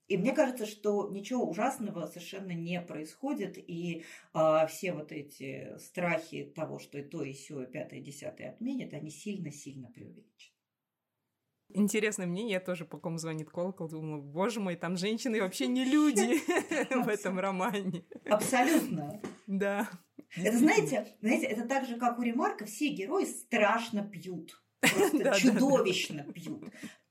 И 0.10 0.18
мне 0.18 0.34
кажется, 0.34 0.66
что 0.66 1.07
ничего 1.12 1.47
ужасного 1.47 2.07
совершенно 2.07 2.51
не 2.51 2.82
происходит, 2.82 3.57
и 3.57 4.03
а, 4.34 4.66
все 4.66 4.91
вот 4.91 5.12
эти 5.12 5.78
страхи 5.78 6.51
того, 6.55 6.80
что 6.80 6.97
и 6.97 7.03
то, 7.03 7.24
и 7.24 7.32
все, 7.34 7.62
и 7.62 7.68
пятое, 7.68 7.99
и 7.99 8.03
десятое 8.03 8.49
отменят, 8.49 8.93
они 8.93 9.12
сильно-сильно 9.12 9.88
преувеличены. 9.91 10.55
Интересное 11.72 12.26
мнение, 12.26 12.53
я 12.53 12.60
тоже, 12.60 12.86
по 12.86 12.97
ком 12.97 13.20
звонит 13.20 13.51
колокол, 13.51 13.88
думаю, 13.88 14.24
боже 14.24 14.60
мой, 14.60 14.76
там 14.76 14.97
женщины 14.97 15.39
вообще 15.39 15.68
не 15.68 15.86
люди 15.86 16.39
в 17.03 17.07
этом 17.07 17.38
романе. 17.38 18.03
Абсолютно. 18.26 19.22
Да. 19.45 19.88
Это, 20.36 20.57
знаете, 20.57 21.07
знаете, 21.22 21.45
это 21.45 21.68
так 21.68 21.86
же, 21.86 21.97
как 21.97 22.18
у 22.18 22.24
Ремарка, 22.24 22.66
все 22.66 22.89
герои 22.89 23.26
страшно 23.26 24.03
пьют. 24.03 24.60
Просто 24.82 25.34
чудовищно 25.39 26.24
пьют. 26.34 26.64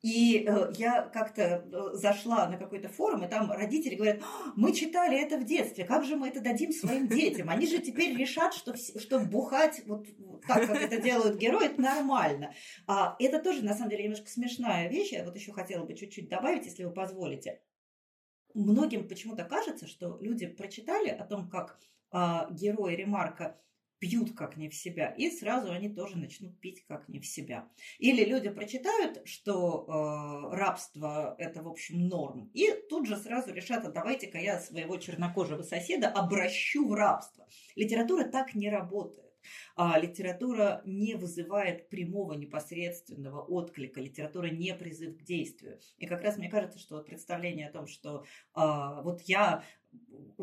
И 0.03 0.45
э, 0.47 0.73
я 0.77 1.03
как-то 1.03 1.43
э, 1.43 1.95
зашла 1.95 2.49
на 2.49 2.57
какой-то 2.57 2.89
форум, 2.89 3.25
и 3.25 3.29
там 3.29 3.51
родители 3.51 3.97
говорят, 3.97 4.23
«А, 4.23 4.53
мы 4.55 4.73
читали 4.73 5.21
это 5.21 5.39
в 5.39 5.45
детстве, 5.45 5.85
как 5.85 6.05
же 6.05 6.15
мы 6.15 6.29
это 6.29 6.41
дадим 6.41 6.71
своим 6.71 7.09
детям? 7.09 7.51
Они 7.51 7.67
же 7.67 7.81
теперь 7.81 8.17
решат, 8.17 8.55
что, 8.55 8.77
что 8.77 9.19
бухать 9.19 9.83
вот 9.87 10.07
так, 10.47 10.69
как 10.69 10.81
это 10.81 11.01
делают 11.01 11.37
герои, 11.39 11.67
это 11.67 11.81
нормально. 11.81 12.55
А, 12.87 13.17
это 13.19 13.43
тоже, 13.43 13.65
на 13.65 13.75
самом 13.75 13.91
деле, 13.91 14.05
немножко 14.05 14.29
смешная 14.29 14.89
вещь. 14.89 15.11
Я 15.11 15.25
вот 15.25 15.35
еще 15.35 15.53
хотела 15.53 15.85
бы 15.85 15.95
чуть-чуть 15.95 16.29
добавить, 16.29 16.67
если 16.67 16.85
вы 16.85 16.93
позволите. 16.93 17.61
Многим 18.55 19.09
почему-то 19.09 19.45
кажется, 19.45 19.89
что 19.89 20.19
люди 20.21 20.47
прочитали 20.47 21.09
о 21.09 21.25
том, 21.25 21.51
как 21.51 21.81
а, 22.13 22.49
герои 22.53 22.95
Ремарка 22.95 23.61
пьют 23.99 24.37
как 24.37 24.57
не 24.57 24.69
в 24.69 24.75
себя, 24.75 25.11
и 25.11 25.31
сразу 25.31 25.73
они 25.73 25.89
тоже 25.89 26.19
начнут 26.19 26.59
пить 26.61 26.85
как 26.87 27.09
не 27.09 27.21
в 27.21 27.27
себя. 27.27 27.69
Или 27.99 28.25
люди 28.25 28.51
прочитают, 28.51 29.21
что 29.27 29.85
э, 29.87 30.57
рабство 30.57 31.35
это, 31.39 31.63
в 31.63 31.69
общем, 31.69 32.09
норм, 32.09 32.51
и 32.55 32.73
тут 32.89 33.07
же 33.07 33.17
сразу 33.17 33.53
решат, 33.53 33.85
а 33.85 33.91
давайте-ка 33.91 34.39
я 34.39 34.61
своего 34.61 34.97
чернокожего 34.97 35.63
соседа 35.63 36.09
обращу 36.09 36.89
в 36.89 36.95
рабство. 36.95 37.47
Литература 37.77 38.25
так 38.25 38.55
не 38.55 38.71
работает. 38.71 39.29
А 39.77 39.99
литература 39.99 40.83
не 40.85 41.15
вызывает 41.15 41.89
прямого 41.89 42.35
непосредственного 42.35 43.41
отклика, 43.41 44.01
литература 44.01 44.47
не 44.47 44.75
призыв 44.75 45.17
к 45.17 45.23
действию. 45.23 45.79
И 45.97 46.07
как 46.07 46.23
раз 46.23 46.37
мне 46.37 46.51
кажется, 46.51 46.79
что 46.79 46.97
вот 46.97 47.07
представление 47.07 47.69
о 47.69 47.73
том, 47.73 47.87
что 47.87 48.25
а, 48.55 49.03
вот 49.03 49.23
я 49.23 49.65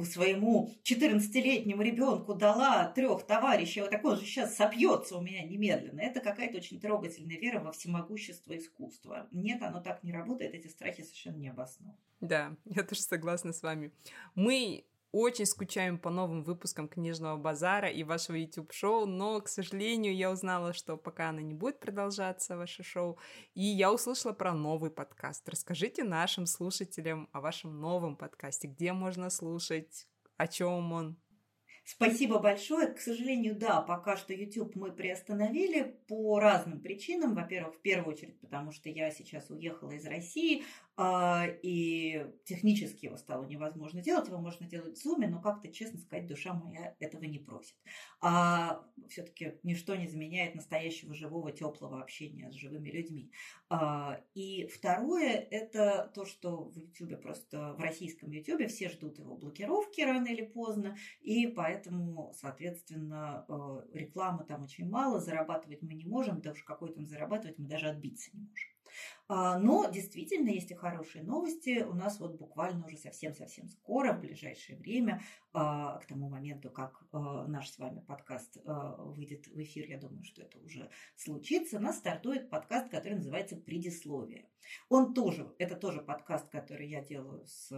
своему 0.03 0.73
14-летнему 0.83 1.81
ребенку 1.81 2.33
дала 2.33 2.87
трех 2.89 3.25
товарищей, 3.25 3.81
вот 3.81 3.91
такой 3.91 4.17
же 4.17 4.25
сейчас 4.25 4.55
сопьется 4.55 5.17
у 5.17 5.21
меня 5.21 5.43
немедленно. 5.43 6.01
Это 6.01 6.19
какая-то 6.19 6.57
очень 6.57 6.79
трогательная 6.79 7.37
вера 7.37 7.61
во 7.61 7.71
всемогущество 7.71 8.57
искусства. 8.57 9.27
Нет, 9.31 9.61
оно 9.61 9.79
так 9.79 10.03
не 10.03 10.11
работает, 10.11 10.53
эти 10.53 10.67
страхи 10.67 11.03
совершенно 11.03 11.37
не 11.37 11.49
обоснованы. 11.49 11.97
Да, 12.19 12.55
я 12.65 12.83
тоже 12.83 13.01
согласна 13.01 13.53
с 13.53 13.61
вами. 13.61 13.91
Мы 14.33 14.85
очень 15.17 15.45
скучаем 15.45 15.97
по 15.97 16.09
новым 16.09 16.43
выпускам 16.43 16.89
«Книжного 16.89 17.37
базара» 17.37 17.89
и 17.89 18.03
вашего 18.03 18.35
YouTube-шоу, 18.35 19.05
но, 19.05 19.39
к 19.39 19.47
сожалению, 19.47 20.13
я 20.13 20.29
узнала, 20.29 20.73
что 20.73 20.97
пока 20.97 21.29
она 21.29 21.41
не 21.41 21.53
будет 21.53 21.79
продолжаться, 21.79 22.57
ваше 22.57 22.83
шоу, 22.83 23.17
и 23.53 23.63
я 23.63 23.93
услышала 23.93 24.33
про 24.33 24.53
новый 24.53 24.91
подкаст. 24.91 25.47
Расскажите 25.47 26.03
нашим 26.03 26.45
слушателям 26.45 27.29
о 27.31 27.39
вашем 27.39 27.79
новом 27.79 28.17
подкасте, 28.17 28.67
где 28.67 28.91
можно 28.91 29.29
слушать, 29.29 30.05
о 30.35 30.47
чем 30.47 30.91
он. 30.91 31.17
Спасибо 31.87 32.39
большое. 32.39 32.87
К 32.87 32.99
сожалению, 32.99 33.55
да, 33.55 33.79
пока 33.79 34.17
что 34.17 34.33
YouTube 34.33 34.75
мы 34.75 34.91
приостановили 34.91 35.95
по 36.07 36.39
разным 36.39 36.81
причинам. 36.81 37.35
Во-первых, 37.35 37.75
в 37.75 37.81
первую 37.81 38.15
очередь, 38.15 38.39
потому 38.39 38.71
что 38.71 38.89
я 38.89 39.11
сейчас 39.11 39.51
уехала 39.51 39.91
из 39.91 40.03
России, 40.07 40.63
а, 40.97 41.45
и 41.61 42.25
технически 42.45 43.05
его 43.05 43.17
стало 43.17 43.45
невозможно 43.45 44.01
делать. 44.01 44.27
Его 44.27 44.39
можно 44.39 44.65
делать 44.65 44.97
в 44.97 45.05
Zoom, 45.05 45.27
но 45.27 45.41
как-то, 45.41 45.71
честно 45.71 45.99
сказать, 45.99 46.25
душа 46.25 46.53
моя 46.53 46.95
этого 46.99 47.25
не 47.25 47.37
просит. 47.37 47.75
А 48.21 48.83
все-таки 49.09 49.59
ничто 49.61 49.95
не 49.95 50.07
заменяет 50.07 50.55
настоящего 50.55 51.13
живого, 51.13 51.51
теплого 51.51 52.01
общения 52.01 52.49
с 52.49 52.55
живыми 52.55 52.89
людьми. 52.89 53.31
А, 53.69 54.21
и 54.33 54.67
второе– 54.67 55.33
это 55.51 56.11
то, 56.15 56.25
что 56.25 56.69
в 56.69 56.77
YouTube 56.77 57.21
просто, 57.21 57.73
в 57.73 57.79
российском 57.79 58.31
YouTube 58.31 58.69
все 58.69 58.89
ждут 58.89 59.19
его 59.19 59.35
блокировки 59.35 60.01
рано 60.01 60.27
или 60.27 60.45
поздно, 60.45 60.95
и 61.21 61.47
поэтому, 61.47 61.74
соответственно, 62.33 63.45
э, 63.47 63.81
рекламы 63.93 64.43
там 64.45 64.63
очень 64.63 64.89
мало, 64.89 65.19
зарабатывать 65.19 65.81
мы 65.81 65.93
не 65.93 66.05
можем, 66.05 66.41
да 66.41 66.51
уж 66.51 66.63
какой 66.63 66.93
там 66.93 67.05
зарабатывать 67.05 67.57
мы 67.57 67.67
даже 67.67 67.87
отбиться 67.87 68.31
не 68.33 68.41
можем. 68.41 68.69
А, 69.27 69.57
но 69.57 69.89
действительно 69.89 70.49
есть 70.49 70.69
и 70.71 70.75
хорошие 70.75 71.23
новости. 71.23 71.83
У 71.83 71.93
нас 71.93 72.19
вот 72.19 72.37
буквально 72.37 72.85
уже 72.85 72.97
совсем-совсем 72.97 73.69
скоро, 73.69 74.13
в 74.13 74.21
ближайшее 74.21 74.77
время, 74.77 75.21
а, 75.51 75.97
к 75.97 76.05
тому 76.05 76.29
моменту, 76.29 76.69
как 76.69 77.03
а, 77.11 77.47
наш 77.47 77.71
с 77.71 77.79
вами 77.79 78.01
подкаст 78.01 78.57
выйдет 78.65 79.47
в 79.47 79.59
эфир, 79.61 79.87
я 79.87 79.97
думаю, 79.97 80.23
что 80.23 80.43
это 80.43 80.59
уже 80.59 80.89
случится, 81.15 81.77
у 81.77 81.79
нас 81.79 81.97
стартует 81.97 82.49
подкаст, 82.49 82.89
который 82.89 83.15
называется 83.15 83.55
«Предисловие». 83.55 84.49
Он 84.89 85.13
тоже, 85.13 85.53
это 85.59 85.75
тоже 85.75 86.01
подкаст, 86.01 86.49
который 86.49 86.89
я 86.89 87.03
делаю 87.03 87.45
с 87.45 87.69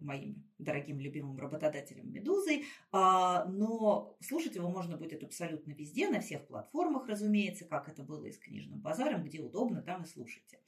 моим 0.00 0.44
дорогим 0.58 1.00
любимым 1.00 1.38
работодателем 1.38 2.12
«Медузой», 2.12 2.64
но 2.92 4.16
слушать 4.20 4.54
его 4.54 4.68
можно 4.68 4.96
будет 4.96 5.24
абсолютно 5.24 5.72
везде, 5.72 6.08
на 6.08 6.20
всех 6.20 6.46
платформах, 6.46 7.08
разумеется, 7.08 7.64
как 7.64 7.88
это 7.88 8.04
было 8.04 8.24
и 8.26 8.32
с 8.32 8.38
книжным 8.38 8.80
базаром, 8.80 9.24
где 9.24 9.40
удобно, 9.40 9.82
там 9.82 10.02
и 10.02 10.06
слушайте. 10.06 10.60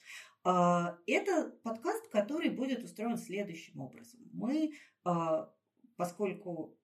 А, 0.50 0.96
это 1.06 1.50
подкаст, 1.62 2.08
который 2.08 2.48
будет 2.48 2.82
устроен 2.82 3.18
следующим 3.18 3.80
образом. 3.82 4.20
Мы, 4.32 4.72
а, 5.04 5.52
поскольку 5.96 6.74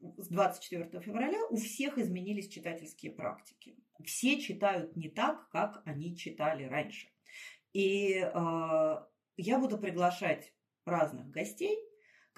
с 0.00 0.26
24 0.26 1.00
февраля 1.00 1.38
у 1.50 1.56
всех 1.58 1.96
изменились 1.98 2.48
читательские 2.48 3.12
практики. 3.12 3.76
Все 4.04 4.40
читают 4.40 4.96
не 4.96 5.08
так, 5.08 5.48
как 5.50 5.80
они 5.84 6.16
читали 6.16 6.64
раньше. 6.64 7.08
И 7.72 8.14
э, 8.14 8.30
я 9.36 9.58
буду 9.58 9.76
приглашать 9.76 10.54
разных 10.86 11.28
гостей, 11.28 11.78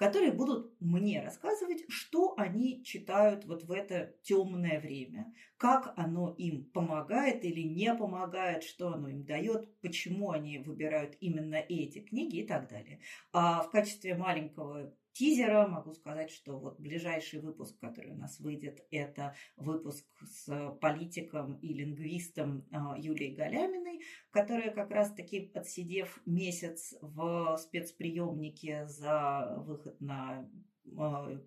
которые 0.01 0.31
будут 0.31 0.73
мне 0.79 1.21
рассказывать, 1.21 1.83
что 1.87 2.33
они 2.35 2.83
читают 2.83 3.45
вот 3.45 3.65
в 3.65 3.71
это 3.71 4.15
темное 4.23 4.79
время, 4.79 5.31
как 5.57 5.93
оно 5.95 6.33
им 6.39 6.65
помогает 6.71 7.45
или 7.45 7.61
не 7.61 7.93
помогает, 7.93 8.63
что 8.63 8.93
оно 8.93 9.09
им 9.09 9.23
дает, 9.25 9.79
почему 9.79 10.31
они 10.31 10.57
выбирают 10.57 11.17
именно 11.19 11.53
эти 11.53 11.99
книги 11.99 12.37
и 12.37 12.47
так 12.47 12.67
далее. 12.67 12.99
А 13.31 13.61
в 13.61 13.69
качестве 13.69 14.15
маленького 14.15 14.91
тизера 15.13 15.67
могу 15.67 15.93
сказать, 15.93 16.31
что 16.31 16.57
вот 16.57 16.79
ближайший 16.79 17.39
выпуск, 17.39 17.77
который 17.79 18.11
у 18.11 18.17
нас 18.17 18.39
выйдет, 18.39 18.85
это 18.91 19.35
выпуск 19.55 20.05
с 20.21 20.71
политиком 20.81 21.55
и 21.55 21.73
лингвистом 21.73 22.65
а, 22.71 22.95
Юлией 22.97 23.35
Галяминой, 23.35 24.01
которая 24.31 24.71
как 24.71 24.91
раз-таки, 24.91 25.51
отсидев 25.53 26.21
месяц 26.25 26.95
в 27.01 27.57
спецприемнике 27.57 28.87
за 28.87 29.55
выход 29.65 29.99
на 29.99 30.49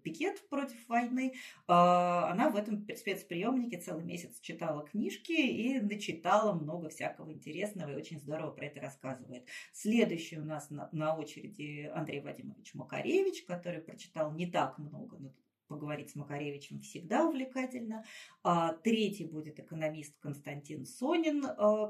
пикет 0.02 0.48
против 0.48 0.88
войны, 0.88 1.34
а, 1.66 2.30
она 2.30 2.50
в 2.50 2.56
этом 2.56 2.86
спецприемнике 2.96 3.78
целый 3.78 4.04
месяц 4.04 4.40
читала 4.40 4.84
книжки 4.84 5.32
и 5.32 5.80
начитала 5.80 6.54
много 6.54 6.88
всякого 6.88 7.32
интересного 7.32 7.90
и 7.90 7.96
очень 7.96 8.18
здорово 8.20 8.52
про 8.52 8.66
это 8.66 8.80
рассказывает. 8.80 9.46
Следующий 9.72 10.38
у 10.38 10.44
нас 10.44 10.70
на, 10.70 11.16
очереди 11.16 11.90
Андрей 11.94 12.20
Вадимович 12.20 12.74
Макаревич, 12.74 13.44
который 13.44 13.80
прочитал 13.80 14.32
не 14.32 14.50
так 14.50 14.78
много, 14.78 15.18
но 15.18 15.32
поговорить 15.66 16.10
с 16.10 16.14
Макаревичем 16.14 16.80
всегда 16.80 17.26
увлекательно. 17.26 18.04
А, 18.42 18.72
третий 18.72 19.24
будет 19.24 19.58
экономист 19.58 20.16
Константин 20.20 20.86
Сонин, 20.86 21.44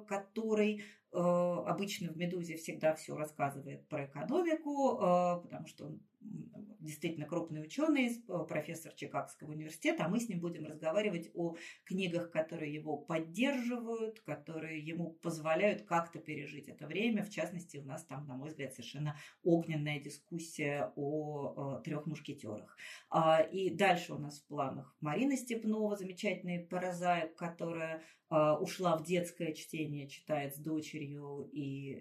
который 0.06 0.84
обычно 1.12 2.12
в 2.12 2.16
«Медузе» 2.16 2.56
всегда 2.56 2.92
все 2.96 3.14
рассказывает 3.14 3.86
про 3.86 4.06
экономику, 4.06 4.96
потому 5.44 5.68
что 5.68 5.86
он 5.86 6.00
действительно 6.84 7.26
крупный 7.26 7.62
ученый, 7.62 8.08
э, 8.08 8.46
профессор 8.48 8.92
Чикагского 8.94 9.52
университета, 9.52 10.04
а 10.04 10.08
мы 10.08 10.20
с 10.20 10.28
ним 10.28 10.40
будем 10.40 10.66
разговаривать 10.66 11.30
о 11.34 11.56
книгах, 11.84 12.30
которые 12.30 12.72
его 12.72 12.96
поддерживают, 12.96 14.20
которые 14.20 14.80
ему 14.80 15.10
позволяют 15.10 15.82
как-то 15.82 16.18
пережить 16.18 16.68
это 16.68 16.86
время. 16.86 17.24
В 17.24 17.30
частности, 17.30 17.78
у 17.78 17.84
нас 17.84 18.04
там, 18.04 18.26
на 18.26 18.36
мой 18.36 18.50
взгляд, 18.50 18.74
совершенно 18.74 19.16
огненная 19.42 20.00
дискуссия 20.00 20.92
о, 20.96 21.54
о 21.56 21.80
трех 21.80 22.06
мушкетерах. 22.06 22.76
А, 23.10 23.40
и 23.40 23.70
дальше 23.70 24.12
у 24.12 24.18
нас 24.18 24.40
в 24.40 24.46
планах 24.46 24.96
Марина 25.00 25.36
Степнова, 25.36 25.96
замечательная 25.96 26.64
прозаик, 26.64 27.34
которая 27.36 28.02
ушла 28.30 28.96
в 28.96 29.04
детское 29.04 29.52
чтение, 29.54 30.08
читает 30.08 30.54
с 30.54 30.58
дочерью, 30.58 31.48
и 31.52 31.92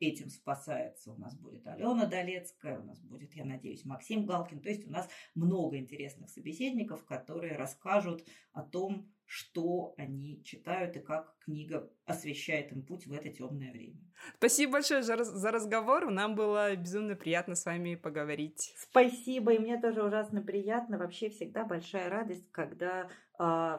этим 0.00 0.30
спасается. 0.30 1.12
У 1.12 1.16
нас 1.16 1.36
будет 1.36 1.66
Алена 1.66 2.06
Долецкая, 2.06 2.78
у 2.78 2.84
нас 2.84 3.00
будет, 3.00 3.34
я 3.34 3.44
надеюсь, 3.44 3.84
Максим 3.84 4.24
Галкин. 4.24 4.60
То 4.60 4.68
есть 4.68 4.86
у 4.86 4.90
нас 4.90 5.08
много 5.34 5.76
интересных 5.76 6.30
собеседников, 6.30 7.04
которые 7.04 7.56
расскажут 7.56 8.24
о 8.52 8.62
том, 8.62 9.12
что 9.28 9.92
они 9.98 10.40
читают 10.44 10.96
и 10.96 11.00
как 11.00 11.36
книга 11.40 11.90
освещает 12.04 12.70
им 12.70 12.84
путь 12.86 13.08
в 13.08 13.12
это 13.12 13.28
темное 13.28 13.72
время. 13.72 14.00
Спасибо 14.36 14.74
большое 14.74 15.02
за 15.02 15.50
разговор. 15.50 16.10
Нам 16.12 16.36
было 16.36 16.76
безумно 16.76 17.16
приятно 17.16 17.56
с 17.56 17.66
вами 17.66 17.96
поговорить. 17.96 18.72
Спасибо, 18.76 19.52
и 19.52 19.58
мне 19.58 19.80
тоже 19.80 20.04
ужасно 20.04 20.42
приятно. 20.42 20.96
Вообще 20.96 21.28
всегда 21.28 21.64
большая 21.64 22.08
радость, 22.08 22.48
когда 22.52 23.10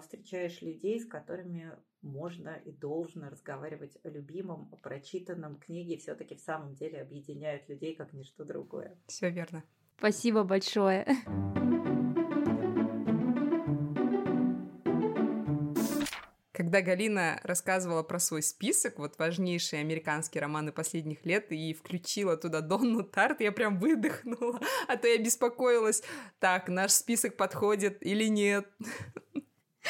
встречаешь 0.02 0.62
людей, 0.62 1.00
с 1.00 1.06
которыми 1.06 1.72
можно 2.02 2.56
и 2.66 2.72
должно 2.72 3.30
разговаривать 3.30 3.98
о 4.04 4.10
любимом, 4.10 4.70
о 4.72 4.78
прочитанном. 4.78 5.58
Книги 5.58 5.96
все-таки 5.98 6.36
в 6.36 6.40
самом 6.40 6.76
деле 6.76 7.02
объединяют 7.02 7.68
людей, 7.68 7.96
как 7.96 8.14
ничто 8.14 8.44
другое. 8.44 8.98
Все 9.08 9.30
верно. 9.30 9.64
Спасибо 9.98 10.44
большое. 10.44 11.08
Когда 16.52 16.82
Галина 16.82 17.40
рассказывала 17.44 18.02
про 18.02 18.20
свой 18.20 18.42
список, 18.42 18.98
вот 18.98 19.20
важнейшие 19.20 19.80
американские 19.80 20.42
романы 20.42 20.72
последних 20.72 21.24
лет, 21.24 21.52
и 21.52 21.72
включила 21.74 22.36
туда 22.36 22.62
Донну 22.62 23.04
Тарт, 23.04 23.42
я 23.42 23.52
прям 23.52 23.80
выдохнула, 23.80 24.60
а 24.88 24.98
то 24.98 25.08
я 25.08 25.18
беспокоилась, 25.20 26.02
так, 26.40 26.68
наш 26.68 26.92
список 26.94 27.38
подходит 27.38 28.04
или 28.04 28.26
нет. 28.28 28.68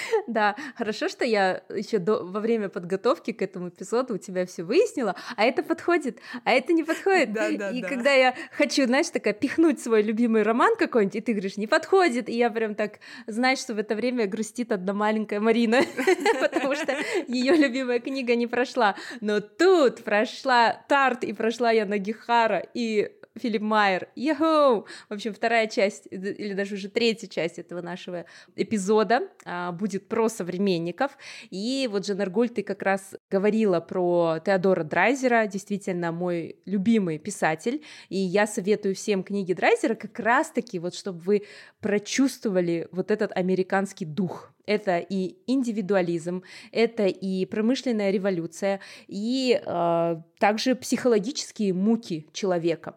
Да, 0.27 0.55
хорошо, 0.75 1.07
что 1.07 1.25
я 1.25 1.63
еще 1.73 1.99
до, 1.99 2.23
во 2.23 2.39
время 2.39 2.69
подготовки 2.69 3.31
к 3.31 3.41
этому 3.41 3.69
эпизоду 3.69 4.15
у 4.15 4.17
тебя 4.17 4.45
все 4.45 4.63
выяснила, 4.63 5.15
а 5.35 5.45
это 5.45 5.63
подходит, 5.63 6.19
а 6.43 6.51
это 6.51 6.73
не 6.73 6.83
подходит. 6.83 7.33
Да, 7.33 7.49
да, 7.51 7.71
и 7.71 7.81
да. 7.81 7.87
когда 7.87 8.11
я 8.11 8.35
хочу, 8.51 8.85
знаешь, 8.85 9.09
такая 9.09 9.33
пихнуть 9.33 9.79
свой 9.79 10.01
любимый 10.01 10.43
роман 10.43 10.75
какой-нибудь, 10.77 11.15
и 11.15 11.21
ты 11.21 11.33
говоришь, 11.33 11.57
не 11.57 11.67
подходит, 11.67 12.29
и 12.29 12.33
я 12.33 12.49
прям 12.49 12.75
так, 12.75 12.99
знаешь, 13.27 13.59
что 13.59 13.73
в 13.73 13.79
это 13.79 13.95
время 13.95 14.27
грустит 14.27 14.71
одна 14.71 14.93
маленькая 14.93 15.39
Марина, 15.39 15.81
потому 16.41 16.75
что 16.75 16.95
ее 17.27 17.55
любимая 17.55 17.99
книга 17.99 18.35
не 18.35 18.47
прошла. 18.47 18.95
Но 19.21 19.39
тут 19.39 20.03
прошла 20.03 20.73
Тарт, 20.87 21.23
и 21.23 21.33
прошла 21.33 21.71
я 21.71 21.85
Нагихара, 21.85 22.65
и 22.73 23.11
Филипп 23.37 23.61
Майер. 23.61 24.09
Йоу! 24.15 24.85
В 25.09 25.13
общем, 25.13 25.33
вторая 25.33 25.67
часть, 25.67 26.07
или 26.11 26.53
даже 26.53 26.75
уже 26.75 26.89
третья 26.89 27.27
часть 27.27 27.59
этого 27.59 27.81
нашего 27.81 28.25
эпизода 28.55 29.29
а, 29.45 29.71
будет 29.71 30.07
про 30.07 30.29
современников. 30.29 31.17
И 31.49 31.87
вот, 31.91 32.05
Жанаргуль, 32.05 32.49
ты 32.49 32.63
как 32.63 32.81
раз 32.81 33.15
говорила 33.29 33.79
про 33.79 34.39
Теодора 34.43 34.83
Драйзера, 34.83 35.47
действительно 35.47 36.11
мой 36.11 36.57
любимый 36.65 37.17
писатель. 37.19 37.83
И 38.09 38.17
я 38.17 38.47
советую 38.47 38.95
всем 38.95 39.23
книги 39.23 39.53
Драйзера 39.53 39.95
как 39.95 40.19
раз-таки, 40.19 40.79
вот 40.79 40.95
чтобы 40.95 41.19
вы 41.19 41.43
прочувствовали 41.79 42.87
вот 42.91 43.11
этот 43.11 43.31
американский 43.35 44.05
дух, 44.05 44.53
это 44.67 44.99
и 44.99 45.37
индивидуализм, 45.47 46.43
это 46.71 47.07
и 47.07 47.45
промышленная 47.45 48.11
революция, 48.11 48.79
и 49.07 49.59
э, 49.59 50.21
также 50.37 50.75
психологические 50.75 51.73
муки 51.73 52.27
человека. 52.33 52.95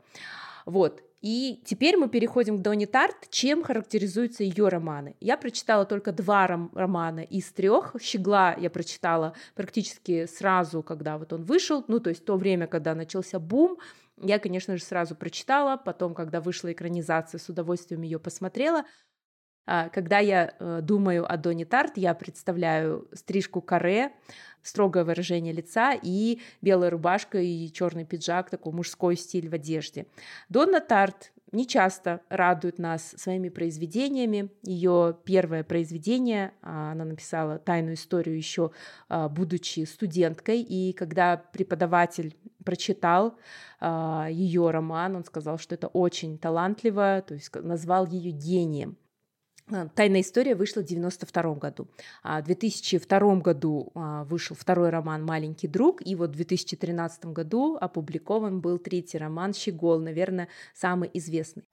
Вот. 0.66 1.02
И 1.20 1.62
теперь 1.66 1.98
мы 1.98 2.08
переходим 2.08 2.58
к 2.58 2.62
Донни 2.62 2.86
Тарт. 2.86 3.28
Чем 3.30 3.62
характеризуются 3.62 4.42
ее 4.42 4.68
романы? 4.68 5.16
Я 5.20 5.36
прочитала 5.36 5.84
только 5.84 6.12
два 6.12 6.46
ром- 6.46 6.70
романа 6.74 7.20
из 7.20 7.52
трех. 7.52 7.94
Щегла 8.00 8.54
я 8.58 8.70
прочитала 8.70 9.34
практически 9.54 10.26
сразу, 10.26 10.82
когда 10.82 11.18
вот 11.18 11.32
он 11.32 11.44
вышел, 11.44 11.84
ну 11.88 12.00
то 12.00 12.08
есть 12.08 12.24
то 12.24 12.36
время, 12.36 12.66
когда 12.66 12.94
начался 12.94 13.38
бум. 13.38 13.76
Я, 14.22 14.38
конечно 14.38 14.76
же, 14.76 14.82
сразу 14.82 15.14
прочитала, 15.14 15.76
потом, 15.76 16.14
когда 16.14 16.40
вышла 16.40 16.72
экранизация, 16.72 17.38
с 17.38 17.48
удовольствием 17.48 18.02
ее 18.02 18.18
посмотрела. 18.18 18.84
А, 19.66 19.88
когда 19.88 20.18
я 20.18 20.54
э, 20.58 20.80
думаю 20.82 21.30
о 21.30 21.36
Доне 21.36 21.64
Тарт, 21.64 21.96
я 21.96 22.14
представляю 22.14 23.08
стрижку 23.12 23.60
каре, 23.60 24.12
строгое 24.62 25.04
выражение 25.04 25.52
лица 25.52 25.94
и 25.94 26.40
белая 26.60 26.90
рубашка 26.90 27.38
и 27.38 27.70
черный 27.72 28.04
пиджак, 28.04 28.50
такой 28.50 28.72
мужской 28.72 29.16
стиль 29.16 29.48
в 29.48 29.54
одежде. 29.54 30.06
Донна 30.48 30.80
Тарт 30.80 31.32
не 31.52 31.66
часто 31.66 32.20
радует 32.28 32.78
нас 32.78 33.14
своими 33.16 33.48
произведениями. 33.48 34.50
Ее 34.62 35.16
первое 35.24 35.64
произведение, 35.64 36.52
а, 36.62 36.92
она 36.92 37.04
написала 37.04 37.58
тайную 37.58 37.94
историю 37.94 38.36
еще 38.36 38.70
а, 39.08 39.28
будучи 39.28 39.84
студенткой, 39.84 40.62
и 40.62 40.92
когда 40.92 41.36
преподаватель 41.36 42.36
прочитал 42.64 43.38
ее 43.82 44.70
роман, 44.70 45.16
он 45.16 45.24
сказал, 45.24 45.56
что 45.56 45.74
это 45.74 45.88
очень 45.88 46.36
талантливо, 46.36 47.24
то 47.26 47.32
есть 47.32 47.50
назвал 47.54 48.06
ее 48.06 48.32
гением. 48.32 48.98
А, 49.70 49.88
Тайная 49.88 50.20
история 50.20 50.54
вышла 50.54 50.80
в 50.80 50.84
1992 50.84 51.54
году. 51.54 51.88
А 52.22 52.40
в 52.40 52.44
2002 52.44 53.36
году 53.36 53.90
а, 53.94 54.24
вышел 54.24 54.56
второй 54.56 54.90
роман 54.90 55.24
«Маленький 55.24 55.68
друг», 55.68 56.04
и 56.06 56.14
вот 56.14 56.30
в 56.30 56.34
2013 56.34 57.26
году 57.26 57.76
опубликован 57.80 58.60
был 58.60 58.78
третий 58.78 59.18
роман 59.18 59.54
«Щегол», 59.54 60.00
наверное, 60.00 60.48
самый 60.74 61.10
известный 61.14 61.64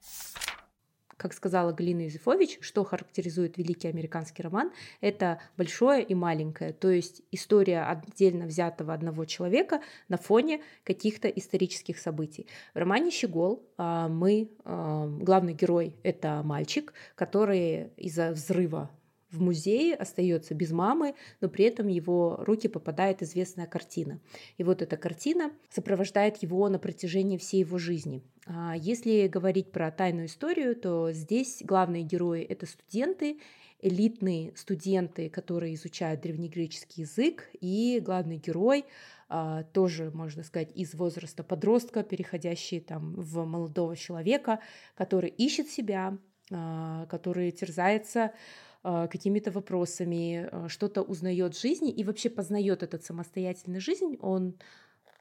как 1.18 1.34
сказала 1.34 1.72
Галина 1.72 2.02
Юзефович, 2.02 2.58
что 2.62 2.84
характеризует 2.84 3.58
великий 3.58 3.88
американский 3.88 4.42
роман, 4.42 4.72
это 5.02 5.40
большое 5.58 6.02
и 6.02 6.14
маленькое, 6.14 6.72
то 6.72 6.88
есть 6.88 7.22
история 7.32 7.82
отдельно 7.82 8.46
взятого 8.46 8.94
одного 8.94 9.26
человека 9.26 9.82
на 10.08 10.16
фоне 10.16 10.62
каких-то 10.84 11.28
исторических 11.28 11.98
событий. 11.98 12.46
В 12.72 12.78
романе 12.78 13.10
«Щегол» 13.10 13.62
а, 13.76 14.08
мы, 14.08 14.48
а, 14.64 15.06
главный 15.06 15.52
герой— 15.52 15.94
это 16.02 16.42
мальчик, 16.44 16.94
который 17.16 17.90
из-за 17.96 18.30
взрыва 18.30 18.90
в 19.30 19.40
музее 19.40 19.94
остается 19.94 20.54
без 20.54 20.70
мамы, 20.70 21.14
но 21.40 21.48
при 21.48 21.64
этом 21.66 21.88
его 21.88 22.36
руки 22.40 22.68
попадает 22.68 23.22
известная 23.22 23.66
картина. 23.66 24.20
И 24.56 24.64
вот 24.64 24.82
эта 24.82 24.96
картина 24.96 25.52
сопровождает 25.70 26.42
его 26.42 26.68
на 26.68 26.78
протяжении 26.78 27.36
всей 27.36 27.60
его 27.60 27.78
жизни. 27.78 28.22
А 28.46 28.74
если 28.76 29.26
говорить 29.28 29.70
про 29.70 29.90
тайную 29.90 30.26
историю, 30.26 30.74
то 30.74 31.12
здесь 31.12 31.62
главные 31.62 32.02
герои— 32.02 32.42
это 32.48 32.66
студенты, 32.66 33.38
элитные 33.80 34.52
студенты, 34.56 35.28
которые 35.28 35.74
изучают 35.74 36.20
древнегреческий 36.22 37.02
язык, 37.02 37.48
и 37.60 38.00
главный 38.04 38.36
герой 38.36 38.84
а, 39.28 39.62
тоже, 39.62 40.10
можно 40.12 40.42
сказать, 40.42 40.72
из 40.74 40.94
возраста 40.94 41.44
подростка, 41.44 42.02
переходящий 42.02 42.80
там 42.80 43.14
в 43.14 43.44
молодого 43.44 43.96
человека, 43.96 44.60
который 44.96 45.30
ищет 45.30 45.68
себя, 45.68 46.18
а, 46.50 47.06
который 47.06 47.50
терзается 47.52 48.32
какими-то 49.08 49.50
вопросами, 49.50 50.48
а, 50.50 50.68
что-то 50.68 51.02
узнает 51.02 51.54
в 51.54 51.60
жизни 51.60 51.90
и 51.90 52.04
вообще 52.04 52.30
познает 52.30 52.82
этот 52.82 53.04
самостоятельную 53.04 53.80
жизнь. 53.80 54.16
Он 54.20 54.54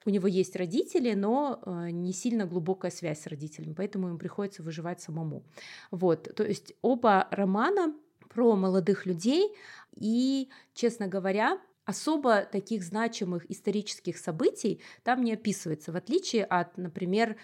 у 0.06 0.10
него 0.10 0.28
есть 0.28 0.56
родители, 0.56 1.14
но 1.14 1.60
а, 1.62 1.92
не 1.92 2.14
сильно 2.14 2.46
глубокая 2.46 2.92
связь 2.92 3.22
с 3.22 3.28
родителями, 3.28 3.74
поэтому 3.74 4.08
ему 4.08 4.18
приходится 4.18 4.64
выживать 4.64 5.02
самому. 5.02 5.44
Вот, 5.92 6.34
то 6.36 6.44
есть 6.44 6.74
оба 6.82 7.28
романа 7.32 7.94
про 8.30 8.56
молодых 8.56 9.06
людей, 9.06 9.54
и, 9.96 10.50
честно 10.74 11.08
говоря, 11.08 11.60
особо 11.86 12.42
таких 12.42 12.84
значимых 12.84 13.50
исторических 13.50 14.18
событий 14.18 14.82
там 15.04 15.24
не 15.24 15.34
описывается, 15.34 15.92
в 15.92 15.96
отличие 15.96 16.46
от, 16.46 16.78
например, 16.78 17.38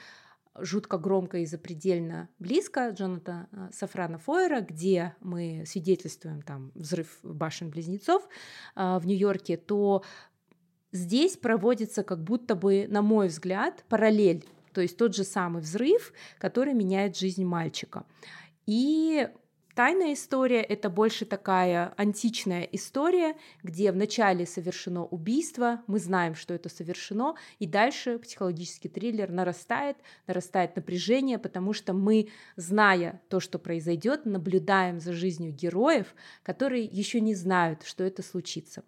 жутко 0.59 0.97
громко 0.97 1.39
и 1.39 1.45
запредельно 1.45 2.29
близко 2.39 2.89
Джонатана 2.89 3.49
э, 3.51 3.69
Сафрана 3.73 4.17
Фойера, 4.17 4.61
где 4.61 5.15
мы 5.19 5.63
свидетельствуем 5.65 6.41
там 6.41 6.71
взрыв 6.75 7.19
башен-близнецов 7.23 8.27
э, 8.75 8.97
в 8.99 9.05
Нью-Йорке, 9.05 9.57
то 9.57 10.03
здесь 10.91 11.37
проводится 11.37 12.03
как 12.03 12.23
будто 12.23 12.55
бы, 12.55 12.85
на 12.87 13.01
мой 13.01 13.27
взгляд, 13.27 13.83
параллель, 13.89 14.45
то 14.73 14.81
есть 14.81 14.97
тот 14.97 15.15
же 15.15 15.23
самый 15.23 15.61
взрыв, 15.61 16.13
который 16.37 16.73
меняет 16.73 17.17
жизнь 17.17 17.43
мальчика. 17.43 18.05
И 18.65 19.27
Тайная 19.75 20.13
история— 20.13 20.61
это 20.61 20.87
больше 20.91 21.25
такая 21.25 21.95
античная 21.97 22.61
история, 22.61 23.35
где 23.63 23.91
вначале 23.91 24.45
совершено 24.45 25.03
убийство, 25.03 25.81
мы 25.87 25.97
знаем, 25.97 26.35
что 26.35 26.53
это 26.53 26.69
совершено, 26.69 27.33
и 27.57 27.65
дальше 27.65 28.19
психологический 28.19 28.87
триллер 28.87 29.31
нарастает, 29.31 29.97
нарастает 30.27 30.75
напряжение, 30.75 31.39
потому 31.39 31.73
что 31.73 31.93
мы, 31.93 32.29
зная 32.55 33.19
то, 33.29 33.39
что 33.39 33.57
произойдет, 33.57 34.27
наблюдаем 34.27 34.99
за 34.99 35.11
жизнью 35.11 35.51
героев, 35.51 36.13
которые 36.43 36.83
еще 36.83 37.19
не 37.19 37.33
знают, 37.33 37.81
что 37.83 38.03
это 38.03 38.21
случится. 38.21 38.83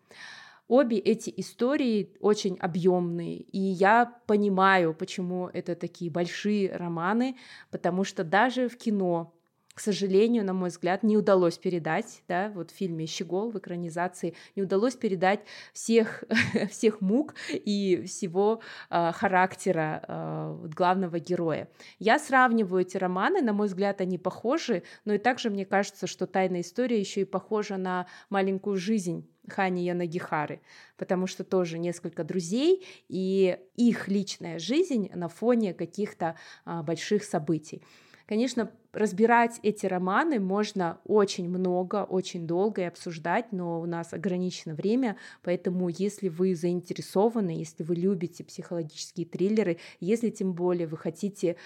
Обе 0.67 0.97
эти 0.97 1.33
истории 1.37 2.15
очень 2.19 2.57
объемные, 2.59 3.37
и 3.37 3.59
я 3.59 4.05
понимаю, 4.27 4.93
почему 4.93 5.47
это 5.47 5.75
такие 5.75 6.11
большие 6.11 6.75
романы, 6.75 7.37
потому 7.71 8.03
что 8.03 8.23
даже 8.23 8.67
в 8.67 8.77
кино 8.77 9.34
к 9.75 9.81
сожалению, 9.81 10.45
на 10.45 10.53
мой 10.53 10.69
взгляд, 10.69 11.03
не 11.03 11.17
удалось 11.17 11.57
передать, 11.57 12.23
да, 12.29 12.49
вот 12.55 12.71
в 12.71 12.73
фильме 12.73 13.05
«Щегол» 13.05 13.51
в 13.51 13.57
экранизации, 13.59 14.33
не 14.55 14.63
удалось 14.63 14.95
передать 14.95 15.41
всех, 15.73 16.23
всех 16.71 17.01
мук 17.01 17.35
и 17.51 18.03
всего 18.07 18.61
э, 18.89 19.11
характера 19.11 20.03
э, 20.07 20.67
главного 20.73 21.19
героя. 21.19 21.67
Я 21.99 22.19
сравниваю 22.19 22.83
эти 22.83 22.95
романы, 22.95 23.41
на 23.41 23.51
мой 23.51 23.67
взгляд, 23.67 23.99
они 23.99 24.17
похожи, 24.17 24.83
но 25.03 25.13
и 25.13 25.17
также 25.17 25.49
мне 25.49 25.65
кажется, 25.65 26.07
что 26.07 26.25
«Тайная 26.25 26.61
история» 26.61 26.99
еще 26.99 27.21
и 27.21 27.25
похожа 27.25 27.75
на 27.75 28.07
«Маленькую 28.29 28.77
жизнь» 28.77 29.29
Хани 29.49 29.85
Янагихары, 29.85 30.61
потому 30.97 31.27
что 31.27 31.43
тоже 31.43 31.77
несколько 31.77 32.23
друзей 32.23 32.83
и 33.09 33.59
их 33.75 34.07
личная 34.07 34.57
жизнь 34.57 35.11
на 35.13 35.27
фоне 35.27 35.75
каких-то 35.75 36.35
а, 36.63 36.81
больших 36.81 37.23
событий. 37.23 37.83
Конечно, 38.25 38.71
разбирать 38.95 39.59
эти 39.61 39.85
романы 39.85 40.39
можно 40.39 40.99
очень 41.03 41.49
много, 41.49 42.03
очень 42.03 42.47
долго 42.47 42.81
и 42.81 42.85
обсуждать, 42.85 43.51
но 43.51 43.81
у 43.81 43.85
нас 43.85 44.13
ограничено 44.13 44.73
время, 44.73 45.17
поэтому 45.43 45.89
если 45.89 46.29
вы 46.29 46.55
заинтересованы, 46.55 47.49
если 47.49 47.83
вы 47.83 47.95
любите 47.95 48.43
психологические 48.43 49.25
триллеры, 49.25 49.77
если 49.99 50.29
тем 50.29 50.53
более 50.53 50.87
вы 50.87 50.97
хотите 50.97 51.57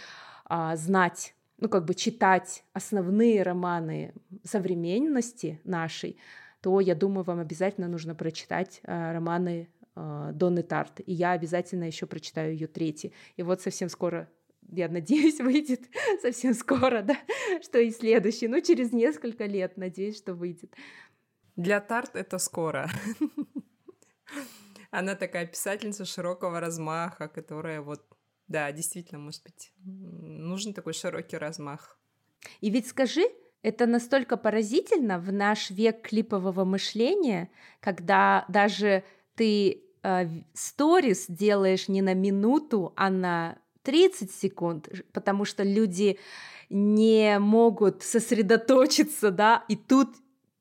а, 0.45 0.75
знать 0.75 1.35
ну, 1.59 1.69
как 1.69 1.85
бы 1.85 1.93
читать 1.93 2.63
основные 2.73 3.43
романы 3.43 4.13
современности 4.43 5.59
нашей, 5.63 6.17
то 6.61 6.79
я 6.79 6.95
думаю, 6.95 7.23
вам 7.23 7.39
обязательно 7.39 7.87
нужно 7.87 8.15
прочитать 8.15 8.81
э, 8.83 9.11
романы 9.11 9.69
э, 9.95 10.31
Донны 10.33 10.63
Тарт. 10.63 11.01
И 11.05 11.13
я 11.13 11.31
обязательно 11.31 11.85
еще 11.85 12.05
прочитаю 12.05 12.53
ее 12.53 12.67
третий. 12.67 13.13
И 13.37 13.43
вот 13.43 13.61
совсем 13.61 13.89
скоро 13.89 14.29
я 14.71 14.89
надеюсь, 14.89 15.39
выйдет 15.39 15.81
совсем 16.21 16.53
скоро, 16.53 17.01
да, 17.01 17.17
что 17.61 17.79
и 17.79 17.91
следующий, 17.91 18.47
ну, 18.47 18.61
через 18.61 18.91
несколько 18.91 19.45
лет, 19.45 19.77
надеюсь, 19.77 20.17
что 20.17 20.33
выйдет. 20.33 20.75
Для 21.55 21.81
Тарт 21.81 22.15
это 22.15 22.37
скоро. 22.37 22.89
Она 24.91 25.15
такая 25.15 25.45
писательница 25.45 26.05
широкого 26.05 26.59
размаха, 26.59 27.27
которая 27.27 27.81
вот, 27.81 28.05
да, 28.47 28.71
действительно, 28.71 29.19
может 29.19 29.43
быть, 29.43 29.73
нужен 29.83 30.73
такой 30.73 30.93
широкий 30.93 31.37
размах. 31.37 31.99
И 32.61 32.69
ведь 32.69 32.87
скажи, 32.87 33.23
это 33.61 33.85
настолько 33.85 34.37
поразительно 34.37 35.19
в 35.19 35.31
наш 35.31 35.69
век 35.69 36.01
клипового 36.01 36.63
мышления, 36.63 37.49
когда 37.81 38.45
даже 38.47 39.03
ты 39.35 39.83
э, 40.01 40.27
сторис 40.53 41.29
э, 41.29 41.33
делаешь 41.33 41.87
не 41.89 42.01
на 42.01 42.13
минуту, 42.13 42.93
а 42.95 43.09
на 43.09 43.57
30 43.89 44.31
секунд, 44.31 44.87
потому 45.13 45.45
что 45.45 45.63
люди 45.63 46.19
не 46.69 47.39
могут 47.39 48.03
сосредоточиться, 48.03 49.31
да, 49.31 49.65
и 49.67 49.75
тут 49.75 50.09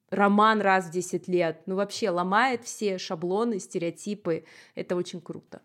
роман 0.09 0.63
раз 0.63 0.87
в 0.87 0.93
10 0.93 1.29
лет, 1.29 1.61
ну 1.67 1.75
вообще 1.77 2.09
ломает 2.09 2.65
все 2.65 2.97
шаблоны, 2.97 3.59
стереотипы, 3.59 4.47
это 4.75 4.97
очень 4.97 5.21
круто. 5.21 5.61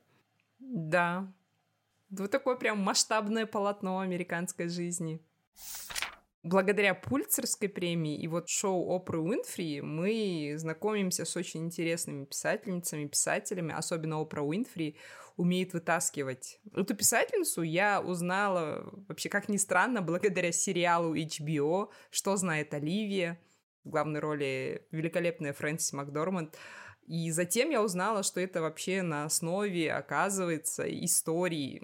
Да, 0.60 1.32
вот 2.10 2.32
такое 2.32 2.58
прям 2.58 2.80
масштабное 2.80 3.46
полотно 3.46 4.00
американской 4.00 4.68
жизни. 4.68 5.22
Благодаря 6.44 6.94
Пульцерской 6.94 7.70
премии 7.70 8.18
и 8.18 8.28
вот 8.28 8.50
шоу 8.50 8.90
Опры 8.90 9.22
Уинфри 9.22 9.80
мы 9.80 10.56
знакомимся 10.58 11.24
с 11.24 11.38
очень 11.38 11.62
интересными 11.62 12.26
писательницами, 12.26 13.08
писателями, 13.08 13.74
особенно 13.74 14.20
Опра 14.20 14.42
Уинфри 14.42 14.98
умеет 15.38 15.74
вытаскивать. 15.74 16.60
Эту 16.74 16.96
писательницу 16.96 17.62
я 17.62 18.02
узнала, 18.02 18.90
вообще, 19.08 19.30
как 19.30 19.50
ни 19.50 19.58
странно, 19.58 20.02
благодаря 20.02 20.52
сериалу 20.52 21.16
HBO 21.16 21.90
«Что 22.12 22.36
знает 22.38 22.74
Оливия», 22.74 23.40
в 23.84 23.90
главной 23.90 24.20
роли 24.20 24.88
великолепная 24.92 25.54
Фрэнсис 25.54 25.94
Макдорманд. 25.94 26.58
И 27.06 27.32
затем 27.32 27.70
я 27.70 27.84
узнала, 27.84 28.24
что 28.24 28.40
это 28.40 28.62
вообще 28.62 29.02
на 29.02 29.26
основе, 29.26 29.92
оказывается, 29.92 30.84
истории 30.84 31.82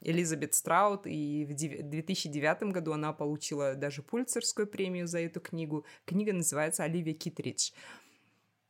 Элизабет 0.00 0.54
Страут, 0.54 1.06
и 1.06 1.46
в 1.46 1.54
2009 1.54 2.64
году 2.64 2.92
она 2.92 3.12
получила 3.12 3.74
даже 3.74 4.02
Пульцерскую 4.02 4.66
премию 4.66 5.06
за 5.06 5.20
эту 5.20 5.40
книгу. 5.40 5.86
Книга 6.04 6.32
называется 6.32 6.84
«Оливия 6.84 7.14
Китридж». 7.14 7.72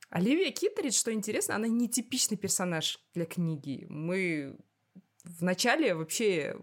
Оливия 0.09 0.51
Китридж, 0.51 0.93
что 0.93 1.13
интересно, 1.13 1.55
она 1.55 1.67
не 1.67 1.87
типичный 1.87 2.37
персонаж 2.37 2.99
для 3.13 3.25
книги. 3.25 3.85
Мы 3.89 4.57
вначале 5.23 5.93
вообще 5.93 6.55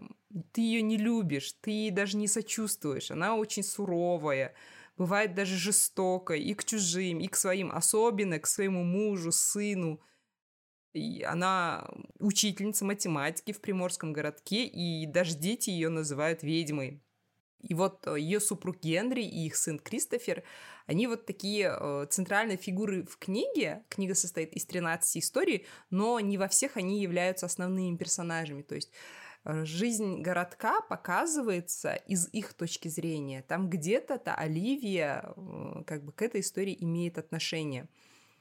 ты 0.51 0.61
ее 0.61 0.81
не 0.81 0.97
любишь, 0.97 1.53
ты 1.61 1.71
ей 1.71 1.91
даже 1.91 2.17
не 2.17 2.27
сочувствуешь. 2.27 3.11
Она 3.11 3.35
очень 3.35 3.63
суровая, 3.63 4.53
бывает 4.97 5.33
даже 5.33 5.55
жестокая 5.55 6.37
и 6.37 6.53
к 6.53 6.65
чужим, 6.65 7.19
и 7.19 7.27
к 7.27 7.35
своим, 7.35 7.71
особенно 7.71 8.39
к 8.39 8.47
своему 8.47 8.83
мужу, 8.83 9.31
сыну– 9.31 10.01
и 10.97 11.21
она 11.23 11.87
учительница 12.19 12.83
математики 12.83 13.51
в 13.51 13.61
приморском 13.61 14.13
городке, 14.13 14.65
и 14.65 15.05
даже 15.05 15.35
дети 15.35 15.69
ее 15.69 15.89
называют 15.89 16.41
ведьмой. 16.43 17.03
И 17.61 17.73
вот 17.73 18.05
э, 18.07 18.19
ее 18.19 18.39
супруг 18.39 18.79
Генри 18.81 19.23
и 19.23 19.45
их 19.45 19.55
сын 19.55 19.79
Кристофер, 19.79 20.43
они 20.87 21.05
вот 21.07 21.25
такие 21.25 21.77
э, 21.77 22.07
центральные 22.09 22.57
фигуры 22.57 23.03
в 23.03 23.17
книге. 23.17 23.83
Книга 23.89 24.15
состоит 24.15 24.53
из 24.53 24.65
13 24.65 25.17
историй, 25.17 25.65
но 25.89 26.19
не 26.21 26.37
во 26.37 26.47
всех 26.47 26.77
они 26.77 27.01
являются 27.01 27.45
основными 27.45 27.97
персонажами. 27.97 28.61
То 28.61 28.75
есть 28.75 28.91
э, 29.43 29.65
жизнь 29.65 30.21
городка 30.21 30.79
показывается 30.81 31.93
из 31.93 32.29
их 32.31 32.53
точки 32.53 32.87
зрения. 32.87 33.41
Там 33.41 33.69
где-то-то 33.69 34.33
Оливия 34.33 35.25
э, 35.35 35.83
как 35.85 36.05
бы 36.05 36.13
к 36.13 36.21
этой 36.21 36.39
истории 36.39 36.75
имеет 36.79 37.17
отношение. 37.17 37.89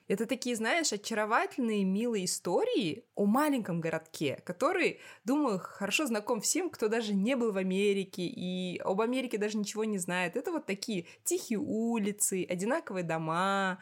Это 0.09 0.27
такие, 0.27 0.55
знаешь, 0.55 0.93
очаровательные, 0.93 1.85
милые 1.85 2.27
истории 2.27 3.05
о 3.15 3.27
маленьком 3.27 3.81
городке, 3.81 4.41
который, 4.45 5.01
думаю, 5.25 5.59
хорошо 5.59 6.07
знаком 6.07 6.41
всем, 6.41 6.71
кто 6.71 6.89
даже 6.89 7.13
не 7.13 7.35
был 7.35 7.53
в 7.53 7.57
Америке 7.57 8.23
и 8.23 8.79
об 8.85 9.01
Америке 9.01 9.37
даже 9.37 9.59
ничего 9.59 9.85
не 9.85 9.99
знает. 9.99 10.37
Это 10.37 10.53
вот 10.53 10.67
такие 10.67 11.07
тихие 11.25 11.59
улицы, 11.59 12.47
одинаковые 12.49 13.03
дома, 13.03 13.79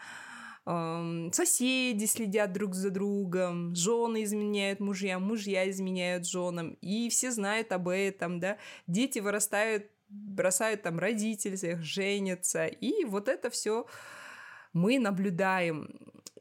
соседи 0.65 2.07
следят 2.07 2.53
друг 2.53 2.75
за 2.75 2.89
другом, 2.89 3.75
жены 3.75 4.25
изменяют 4.25 4.81
мужьям, 4.81 5.23
мужья 5.23 5.69
изменяют 5.69 6.27
женам, 6.27 6.79
и 6.81 7.11
все 7.11 7.31
знают 7.33 7.71
об 7.73 7.89
этом, 7.89 8.41
да, 8.41 8.57
дети 8.87 9.19
вырастают, 9.19 9.91
бросают 10.09 10.81
там 10.81 10.99
родителей 10.99 11.59
своих, 11.59 11.83
женятся, 11.83 12.65
и 12.65 13.05
вот 13.05 13.29
это 13.29 13.51
все 13.51 13.85
мы 14.75 14.99
наблюдаем. 14.99 15.89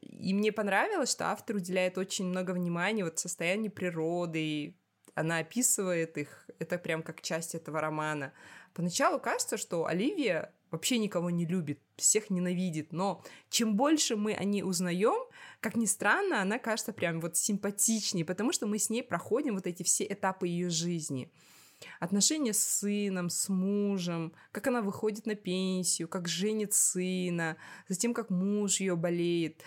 И 0.02 0.34
мне 0.34 0.52
понравилось, 0.52 1.10
что 1.10 1.30
автор 1.30 1.56
уделяет 1.56 1.96
очень 1.96 2.26
много 2.26 2.50
внимания 2.50 3.04
вот 3.04 3.18
состоянию 3.18 3.72
природы, 3.72 4.76
она 5.14 5.38
описывает 5.38 6.18
их, 6.18 6.50
это 6.58 6.76
прям 6.76 7.02
как 7.02 7.22
часть 7.22 7.54
этого 7.54 7.80
романа. 7.80 8.32
Поначалу 8.74 9.20
кажется, 9.20 9.56
что 9.56 9.86
Оливия 9.86 10.52
вообще 10.72 10.98
никого 10.98 11.30
не 11.30 11.46
любит, 11.46 11.78
всех 11.96 12.30
ненавидит, 12.30 12.92
но 12.92 13.22
чем 13.48 13.76
больше 13.76 14.16
мы 14.16 14.34
о 14.34 14.42
ней 14.42 14.64
узнаем, 14.64 15.28
как 15.60 15.76
ни 15.76 15.86
странно, 15.86 16.42
она 16.42 16.58
кажется 16.58 16.92
прям 16.92 17.20
вот 17.20 17.36
симпатичнее, 17.36 18.24
потому 18.24 18.52
что 18.52 18.66
мы 18.66 18.80
с 18.80 18.90
ней 18.90 19.04
проходим 19.04 19.54
вот 19.54 19.68
эти 19.68 19.84
все 19.84 20.04
этапы 20.04 20.48
ее 20.48 20.68
жизни— 20.68 21.30
отношения 22.00 22.52
с 22.52 22.62
сыном, 22.62 23.28
с 23.30 23.48
мужем, 23.48 24.32
как 24.52 24.66
она 24.66 24.82
выходит 24.82 25.26
на 25.26 25.34
пенсию, 25.34 26.08
как 26.08 26.28
женит 26.28 26.72
сына, 26.72 27.56
затем 27.88 28.14
как 28.14 28.30
муж 28.30 28.80
ее 28.80 28.96
болеет. 28.96 29.62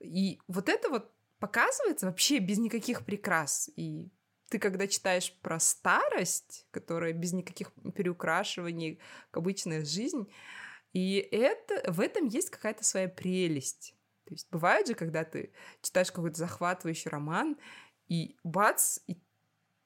И 0.00 0.40
вот 0.48 0.68
это 0.68 0.88
вот 0.88 1.12
показывается 1.38 2.06
вообще 2.06 2.38
без 2.38 2.58
никаких 2.58 3.04
прикрас. 3.04 3.70
И 3.76 4.10
ты, 4.48 4.58
когда 4.58 4.86
читаешь 4.86 5.32
про 5.40 5.58
старость, 5.58 6.66
которая 6.70 7.12
без 7.12 7.32
никаких 7.32 7.72
переукрашиваний, 7.94 9.00
как 9.30 9.38
обычная 9.38 9.84
жизнь, 9.84 10.28
и 10.92 11.16
это, 11.16 11.90
в 11.90 12.00
этом 12.00 12.26
есть 12.26 12.50
какая-то 12.50 12.84
своя 12.84 13.08
прелесть. 13.08 13.94
То 14.26 14.34
есть 14.34 14.48
бывает 14.50 14.86
же, 14.86 14.94
когда 14.94 15.24
ты 15.24 15.52
читаешь 15.80 16.12
какой-то 16.12 16.38
захватывающий 16.38 17.10
роман, 17.10 17.56
и 18.08 18.36
бац, 18.44 18.98
и 19.06 19.16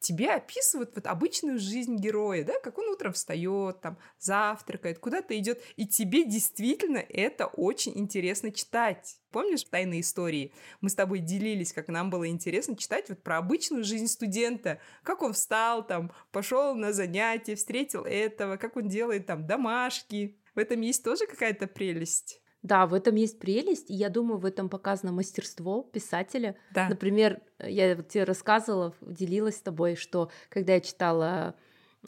тебе 0.07 0.31
описывают 0.31 0.93
вот 0.95 1.07
обычную 1.09 1.59
жизнь 1.59 1.97
героя, 1.97 2.45
да, 2.45 2.61
как 2.61 2.79
он 2.79 2.89
утром 2.89 3.13
встает, 3.13 3.81
там, 3.81 3.99
завтракает, 4.21 5.01
куда-то 5.01 5.37
идет, 5.37 5.61
и 5.75 5.85
тебе 5.85 6.25
действительно 6.25 6.99
это 6.99 7.47
очень 7.47 7.99
интересно 7.99 8.53
читать. 8.53 9.17
Помнишь 9.33 9.65
тайные 9.65 10.03
истории? 10.03 10.53
Мы 10.81 10.91
с 10.91 10.95
тобой 10.95 11.19
делились, 11.19 11.73
как 11.73 11.89
нам 11.89 12.09
было 12.09 12.29
интересно 12.29 12.77
читать 12.77 13.09
вот 13.09 13.23
про 13.25 13.39
обычную 13.39 13.83
жизнь 13.83 14.07
студента, 14.07 14.79
как 15.03 15.23
он 15.23 15.33
встал, 15.33 15.85
там, 15.85 16.13
пошел 16.31 16.77
на 16.77 16.93
занятия, 16.93 17.57
встретил 17.57 18.05
этого, 18.05 18.59
как 18.59 18.77
он 18.77 18.89
делает 18.89 19.27
там 19.27 19.45
домашки. 19.45 20.39
В 20.55 20.59
этом 20.61 20.81
есть 20.83 21.03
тоже 21.03 21.27
какая-то 21.27 21.67
прелесть. 21.67 22.41
Да, 22.67 22.87
в 22.87 22.95
этом 22.95 23.15
есть 23.15 23.39
прелесть, 23.39 23.91
и 23.91 23.95
я 23.95 24.09
думаю, 24.09 24.39
в 24.39 24.45
этом 24.45 24.69
показано 24.69 25.13
мастерство 25.13 25.83
писателя. 25.83 26.57
Да. 26.73 26.89
Например, 26.89 27.41
я 27.61 27.95
вот 27.97 28.09
тебе 28.09 28.25
рассказывала, 28.25 28.95
делилась 29.01 29.57
с 29.57 29.63
тобой, 29.63 29.97
что 29.97 30.31
когда 30.49 30.75
я 30.75 30.81
читала 30.81 31.55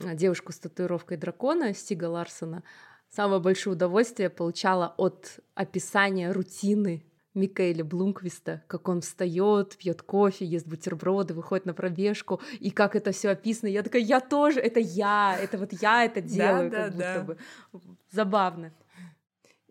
э, 0.01 0.15
девушку 0.15 0.53
с 0.53 0.59
татуировкой 0.59 1.17
дракона 1.17 1.75
Стига 1.75 2.07
Ларсона, 2.07 2.63
Самое 3.11 3.41
большое 3.41 3.75
удовольствие 3.75 4.29
получала 4.29 4.95
от 4.99 5.41
описания 5.55 6.31
рутины 6.31 7.05
Микаэля 7.35 7.85
Блумквиста, 7.85 8.63
как 8.67 8.89
он 8.89 9.01
встает, 9.01 9.77
пьет 9.77 10.03
кофе, 10.03 10.45
ест 10.45 10.67
бутерброды, 10.67 11.35
выходит 11.35 11.67
на 11.67 11.73
пробежку, 11.73 12.41
и 12.59 12.71
как 12.71 12.97
это 12.97 13.13
все 13.13 13.31
описано. 13.31 13.69
Я 13.69 13.83
такая, 13.83 14.03
я 14.03 14.21
тоже, 14.21 14.61
это 14.61 14.81
я, 14.81 15.39
это 15.41 15.57
вот 15.57 15.73
я 15.73 16.05
это 16.05 16.21
делаю, 16.21 16.71
да, 16.71 16.85
как 16.85 16.97
да, 16.97 17.23
будто 17.23 17.39
да. 17.73 17.81
бы. 17.81 17.89
Забавно. 18.11 18.73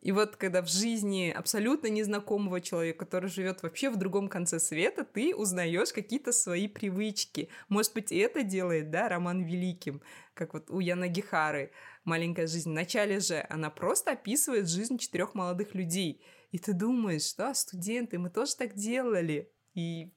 И 0.02 0.12
вот 0.12 0.36
когда 0.36 0.62
в 0.62 0.70
жизни 0.70 1.34
абсолютно 1.36 1.88
незнакомого 1.88 2.62
человека, 2.62 3.00
который 3.00 3.30
живет 3.30 3.64
вообще 3.64 3.90
в 3.90 3.98
другом 3.98 4.30
конце 4.30 4.60
света, 4.60 5.04
ты 5.04 5.36
узнаешь 5.36 5.92
какие-то 5.92 6.32
свои 6.32 6.68
привычки. 6.68 7.50
Может 7.68 7.94
быть, 7.94 8.12
и 8.12 8.18
это 8.18 8.44
делает, 8.44 8.92
да, 8.92 9.10
роман 9.10 9.44
великим, 9.44 10.02
как 10.34 10.54
вот 10.54 10.70
у 10.70 10.80
Яна 10.80 11.08
Гихары 11.08 11.72
«Маленькая 12.04 12.48
жизнь». 12.48 12.70
Вначале 12.70 13.20
же 13.20 13.46
она 13.50 13.70
просто 13.70 14.12
описывает 14.12 14.70
жизнь 14.70 14.98
четырех 14.98 15.34
молодых 15.34 15.74
людей. 15.74 16.22
И 16.52 16.60
ты 16.60 16.74
думаешь, 16.74 17.34
да, 17.34 17.54
студенты, 17.54 18.20
мы 18.20 18.30
тоже 18.30 18.56
так 18.56 18.76
делали. 18.76 19.52
И 19.74 20.12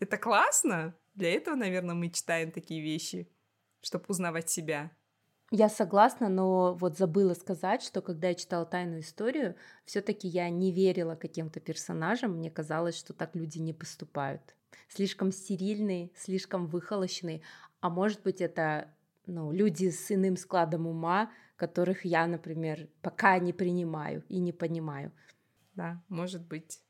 это 0.00 0.18
классно. 0.18 0.94
Для 1.14 1.32
этого, 1.32 1.54
наверное, 1.54 1.94
мы 1.94 2.10
читаем 2.10 2.50
такие 2.50 2.82
вещи, 2.82 3.28
чтобы 3.80 4.04
узнавать 4.08 4.50
себя. 4.50 4.90
Я 5.52 5.68
согласна, 5.68 6.28
но 6.28 6.74
вот 6.74 6.96
забыла 6.96 7.34
сказать, 7.34 7.82
что 7.82 8.02
когда 8.02 8.28
я 8.28 8.34
читала 8.34 8.64
тайную 8.64 9.00
историю, 9.00 9.56
все-таки 9.84 10.28
я 10.28 10.48
не 10.48 10.70
верила 10.70 11.16
каким-то 11.16 11.58
персонажам. 11.58 12.36
Мне 12.36 12.50
казалось, 12.50 12.96
что 12.96 13.12
так 13.14 13.34
люди 13.34 13.58
не 13.58 13.72
поступают. 13.72 14.54
Слишком 14.88 15.32
стерильные, 15.32 16.12
слишком 16.16 16.68
выхолощенные. 16.68 17.42
А 17.80 17.90
может 17.90 18.22
быть, 18.22 18.40
это 18.40 18.94
ну, 19.26 19.50
люди 19.50 19.90
с 19.90 20.12
иным 20.12 20.36
складом 20.36 20.86
ума, 20.86 21.32
которых 21.56 22.04
я, 22.04 22.28
например, 22.28 22.88
пока 23.02 23.36
не 23.38 23.52
принимаю 23.52 24.22
и 24.28 24.38
не 24.38 24.52
понимаю. 24.52 25.10
Да, 25.74 26.00
может 26.08 26.46
быть. 26.46 26.80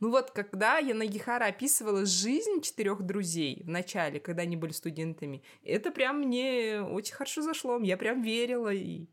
Ну 0.00 0.10
вот, 0.10 0.30
когда 0.30 0.78
я 0.78 0.94
на 0.94 1.06
Гихара 1.06 1.46
описывала 1.46 2.04
жизнь 2.04 2.60
четырех 2.60 3.02
друзей 3.02 3.62
в 3.64 3.68
начале, 3.68 4.20
когда 4.20 4.42
они 4.42 4.56
были 4.56 4.72
студентами, 4.72 5.42
это 5.62 5.90
прям 5.90 6.20
мне 6.20 6.82
очень 6.82 7.14
хорошо 7.14 7.42
зашло, 7.42 7.78
я 7.80 7.96
прям 7.96 8.22
верила. 8.22 8.72
И... 8.72 9.06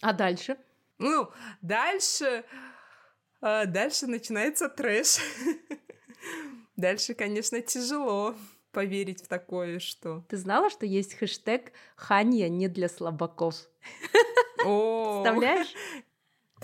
А 0.00 0.12
дальше? 0.12 0.56
Ну, 0.98 1.30
дальше... 1.62 2.44
А 3.40 3.66
дальше 3.66 4.06
начинается 4.06 4.68
трэш. 4.68 5.18
Дальше, 6.76 7.14
конечно, 7.14 7.60
тяжело 7.60 8.34
поверить 8.72 9.22
в 9.22 9.28
такое, 9.28 9.78
что... 9.78 10.24
Ты 10.28 10.36
знала, 10.36 10.70
что 10.70 10.86
есть 10.86 11.14
хэштег 11.14 11.72
«Ханья 11.94 12.48
не 12.48 12.68
для 12.68 12.88
слабаков»? 12.88 13.54
Представляешь? 14.56 15.72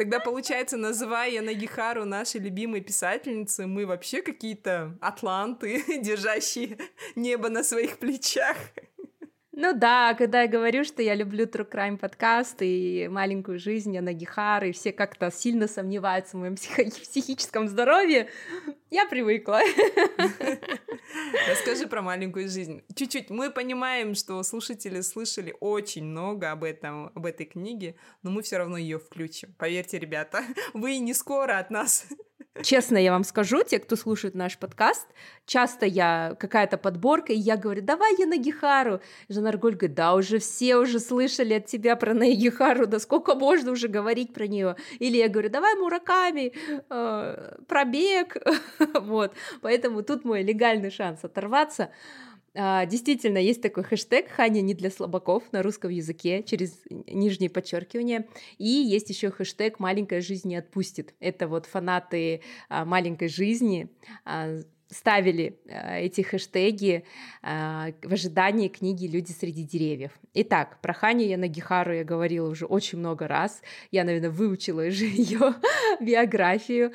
Тогда, 0.01 0.19
получается, 0.19 0.79
называя 0.79 1.43
Нагихару 1.43 2.07
нашей 2.07 2.41
любимой 2.41 2.81
писательницы, 2.81 3.67
мы 3.67 3.85
вообще 3.85 4.23
какие-то 4.23 4.97
атланты, 5.03 5.85
держащие 6.01 6.79
небо 7.17 7.51
на 7.51 7.63
своих 7.63 7.99
плечах. 7.99 8.57
Ну 9.63 9.75
да, 9.75 10.15
когда 10.15 10.41
я 10.41 10.49
говорю, 10.49 10.85
что 10.85 11.03
я 11.03 11.15
люблю 11.15 11.45
True 11.45 11.71
Crime 11.71 11.99
подкаст 11.99 12.57
и 12.63 13.09
маленькую 13.11 13.59
жизнь 13.59 13.95
Яна 13.95 14.15
Гихар, 14.15 14.65
и 14.65 14.73
все 14.73 14.91
как-то 14.91 15.31
сильно 15.31 15.69
сомневаются 15.69 16.39
в 16.39 16.41
моем 16.41 16.55
психо- 16.55 16.91
психическом 17.03 17.69
здоровье, 17.69 18.31
я 18.91 19.05
привыкла. 19.05 19.61
Расскажи 21.51 21.87
про 21.89 22.01
маленькую 22.01 22.49
жизнь. 22.49 22.83
Чуть-чуть. 22.95 23.29
Мы 23.29 23.51
понимаем, 23.51 24.15
что 24.15 24.43
слушатели 24.45 25.03
слышали 25.03 25.55
очень 25.61 26.05
много 26.05 26.53
об 26.53 26.65
этом, 26.65 27.13
об 27.15 27.27
этой 27.27 27.45
книге, 27.45 27.97
но 28.23 28.31
мы 28.31 28.41
все 28.41 28.57
равно 28.57 28.79
ее 28.79 28.99
включим. 28.99 29.55
Поверьте, 29.59 29.99
ребята, 29.99 30.43
вы 30.73 30.97
не 30.97 31.13
скоро 31.13 31.59
от 31.59 31.69
нас 31.69 32.07
Честно 32.63 32.99
я 32.99 33.13
вам 33.13 33.23
скажу, 33.23 33.63
те, 33.63 33.79
кто 33.79 33.95
слушает 33.95 34.35
наш 34.35 34.59
подкаст, 34.59 35.07
часто 35.47 35.87
я 35.87 36.35
какая-то 36.37 36.79
подборка, 36.79 37.33
и 37.33 37.37
я 37.37 37.57
говорю, 37.57 37.81
давай 37.81 38.17
я 38.19 38.27
на 38.27 38.39
Гихару. 38.39 39.01
Жанарголь 39.29 39.77
говорит, 39.77 39.95
да, 39.95 40.15
уже 40.15 40.41
все 40.41 40.77
уже 40.77 40.99
слышали 40.99 41.55
от 41.55 41.67
тебя 41.67 41.95
про 41.95 42.13
Нагихару, 42.13 42.89
да 42.89 42.99
сколько 42.99 43.37
можно 43.37 43.71
уже 43.71 43.87
говорить 43.87 44.35
про 44.35 44.49
нее. 44.49 44.75
Или 44.99 45.19
я 45.19 45.29
говорю, 45.29 45.49
давай 45.49 45.77
Мураками, 45.77 46.53
э, 46.91 47.55
пробег. 47.69 48.37
вот, 49.01 49.33
поэтому 49.61 50.03
тут 50.03 50.25
мой 50.25 50.43
легальный 50.43 50.91
шанс 50.91 51.23
оторваться. 51.23 51.91
А, 52.55 52.85
действительно, 52.87 53.39
есть 53.39 53.63
такой 53.63 53.85
хэштег 53.85 54.29
«Ханя 54.29 54.61
не 54.61 54.75
для 54.75 54.91
слабаков» 54.91 55.45
на 55.53 55.63
русском 55.63 55.91
языке 55.91 56.43
через 56.43 56.81
нижнее 56.91 57.49
подчеркивание. 57.49 58.27
И 58.59 58.67
есть 58.67 59.09
еще 59.09 59.31
хэштег 59.31 59.79
«Маленькая 59.79 60.21
жизнь 60.21 60.49
не 60.49 60.57
отпустит». 60.57 61.15
Это 61.21 61.47
вот 61.47 61.67
фанаты 61.67 62.43
а, 62.69 62.85
«Маленькой 62.85 63.29
жизни» 63.29 63.89
а, 64.25 64.59
ставили 64.89 65.61
эти 65.67 66.23
хэштеги 66.23 67.05
в 67.45 68.13
ожидании 68.13 68.67
книги 68.67 69.07
«Люди 69.07 69.31
среди 69.31 69.63
деревьев». 69.63 70.11
Итак, 70.35 70.81
про 70.83 70.93
Ханю 70.93 71.25
я 71.27 71.39
на 71.39 71.47
Гихару 71.47 71.95
я 71.95 72.03
говорила 72.03 72.51
уже 72.51 72.67
очень 72.67 72.99
много 72.99 73.29
раз. 73.29 73.63
Я, 73.93 74.03
наверное, 74.03 74.31
выучила 74.31 74.81
уже 74.81 75.05
ее 75.07 75.55
биографию. 76.01 76.93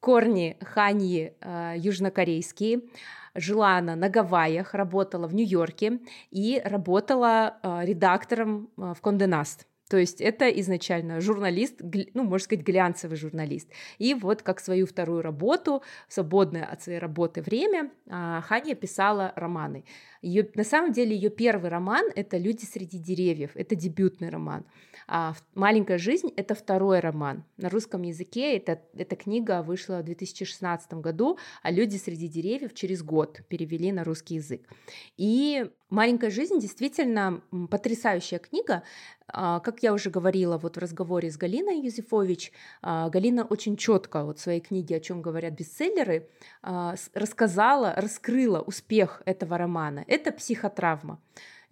Корни 0.00 0.58
Ханьи 0.60 1.32
южнокорейские– 1.78 2.82
Жила 3.34 3.78
она 3.78 3.96
на 3.96 4.08
Гавайях, 4.08 4.74
работала 4.74 5.26
в 5.26 5.34
Нью-Йорке 5.34 6.00
и 6.30 6.60
работала 6.64 7.58
э, 7.62 7.84
редактором 7.84 8.70
э, 8.76 8.94
в 8.96 9.00
Конденаст. 9.00 9.66
То 9.92 9.98
есть 9.98 10.22
это 10.22 10.48
изначально 10.48 11.20
журналист, 11.20 11.82
ну, 12.14 12.22
можно 12.22 12.44
сказать, 12.44 12.64
глянцевый 12.64 13.18
журналист. 13.18 13.68
И 13.98 14.14
вот 14.14 14.40
как 14.42 14.58
свою 14.58 14.86
вторую 14.86 15.20
работу, 15.20 15.82
свободное 16.08 16.64
от 16.64 16.82
своей 16.82 16.98
работы 16.98 17.42
время, 17.42 17.90
а, 18.08 18.40
Ханя 18.40 18.74
писала 18.74 19.34
романы. 19.36 19.84
Ее, 20.22 20.48
на 20.54 20.62
самом 20.62 20.92
деле 20.92 21.16
ее 21.16 21.30
первый 21.30 21.68
роман— 21.68 22.04
это 22.14 22.38
«Люди 22.38 22.64
среди 22.64 22.98
деревьев», 22.98 23.50
это 23.54 23.74
дебютный 23.74 24.28
роман. 24.28 24.64
А 25.08 25.34
«Маленькая 25.54 25.98
жизнь»— 25.98 26.32
это 26.36 26.54
второй 26.54 27.00
роман. 27.00 27.44
На 27.56 27.68
русском 27.68 28.02
языке 28.02 28.56
это, 28.56 28.80
эта 28.94 29.16
книга 29.16 29.62
вышла 29.62 29.98
в 29.98 30.04
2016 30.04 30.94
году, 30.94 31.38
а 31.62 31.72
«Люди 31.72 31.96
среди 31.96 32.28
деревьев» 32.28 32.72
через 32.72 33.02
год 33.02 33.40
перевели 33.48 33.90
на 33.90 34.04
русский 34.04 34.36
язык. 34.36 34.62
И 35.16 35.68
«Маленькая 35.90 36.30
жизнь» 36.30 36.58
действительно 36.60 37.42
потрясающая 37.68 38.38
книга. 38.38 38.82
А, 39.28 39.60
как 39.60 39.82
я 39.82 39.92
уже 39.92 40.08
говорила 40.08 40.56
вот 40.56 40.76
в 40.76 40.80
разговоре 40.80 41.30
с 41.30 41.36
Галиной 41.36 41.80
Юзефович, 41.80 42.52
а, 42.80 43.10
Галина 43.10 43.44
очень 43.44 43.76
четко 43.76 44.24
вот 44.24 44.38
в 44.38 44.42
своей 44.42 44.60
книге 44.60 44.96
«О 44.96 45.00
чем 45.00 45.20
говорят 45.20 45.54
бестселлеры» 45.54 46.28
а, 46.62 46.94
рассказала, 47.12 47.94
раскрыла 47.96 48.60
успех 48.60 49.22
этого 49.26 49.58
романа. 49.58 50.04
Это 50.12 50.30
психотравма. 50.30 51.22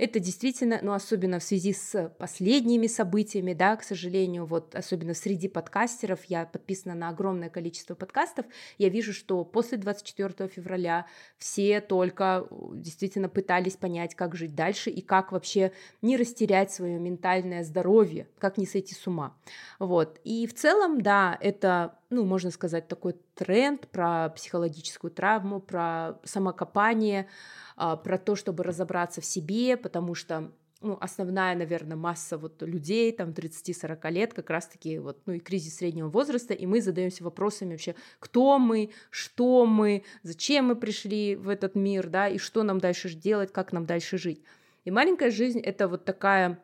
Это 0.00 0.18
действительно, 0.18 0.78
ну, 0.80 0.94
особенно 0.94 1.38
в 1.40 1.42
связи 1.42 1.74
с 1.74 2.08
последними 2.18 2.86
событиями, 2.86 3.52
да, 3.52 3.76
к 3.76 3.82
сожалению, 3.82 4.46
вот 4.46 4.74
особенно 4.74 5.12
среди 5.12 5.46
подкастеров, 5.46 6.24
я 6.24 6.46
подписана 6.46 6.94
на 6.94 7.10
огромное 7.10 7.50
количество 7.50 7.94
подкастов, 7.94 8.46
я 8.78 8.88
вижу, 8.88 9.12
что 9.12 9.44
после 9.44 9.76
24 9.76 10.48
февраля 10.48 11.04
все 11.36 11.82
только 11.82 12.48
действительно 12.72 13.28
пытались 13.28 13.76
понять, 13.76 14.14
как 14.14 14.36
жить 14.36 14.54
дальше 14.54 14.88
и 14.88 15.02
как 15.02 15.32
вообще 15.32 15.70
не 16.00 16.16
растерять 16.16 16.72
свое 16.72 16.98
ментальное 16.98 17.62
здоровье, 17.62 18.26
как 18.38 18.56
не 18.56 18.64
сойти 18.64 18.94
с 18.94 19.06
ума. 19.06 19.36
Вот. 19.78 20.18
И 20.24 20.46
в 20.46 20.54
целом, 20.54 21.02
да, 21.02 21.36
это 21.42 21.98
ну, 22.10 22.24
можно 22.24 22.50
сказать, 22.50 22.88
такой 22.88 23.14
тренд 23.34 23.88
про 23.88 24.30
психологическую 24.30 25.12
травму, 25.12 25.60
про 25.60 26.18
самокопание, 26.24 27.28
а, 27.76 27.96
про 27.96 28.18
то, 28.18 28.34
чтобы 28.34 28.64
разобраться 28.64 29.20
в 29.20 29.24
себе, 29.24 29.76
потому 29.90 30.14
что 30.14 30.52
ну, 30.80 30.96
основная, 31.00 31.56
наверное, 31.56 31.96
масса 31.96 32.38
вот 32.38 32.62
людей, 32.62 33.12
там, 33.12 33.30
30-40 33.30 34.10
лет, 34.10 34.32
как 34.32 34.48
раз-таки 34.48 34.98
вот, 34.98 35.20
ну, 35.26 35.34
и 35.34 35.38
кризис 35.40 35.76
среднего 35.76 36.08
возраста, 36.08 36.54
и 36.54 36.64
мы 36.64 36.80
задаемся 36.80 37.24
вопросами 37.24 37.72
вообще, 37.72 37.94
кто 38.20 38.58
мы, 38.58 38.90
что 39.10 39.66
мы, 39.66 40.04
зачем 40.22 40.66
мы 40.66 40.76
пришли 40.76 41.36
в 41.36 41.48
этот 41.48 41.74
мир, 41.74 42.08
да, 42.08 42.28
и 42.28 42.38
что 42.38 42.62
нам 42.62 42.78
дальше 42.78 43.10
делать, 43.10 43.52
как 43.52 43.72
нам 43.72 43.84
дальше 43.84 44.16
жить. 44.16 44.42
И 44.84 44.90
маленькая 44.90 45.30
жизнь— 45.30 45.60
это 45.60 45.88
вот 45.88 46.04
такая, 46.04 46.62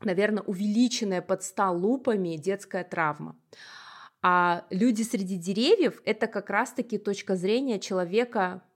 наверное, 0.00 0.42
увеличенная 0.42 1.22
под 1.22 1.44
ста 1.44 1.70
лупами 1.70 2.36
детская 2.36 2.84
травма. 2.84 3.36
А 4.22 4.66
люди 4.70 5.02
среди 5.02 5.36
деревьев— 5.36 6.02
это 6.04 6.26
как 6.26 6.50
раз-таки 6.50 6.98
точка 6.98 7.36
зрения 7.36 7.78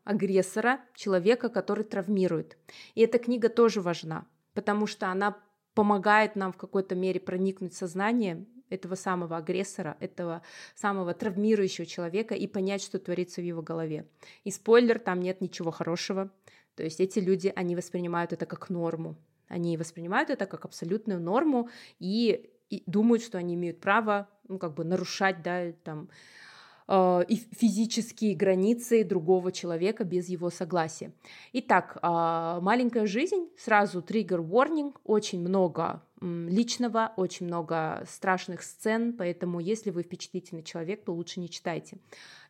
человека-агрессора, 0.04 0.80
человека, 0.94 1.48
который 1.48 1.84
травмирует. 1.84 2.56
И 2.94 3.00
эта 3.02 3.18
книга 3.18 3.48
тоже 3.48 3.80
важна, 3.80 4.26
потому 4.54 4.86
что 4.86 5.08
она 5.08 5.36
помогает 5.74 6.36
нам 6.36 6.52
в 6.52 6.56
какой-то 6.56 6.94
мере 6.94 7.20
проникнуть 7.20 7.74
в 7.74 7.76
сознание 7.76 8.46
этого 8.70 8.94
самого 8.94 9.36
агрессора, 9.36 9.96
этого 10.00 10.42
самого 10.74 11.14
травмирующего 11.14 11.86
человека 11.86 12.34
и 12.34 12.46
понять, 12.46 12.82
что 12.82 12.98
творится 12.98 13.40
в 13.40 13.44
его 13.44 13.62
голове. 13.62 14.06
И 14.44 14.50
спойлер, 14.50 14.98
там 14.98 15.20
нет 15.20 15.40
ничего 15.40 15.70
хорошего. 15.70 16.30
То 16.74 16.82
есть 16.82 17.00
эти 17.00 17.18
люди, 17.18 17.52
они 17.54 17.76
воспринимают 17.76 18.32
это 18.32 18.46
как 18.46 18.70
норму. 18.70 19.16
Они 19.48 19.76
воспринимают 19.76 20.30
это 20.30 20.46
как 20.46 20.64
абсолютную 20.64 21.20
норму, 21.20 21.68
и 22.00 22.50
и 22.70 22.82
думают, 22.86 23.22
что 23.22 23.38
они 23.38 23.54
имеют 23.54 23.80
право, 23.80 24.28
ну, 24.48 24.58
как 24.58 24.74
бы 24.74 24.84
нарушать, 24.84 25.42
да, 25.42 25.70
там, 25.84 26.08
э, 26.88 27.24
и 27.28 27.36
физические 27.36 28.34
границы 28.34 29.04
другого 29.04 29.52
человека 29.52 30.04
без 30.04 30.28
его 30.28 30.50
согласия. 30.50 31.12
Итак, 31.52 31.98
э, 32.02 32.58
маленькая 32.60 33.06
жизнь, 33.06 33.48
сразу 33.56 34.02
триггер 34.02 34.40
warning, 34.40 34.94
очень 35.04 35.40
много 35.40 36.02
личного, 36.20 37.12
очень 37.16 37.46
много 37.46 38.04
страшных 38.08 38.62
сцен, 38.62 39.12
поэтому 39.12 39.60
если 39.60 39.90
вы 39.90 40.02
впечатлительный 40.02 40.62
человек, 40.62 41.04
то 41.04 41.12
лучше 41.12 41.40
не 41.40 41.50
читайте. 41.50 41.98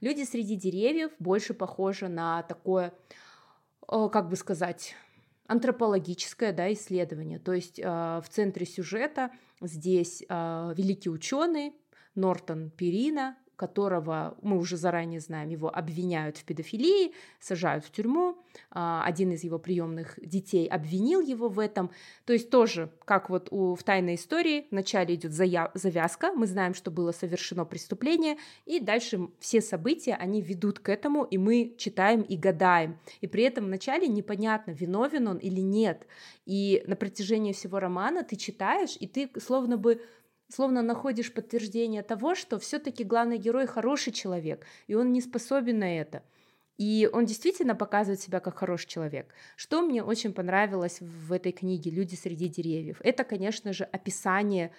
Люди 0.01 0.22
среди 0.22 0.55
деревьев 0.55 1.11
больше 1.18 1.55
похожи 1.55 2.09
на 2.09 2.43
такое, 2.43 2.93
э, 3.91 4.09
как 4.12 4.28
бы 4.28 4.37
сказать, 4.37 4.95
антропологическое 5.47 6.53
да, 6.53 6.72
исследование. 6.72 7.39
То 7.39 7.53
есть 7.53 7.78
э, 7.78 7.82
в 7.85 8.24
центре 8.30 8.64
сюжета 8.64 9.30
здесь 9.61 10.20
великий 10.28 11.11
ученый 11.11 11.72
Нортон 12.14 12.70
Перина, 12.70 13.37
которого 13.57 14.37
мы 14.43 14.59
уже 14.59 14.77
заранее 14.77 15.21
знаем, 15.21 15.49
его 15.49 15.75
обвиняют 15.75 16.37
в 16.39 16.45
педофилии, 16.45 17.13
сажают 17.41 17.85
в 17.85 17.91
тюрьму. 17.91 18.37
А, 18.71 19.05
один 19.05 19.33
из 19.33 19.45
его 19.45 19.59
приемных 19.59 20.19
детей 20.21 20.67
обвинил 20.67 21.21
его 21.21 21.49
в 21.49 21.59
этом. 21.59 21.91
То 22.25 22.33
есть 22.33 22.51
тоже, 22.51 22.91
как 23.05 23.31
вот 23.31 23.49
у, 23.51 23.75
в 23.75 23.83
тайной 23.83 24.17
истории, 24.17 24.67
вначале 24.71 25.15
идет 25.15 25.33
завязка, 25.33 26.33
мы 26.33 26.47
знаем, 26.47 26.75
что 26.75 26.91
было 26.91 27.13
совершено 27.13 27.65
преступление, 27.65 28.37
и 28.67 28.81
дальше 28.81 29.29
все 29.39 29.61
события, 29.61 30.15
они 30.15 30.41
ведут 30.41 30.79
к 30.79 30.89
этому, 30.89 31.25
и 31.25 31.39
мы 31.39 31.75
читаем 31.79 32.23
и 32.23 32.37
гадаем. 32.37 32.99
И 33.21 33.27
при 33.27 33.45
этом 33.45 33.67
вначале 33.67 34.09
непонятно, 34.09 34.73
виновен 34.73 35.29
он 35.29 35.39
или 35.39 35.61
нет. 35.61 36.07
И 36.47 36.83
на 36.87 36.97
протяжении 36.97 37.53
всего 37.53 37.79
романа 37.79 38.25
ты 38.25 38.37
читаешь, 38.37 38.97
и 38.99 39.07
ты 39.07 39.31
словно 39.41 39.77
бы 39.77 40.01
словно 40.49 40.83
находишь 40.83 41.33
подтверждение 41.33 42.03
того, 42.03 42.35
что 42.35 42.59
все-таки 42.59 43.05
главный 43.05 43.39
герой 43.39 43.67
хороший 43.67 44.13
человек, 44.13 44.67
и 44.87 44.95
он 44.95 45.13
не 45.13 45.21
способен 45.21 45.79
на 45.79 45.99
это. 45.99 46.23
И 46.77 47.09
он 47.13 47.25
действительно 47.25 47.77
показывает 47.77 48.21
себя 48.21 48.41
как 48.41 48.59
хороший 48.59 48.89
человек. 48.89 49.33
Что 49.57 49.81
мне 49.83 50.03
очень 50.03 50.33
понравилось 50.33 51.01
в 51.01 51.33
этой 51.33 51.53
книге 51.53 51.91
«Люди 51.91 52.17
среди 52.17 52.49
деревьев», 52.49 53.01
это, 53.05 53.23
конечно 53.23 53.73
же, 53.73 53.85
описание 53.85 54.73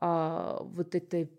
э, 0.00 0.56
вот 0.60 0.94
этой 0.94 1.30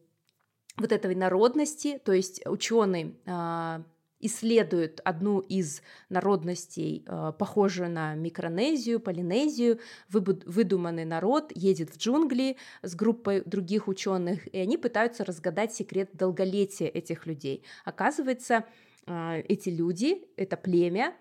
вот 0.78 0.92
этой 0.92 1.16
народности, 1.16 2.00
то 2.04 2.14
есть 2.14 2.46
ученый 2.46 3.16
э, 3.26 3.84
исследует 4.22 5.01
одну 5.03 5.39
из 5.39 5.82
народностей, 6.09 7.03
э, 7.05 7.34
похожую 7.38 7.89
на 7.89 8.15
Микронезию, 8.15 8.99
Полинезию. 8.99 9.80
Выдуманный 10.09 11.05
народ 11.05 11.51
едет 11.55 11.89
в 11.91 11.97
джунгли 11.97 12.57
с 12.82 12.95
группой 12.95 13.41
других 13.45 13.88
ученых, 13.88 14.47
и 14.53 14.57
они 14.57 14.78
пытаются 14.78 15.26
разгадать 15.26 15.74
секрет 15.74 16.09
долголетия 16.13 16.88
этих 16.88 17.26
людей. 17.26 17.63
Оказывается, 17.86 18.65
э, 19.07 19.41
эти 19.47 19.69
люди, 19.69 20.24
это 20.38 20.57
племя, 20.57 21.13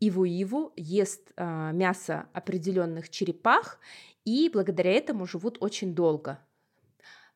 Иву-Иву 0.00 0.72
ест 0.76 1.32
э, 1.36 1.70
мясо 1.72 2.28
определенных 2.32 3.10
черепах, 3.10 3.80
и 4.24 4.50
благодаря 4.52 4.92
этому 4.92 5.26
живут 5.26 5.58
очень 5.60 5.94
долго. 5.94 6.38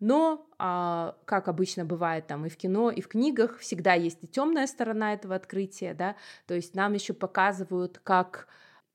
Но, 0.02 0.48
а, 0.58 1.16
как 1.26 1.46
обычно 1.46 1.84
бывает 1.84 2.26
там 2.26 2.44
и 2.44 2.48
в 2.48 2.56
кино, 2.56 2.90
и 2.90 3.00
в 3.00 3.06
книгах, 3.06 3.60
всегда 3.60 3.94
есть 3.94 4.18
и 4.22 4.26
темная 4.26 4.66
сторона 4.66 5.12
этого 5.12 5.36
открытия, 5.36 5.94
да, 5.94 6.16
то 6.48 6.54
есть 6.54 6.74
нам 6.74 6.94
еще 6.94 7.12
показывают, 7.12 8.00
как 8.02 8.48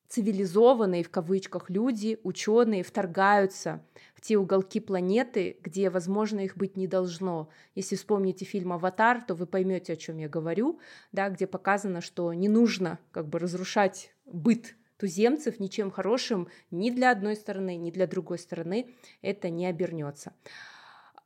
цивилизованные 0.09 1.05
в 1.05 1.09
кавычках 1.09 1.69
люди, 1.69 2.19
ученые 2.23 2.83
вторгаются 2.83 3.81
в 4.15 4.21
те 4.21 4.37
уголки 4.37 4.81
планеты, 4.81 5.57
где, 5.63 5.89
возможно, 5.89 6.41
их 6.41 6.57
быть 6.57 6.75
не 6.75 6.87
должно. 6.87 7.47
Если 7.73 7.95
вспомните 7.95 8.43
фильм 8.43 8.73
«Аватар», 8.73 9.21
то 9.21 9.33
вы 9.33 9.45
поймете, 9.45 9.93
о 9.93 9.95
чем 9.95 10.17
я 10.17 10.27
говорю, 10.27 10.81
да, 11.13 11.29
где 11.29 11.47
показано, 11.47 12.01
что 12.01 12.33
не 12.33 12.49
нужно 12.49 12.99
как 13.13 13.29
бы 13.29 13.39
разрушать 13.39 14.11
быт 14.25 14.75
туземцев 14.97 15.59
ничем 15.59 15.89
хорошим 15.89 16.49
ни 16.69 16.89
для 16.89 17.11
одной 17.11 17.37
стороны, 17.37 17.77
ни 17.77 17.91
для 17.91 18.07
другой 18.07 18.39
стороны 18.39 18.89
это 19.21 19.49
не 19.49 19.67
обернется. 19.67 20.33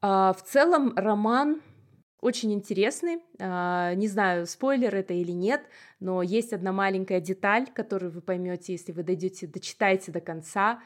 А, 0.02 0.34
в 0.34 0.44
целом 0.44 0.94
роман 0.96 1.62
очень 2.22 2.54
интересный. 2.54 3.20
А, 3.40 3.94
не 3.96 4.08
знаю, 4.08 4.48
спойлер 4.48 4.96
это 4.96 5.14
или 5.14 5.32
нет, 5.32 5.62
но 6.00 6.22
есть 6.22 6.54
одна 6.54 6.72
маленькая 6.72 7.20
деталь, 7.20 7.68
которую 7.74 8.12
вы 8.12 8.22
поймете, 8.22 8.74
если 8.74 8.92
вы 8.92 9.04
дойдете, 9.04 9.48
дочитаете 9.48 10.12
до 10.12 10.22
конца. 10.22 10.82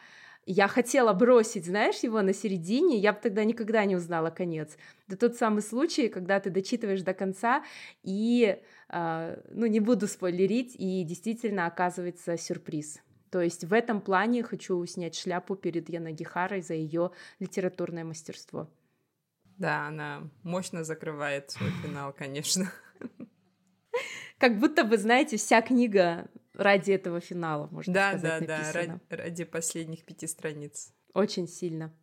Я 0.46 0.68
хотела 0.68 1.12
бросить, 1.14 1.66
знаешь, 1.66 2.00
его 2.04 2.22
на 2.22 2.34
середине, 2.34 3.00
я 3.00 3.14
бы 3.14 3.20
тогда 3.20 3.44
никогда 3.44 3.84
не 3.86 3.96
узнала 3.96 4.30
конец. 4.30 4.78
Это 5.08 5.18
тот 5.18 5.36
самый 5.38 5.64
случай, 5.64 6.08
когда 6.08 6.40
ты 6.40 6.52
дочитываешь 6.52 7.02
до 7.02 7.14
конца 7.14 7.64
и, 8.04 8.62
а, 8.90 9.40
ну, 9.50 9.66
не 9.66 9.80
буду 9.80 10.08
спойлерить, 10.08 10.76
и 10.78 11.04
действительно 11.04 11.66
оказывается 11.66 12.38
сюрприз. 12.38 13.00
То 13.32 13.42
есть 13.42 13.64
в 13.64 13.74
этом 13.74 14.02
плане 14.02 14.44
хочу 14.44 14.86
снять 14.86 15.16
шляпу 15.16 15.56
перед 15.56 15.90
Яна 15.90 16.12
Гихарой 16.12 16.62
за 16.62 16.76
ее 16.76 17.12
литературное 17.40 18.04
мастерство. 18.06 18.70
Да, 19.58 19.88
она 19.88 20.30
мощно 20.44 20.84
закрывает 20.84 21.52
свой 21.52 21.72
финал, 21.82 22.14
конечно. 22.14 22.72
Как 24.38 24.60
будто 24.60 24.84
вы 24.84 24.98
знаете, 24.98 25.38
вся 25.38 25.62
книга 25.62 26.28
ради 26.54 26.92
этого 26.92 27.22
финала, 27.22 27.68
можно 27.72 27.94
да, 27.94 28.10
сказать, 28.12 28.46
Да, 28.46 28.58
да, 28.58 28.64
да, 28.64 28.72
ради, 28.74 29.00
ради 29.10 29.44
последних 29.46 30.04
пяти 30.04 30.28
страниц. 30.28 30.94
Очень 31.14 31.48
сильно. 31.48 31.94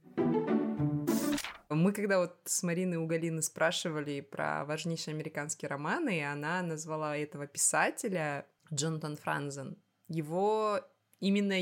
Мы 1.69 1.93
когда 1.93 2.19
вот 2.19 2.37
с 2.45 2.63
Мариной 2.63 2.99
у 2.99 3.07
Галины 3.07 3.43
спрашивали 3.43 4.21
про 4.21 4.65
важнейшие 4.65 5.15
американские 5.15 5.69
романы, 5.69 6.19
и 6.19 6.23
она 6.23 6.63
назвала 6.63 7.17
этого 7.17 7.47
писателя 7.47 8.47
Джонатан 8.73 9.17
Франзен. 9.17 9.79
Его, 10.09 10.81
именно 11.21 11.55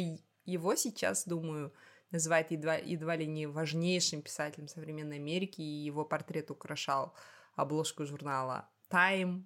его 0.45 0.75
сейчас, 0.75 1.27
думаю, 1.27 1.73
называет 2.11 2.51
едва, 2.51 2.77
едва 2.77 3.17
ли 3.17 3.27
не 3.27 3.47
важнейшим 3.47 4.23
писателем 4.23 4.69
современной 4.69 5.17
Америки, 5.17 5.61
и 5.61 5.85
его 5.85 6.05
портрет 6.05 6.51
украшал 6.51 7.15
обложку 7.57 8.05
журнала 8.07 8.69
Time. 8.91 9.43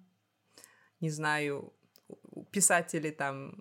Не 0.99 1.09
знаю, 1.09 1.73
писатели 2.51 3.11
там 3.11 3.53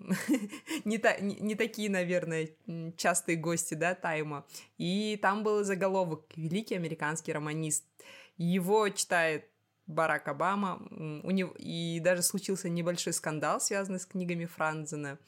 не, 0.84 0.98
та, 0.98 1.18
не, 1.18 1.36
не 1.40 1.54
такие, 1.54 1.90
наверное, 1.90 2.50
частые 2.96 3.36
гости, 3.36 3.74
да, 3.74 3.94
Тайма. 3.94 4.46
И 4.78 5.18
там 5.20 5.42
был 5.42 5.64
заголовок 5.64 6.24
«Великий 6.36 6.74
американский 6.74 7.32
романист». 7.32 7.84
Его 8.36 8.88
читает 8.88 9.46
Барак 9.86 10.28
Обама, 10.28 10.80
у 10.90 11.30
него, 11.30 11.54
и 11.58 12.00
даже 12.00 12.22
случился 12.22 12.68
небольшой 12.68 13.12
скандал, 13.12 13.60
связанный 13.60 14.00
с 14.00 14.06
книгами 14.06 14.46
Франзена 14.46 15.18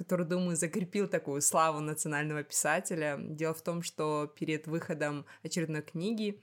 который, 0.00 0.24
думаю, 0.24 0.56
закрепил 0.56 1.08
такую 1.08 1.42
славу 1.42 1.80
национального 1.80 2.42
писателя. 2.42 3.18
Дело 3.20 3.52
в 3.52 3.60
том, 3.60 3.82
что 3.82 4.32
перед 4.34 4.66
выходом 4.66 5.26
очередной 5.42 5.82
книги 5.82 6.40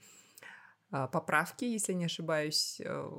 а, 0.92 1.08
поправки, 1.08 1.64
если 1.64 1.92
не 1.92 2.04
ошибаюсь, 2.04 2.80
э, 2.84 3.10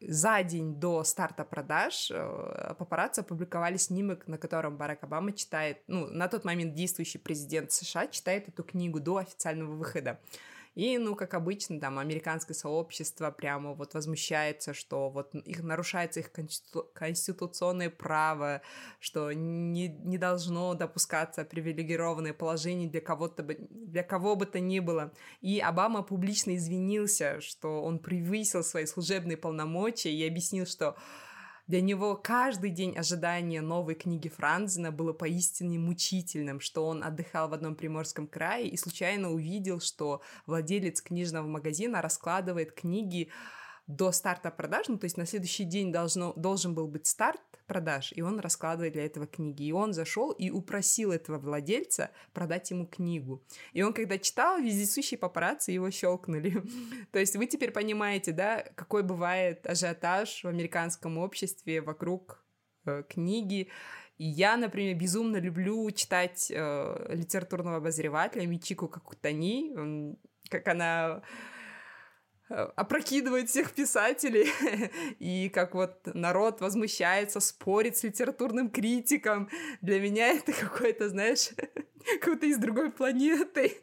за 0.00 0.44
день 0.44 0.76
до 0.76 1.02
старта 1.02 1.44
продаж 1.44 2.12
э, 2.12 2.74
папарацци 2.78 3.22
опубликовали 3.22 3.78
снимок, 3.78 4.28
на 4.28 4.38
котором 4.38 4.76
Барак 4.76 5.02
Обама 5.02 5.32
читает, 5.32 5.78
ну, 5.88 6.06
на 6.06 6.28
тот 6.28 6.44
момент 6.44 6.74
действующий 6.74 7.18
президент 7.18 7.72
США 7.72 8.06
читает 8.06 8.48
эту 8.48 8.62
книгу 8.62 9.00
до 9.00 9.16
официального 9.16 9.74
выхода. 9.74 10.20
И, 10.74 10.96
ну, 10.96 11.14
как 11.14 11.34
обычно, 11.34 11.78
там, 11.78 11.98
американское 11.98 12.54
сообщество 12.54 13.30
прямо 13.30 13.74
вот 13.74 13.92
возмущается, 13.92 14.72
что 14.72 15.10
вот 15.10 15.34
их 15.34 15.62
нарушается 15.62 16.20
их 16.20 16.32
конститу- 16.32 16.90
конституционное 16.94 17.90
право, 17.90 18.62
что 18.98 19.32
не, 19.32 19.88
не 19.88 20.16
должно 20.16 20.72
допускаться 20.74 21.44
привилегированное 21.44 22.32
положение 22.32 22.88
для 22.88 23.02
кого-то, 23.02 23.42
для 23.42 24.02
кого 24.02 24.34
бы 24.34 24.46
то 24.46 24.60
ни 24.60 24.78
было. 24.78 25.12
И 25.42 25.60
Обама 25.60 26.02
публично 26.02 26.56
извинился, 26.56 27.40
что 27.42 27.82
он 27.82 27.98
превысил 27.98 28.64
свои 28.64 28.86
служебные 28.86 29.36
полномочия 29.36 30.12
и 30.12 30.26
объяснил, 30.26 30.64
что 30.64 30.96
для 31.66 31.80
него 31.80 32.16
каждый 32.16 32.70
день 32.70 32.96
ожидания 32.96 33.60
новой 33.60 33.94
книги 33.94 34.28
Франзена 34.28 34.90
было 34.90 35.12
поистине 35.12 35.78
мучительным, 35.78 36.60
что 36.60 36.86
он 36.86 37.04
отдыхал 37.04 37.48
в 37.48 37.54
одном 37.54 37.76
приморском 37.76 38.26
крае 38.26 38.68
и 38.68 38.76
случайно 38.76 39.30
увидел, 39.30 39.80
что 39.80 40.22
владелец 40.46 41.00
книжного 41.00 41.46
магазина 41.46 42.02
раскладывает 42.02 42.72
книги 42.72 43.30
до 43.96 44.12
старта 44.12 44.50
продаж, 44.50 44.88
ну, 44.88 44.98
то 44.98 45.04
есть 45.04 45.16
на 45.16 45.26
следующий 45.26 45.64
день 45.64 45.92
должно, 45.92 46.32
должен 46.34 46.74
был 46.74 46.88
быть 46.88 47.06
старт 47.06 47.40
продаж, 47.66 48.12
и 48.14 48.22
он 48.22 48.40
раскладывает 48.40 48.92
для 48.92 49.06
этого 49.06 49.26
книги. 49.26 49.64
И 49.64 49.72
он 49.72 49.92
зашел 49.92 50.30
и 50.30 50.50
упросил 50.50 51.12
этого 51.12 51.38
владельца 51.38 52.10
продать 52.32 52.70
ему 52.70 52.86
книгу. 52.86 53.42
И 53.72 53.82
он, 53.82 53.92
когда 53.92 54.18
читал, 54.18 54.60
вездесущие 54.60 55.18
папарацци 55.18 55.72
его 55.72 55.90
щелкнули. 55.90 56.62
то 57.12 57.18
есть 57.18 57.36
вы 57.36 57.46
теперь 57.46 57.70
понимаете, 57.70 58.32
да, 58.32 58.64
какой 58.74 59.02
бывает 59.02 59.66
ажиотаж 59.66 60.44
в 60.44 60.48
американском 60.48 61.18
обществе 61.18 61.80
вокруг 61.80 62.44
э, 62.86 63.02
книги, 63.08 63.68
Я, 64.18 64.56
например, 64.56 64.96
безумно 64.96 65.38
люблю 65.38 65.90
читать 65.90 66.50
э, 66.50 67.14
литературного 67.14 67.78
обозревателя 67.78 68.46
Мичику 68.46 68.88
Какутани, 68.88 70.16
как 70.48 70.68
она 70.68 71.22
опрокидывает 72.76 73.48
всех 73.48 73.72
писателей, 73.72 74.48
и 75.18 75.48
как 75.48 75.74
вот 75.74 76.00
народ 76.14 76.60
возмущается, 76.60 77.40
спорит 77.40 77.96
с 77.96 78.04
литературным 78.04 78.70
критиком. 78.70 79.48
Для 79.80 80.00
меня 80.00 80.28
это 80.28 80.52
какой-то, 80.52 81.08
знаешь, 81.08 81.50
какой-то 82.20 82.46
из 82.46 82.58
другой 82.58 82.90
планеты. 82.90 83.76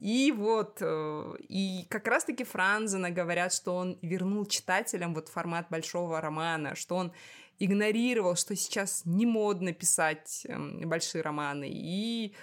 И 0.00 0.32
вот, 0.36 0.78
э, 0.80 1.34
и 1.48 1.86
как 1.88 2.06
раз-таки 2.06 2.44
Франзена 2.44 3.10
говорят, 3.10 3.52
что 3.52 3.74
он 3.74 3.98
вернул 4.02 4.46
читателям 4.46 5.14
вот 5.14 5.28
формат 5.28 5.68
большого 5.70 6.20
романа, 6.20 6.74
что 6.74 6.96
он 6.96 7.12
игнорировал, 7.58 8.36
что 8.36 8.54
сейчас 8.54 9.02
не 9.04 9.26
модно 9.26 9.72
писать 9.72 10.46
эм, 10.48 10.80
большие 10.88 11.22
романы, 11.22 11.68
и 11.68 12.34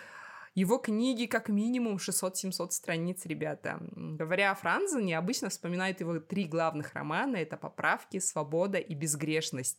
его 0.56 0.78
книги 0.78 1.26
как 1.26 1.50
минимум 1.50 1.98
600-700 1.98 2.72
страниц, 2.72 3.26
ребята. 3.26 3.78
Говоря 3.92 4.52
о 4.52 4.56
Франзене, 4.56 5.18
обычно 5.18 5.50
вспоминают 5.50 6.00
его 6.00 6.20
три 6.20 6.46
главных 6.46 6.94
романа. 6.94 7.36
Это 7.36 7.58
«Поправки», 7.58 8.20
«Свобода» 8.20 8.78
и 8.78 8.96
«Безгрешность». 8.96 9.78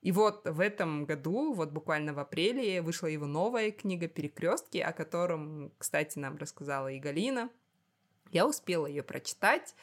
И 0.00 0.12
вот 0.12 0.46
в 0.48 0.60
этом 0.60 1.04
году, 1.04 1.52
вот 1.52 1.72
буквально 1.72 2.14
в 2.14 2.18
апреле, 2.18 2.80
вышла 2.80 3.06
его 3.06 3.26
новая 3.26 3.70
книга 3.70 4.08
«Перекрестки», 4.08 4.78
о 4.78 4.92
котором, 4.92 5.72
кстати, 5.78 6.18
нам 6.18 6.38
рассказала 6.38 6.88
и 6.88 6.98
Галина. 6.98 7.50
Я 8.30 8.46
успела 8.46 8.86
ее 8.86 9.02
прочитать. 9.02 9.74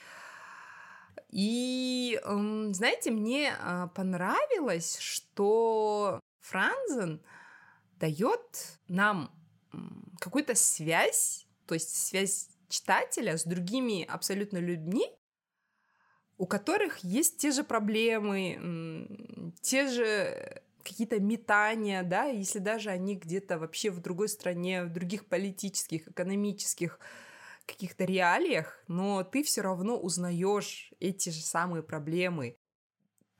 И, 1.30 2.20
знаете, 2.24 3.12
мне 3.12 3.54
а, 3.60 3.88
понравилось, 3.90 4.98
что 5.00 6.20
Франзен 6.40 7.22
дает 8.00 8.80
нам 8.88 9.32
какую-то 10.22 10.54
связь, 10.54 11.48
то 11.66 11.74
есть 11.74 11.96
связь 11.96 12.50
читателя 12.70 13.38
с 13.38 13.44
другими 13.44 14.06
абсолютно 14.06 14.60
людьми, 14.60 15.06
у 16.38 16.46
которых 16.46 17.00
есть 17.00 17.38
те 17.38 17.52
же 17.52 17.64
проблемы, 17.64 19.54
те 19.62 19.88
же 19.88 20.62
какие-то 20.84 21.20
метания, 21.20 22.04
да, 22.04 22.26
если 22.26 22.60
даже 22.60 22.92
они 22.92 23.16
где-то 23.16 23.58
вообще 23.58 23.90
в 23.90 24.00
другой 24.00 24.30
стране, 24.30 24.84
в 24.84 24.94
других 24.94 25.26
политических, 25.26 26.08
экономических 26.08 27.00
каких-то 27.66 28.06
реалиях, 28.06 28.84
но 28.88 29.24
ты 29.24 29.44
все 29.44 29.62
равно 29.62 30.00
узнаешь 30.00 30.94
эти 31.00 31.30
же 31.30 31.42
самые 31.42 31.84
проблемы. 31.84 32.58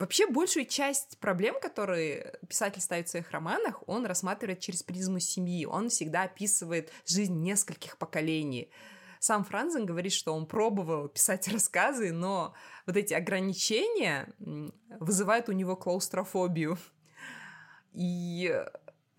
Вообще 0.02 0.26
большую 0.26 0.66
часть 0.66 1.20
проблем, 1.20 1.60
которые 1.62 2.40
писатель 2.50 2.82
ставит 2.82 3.08
в 3.08 3.12
своих 3.12 3.30
романах, 3.30 3.88
он 3.88 4.08
рассматривает 4.08 4.60
через 4.60 4.82
призму 4.82 5.20
семьи. 5.20 5.64
Он 5.68 5.90
всегда 5.90 6.24
описывает 6.24 6.92
жизнь 7.06 7.40
нескольких 7.40 8.00
поколений. 8.00 8.72
Сам 9.20 9.44
Франзен 9.44 9.86
говорит, 9.86 10.14
что 10.14 10.34
он 10.34 10.48
пробовал 10.48 11.08
писать 11.08 11.48
рассказы, 11.50 12.12
но 12.12 12.56
вот 12.88 12.98
эти 12.98 13.14
ограничения 13.14 14.34
вызывают 15.00 15.50
у 15.50 15.52
него 15.52 15.76
клаустрофобию. 15.76 16.80
И, 17.94 18.60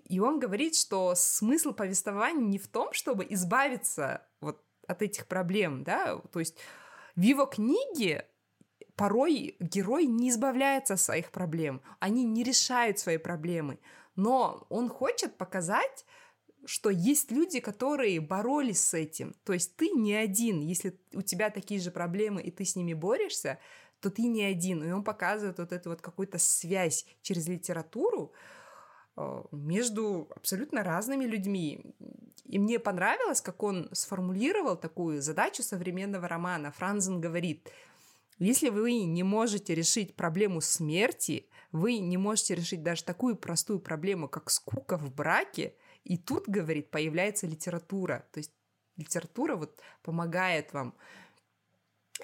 и 0.03 0.19
он 0.19 0.41
говорит, 0.41 0.75
что 0.75 1.15
смысл 1.15 1.71
повествования 1.71 2.45
не 2.45 2.59
в 2.59 2.67
том, 2.67 2.93
чтобы 2.93 3.25
избавиться 3.31 4.27
вот 4.41 4.61
от 4.89 5.01
этих 5.01 5.29
проблем, 5.29 5.85
да, 5.85 6.17
то 6.33 6.41
есть 6.41 6.59
в 7.15 7.21
его 7.21 7.47
книге 7.47 8.27
порой 8.97 9.57
герой 9.61 10.07
не 10.07 10.31
избавляется 10.31 10.95
от 10.95 11.01
своих 11.01 11.31
проблем, 11.31 11.81
они 12.01 12.25
не 12.25 12.43
решают 12.43 12.99
свои 12.99 13.17
проблемы, 13.17 13.79
но 14.17 14.67
он 14.69 14.89
хочет 14.89 15.37
показать, 15.37 16.05
что 16.65 16.91
есть 16.91 17.31
люди, 17.33 17.61
которые 17.61 18.21
боролись 18.21 18.81
с 18.81 18.95
этим. 18.95 19.35
То 19.45 19.53
есть 19.53 19.77
ты 19.77 19.91
не 19.91 20.15
один. 20.15 20.61
Если 20.61 20.99
у 21.13 21.23
тебя 21.23 21.51
такие 21.51 21.81
же 21.81 21.91
проблемы, 21.91 22.41
и 22.43 22.51
ты 22.51 22.65
с 22.65 22.77
ними 22.77 22.95
борешься, 22.95 23.59
то 24.01 24.11
ты 24.11 24.23
не 24.23 24.45
один. 24.45 24.83
И 24.85 24.93
он 24.93 25.05
показывает 25.05 25.59
вот 25.59 25.73
эту 25.73 25.91
вот 25.91 26.01
какую-то 26.01 26.39
связь 26.39 27.07
через 27.23 27.49
литературу 27.49 28.33
э, 29.17 29.43
между 29.51 30.29
абсолютно 30.37 30.83
разными 30.83 31.25
людьми. 31.25 31.95
И 32.45 32.59
мне 32.59 32.79
понравилось, 32.79 33.41
как 33.41 33.63
он 33.63 33.89
сформулировал 33.93 34.77
такую 34.77 35.23
задачу 35.23 35.63
современного 35.63 36.29
романа. 36.29 36.73
Франзен 36.73 37.21
говорит, 37.21 37.69
если 38.39 38.69
вы 38.69 39.05
не 39.05 39.23
можете 39.23 39.75
решить 39.75 40.17
проблему 40.17 40.61
смерти, 40.61 41.49
вы 41.71 41.99
не 41.99 42.17
можете 42.17 42.55
решить 42.55 42.83
даже 42.83 43.05
такую 43.05 43.37
простую 43.37 43.81
проблему, 43.81 44.29
как 44.29 44.51
скука 44.51 44.97
в 44.97 45.15
браке, 45.15 45.75
и 46.05 46.19
тут, 46.19 46.49
говорит, 46.49 46.91
появляется 46.91 47.47
литература. 47.47 48.27
То 48.33 48.39
есть 48.39 48.53
литература 48.97 49.57
вот 49.57 49.81
помогает 50.03 50.73
вам. 50.73 50.95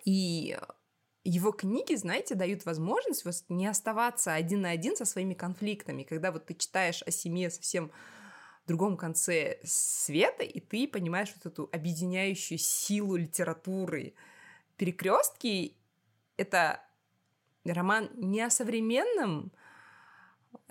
И 0.04 0.58
его 1.24 1.52
книги, 1.52 1.94
знаете, 1.94 2.34
дают 2.34 2.64
возможность 2.64 3.24
вот 3.24 3.34
не 3.48 3.66
оставаться 3.66 4.34
один 4.34 4.62
на 4.62 4.70
один 4.70 4.96
со 4.96 5.04
своими 5.04 5.34
конфликтами. 5.34 6.02
Когда 6.02 6.32
вот 6.32 6.46
ты 6.46 6.54
читаешь 6.54 7.02
о 7.02 7.10
семье 7.10 7.50
совсем 7.50 7.90
в 8.64 8.68
другом 8.68 8.96
конце 8.96 9.58
света, 9.64 10.42
и 10.42 10.60
ты 10.60 10.88
понимаешь 10.88 11.32
вот 11.34 11.46
эту 11.50 11.68
объединяющую 11.72 12.58
силу 12.58 13.16
литературы. 13.16 14.14
Перекрестки— 14.76 15.76
это 16.38 16.82
роман 17.64 18.10
не 18.14 18.40
о 18.40 18.50
современном 18.50 19.52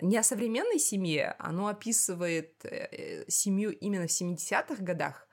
не 0.02 0.18
о 0.18 0.24
современной 0.24 0.80
семье, 0.80 1.36
оно 1.40 1.68
описывает 1.68 2.66
э, 2.66 3.26
семью 3.28 3.72
именно 3.72 4.08
в 4.08 4.12
70-х 4.12 4.84
годах, 4.84 5.28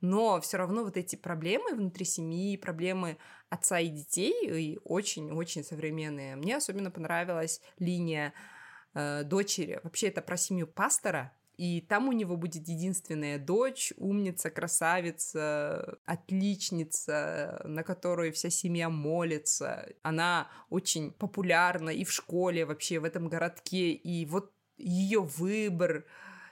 но 0.00 0.40
все 0.40 0.56
равно 0.56 0.84
вот 0.84 0.96
эти 0.96 1.16
проблемы 1.16 1.74
внутри 1.74 2.04
семьи, 2.04 2.56
проблемы 2.56 3.18
отца 3.48 3.78
и 3.78 3.88
детей 3.88 4.78
очень-очень 4.84 5.64
современные. 5.64 6.36
Мне 6.36 6.56
особенно 6.56 6.90
понравилась 6.90 7.60
линия 7.78 8.32
э, 8.94 9.22
дочери. 9.24 9.80
Вообще 9.82 10.08
это 10.08 10.22
про 10.22 10.36
семью 10.36 10.66
пастора, 10.66 11.32
и 11.60 11.82
там 11.82 12.08
у 12.08 12.12
него 12.12 12.38
будет 12.38 12.68
единственная 12.68 13.38
дочь, 13.38 13.92
умница, 13.98 14.48
красавица, 14.48 15.98
отличница, 16.06 17.60
на 17.66 17.82
которую 17.82 18.32
вся 18.32 18.48
семья 18.48 18.88
молится. 18.88 19.86
Она 20.00 20.48
очень 20.70 21.10
популярна 21.12 21.90
и 21.90 22.04
в 22.04 22.12
школе, 22.12 22.64
вообще 22.64 22.98
в 22.98 23.04
этом 23.04 23.28
городке. 23.28 23.92
И 23.92 24.24
вот 24.24 24.54
ее 24.78 25.20
выбор, 25.20 26.06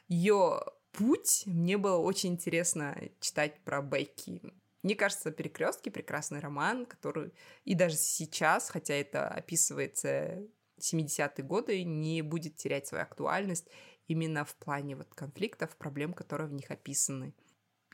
ее 0.09 0.61
путь, 0.93 1.45
мне 1.47 1.79
было 1.79 1.97
очень 1.97 2.35
интересно 2.35 2.95
читать 3.19 3.65
про 3.65 3.81
Бекки. 3.81 4.43
Мне 4.83 4.95
кажется, 4.95 5.31
«Перекрестки»— 5.31 5.89
прекрасный 5.89 6.41
роман, 6.41 6.85
который 6.85 7.33
и 7.65 7.75
даже 7.75 7.97
сейчас, 7.97 8.69
хотя 8.69 8.93
это 8.93 9.27
описывается 9.27 10.47
70-е 10.79 11.45
годы, 11.45 11.83
не 11.83 12.21
будет 12.21 12.57
терять 12.57 12.87
свою 12.87 13.05
актуальность 13.05 13.69
именно 14.09 14.45
в 14.45 14.55
плане 14.57 14.97
вот 14.97 15.15
конфликтов, 15.15 15.77
проблем, 15.77 16.13
которые 16.13 16.49
в 16.49 16.53
них 16.53 16.71
описаны. 16.71 17.35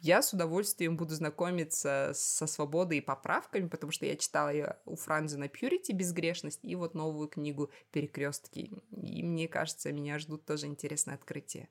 Я 0.00 0.22
с 0.22 0.32
удовольствием 0.32 0.96
буду 0.96 1.14
знакомиться 1.14 2.12
со 2.14 2.46
свободой 2.46 2.98
и 2.98 3.00
поправками, 3.00 3.68
потому 3.68 3.90
что 3.92 4.06
я 4.06 4.16
читала 4.16 4.52
ее 4.52 4.76
у 4.84 4.96
Франзена 4.96 5.48
Пьюрити 5.48 5.92
«Безгрешность» 5.92 6.60
и 6.62 6.74
вот 6.74 6.94
новую 6.94 7.28
книгу 7.28 7.70
«Перекрестки». 7.90 8.70
И 8.90 9.22
мне 9.22 9.48
кажется, 9.48 9.92
меня 9.92 10.18
ждут 10.18 10.44
тоже 10.44 10.66
интересные 10.66 11.14
открытия. 11.14 11.68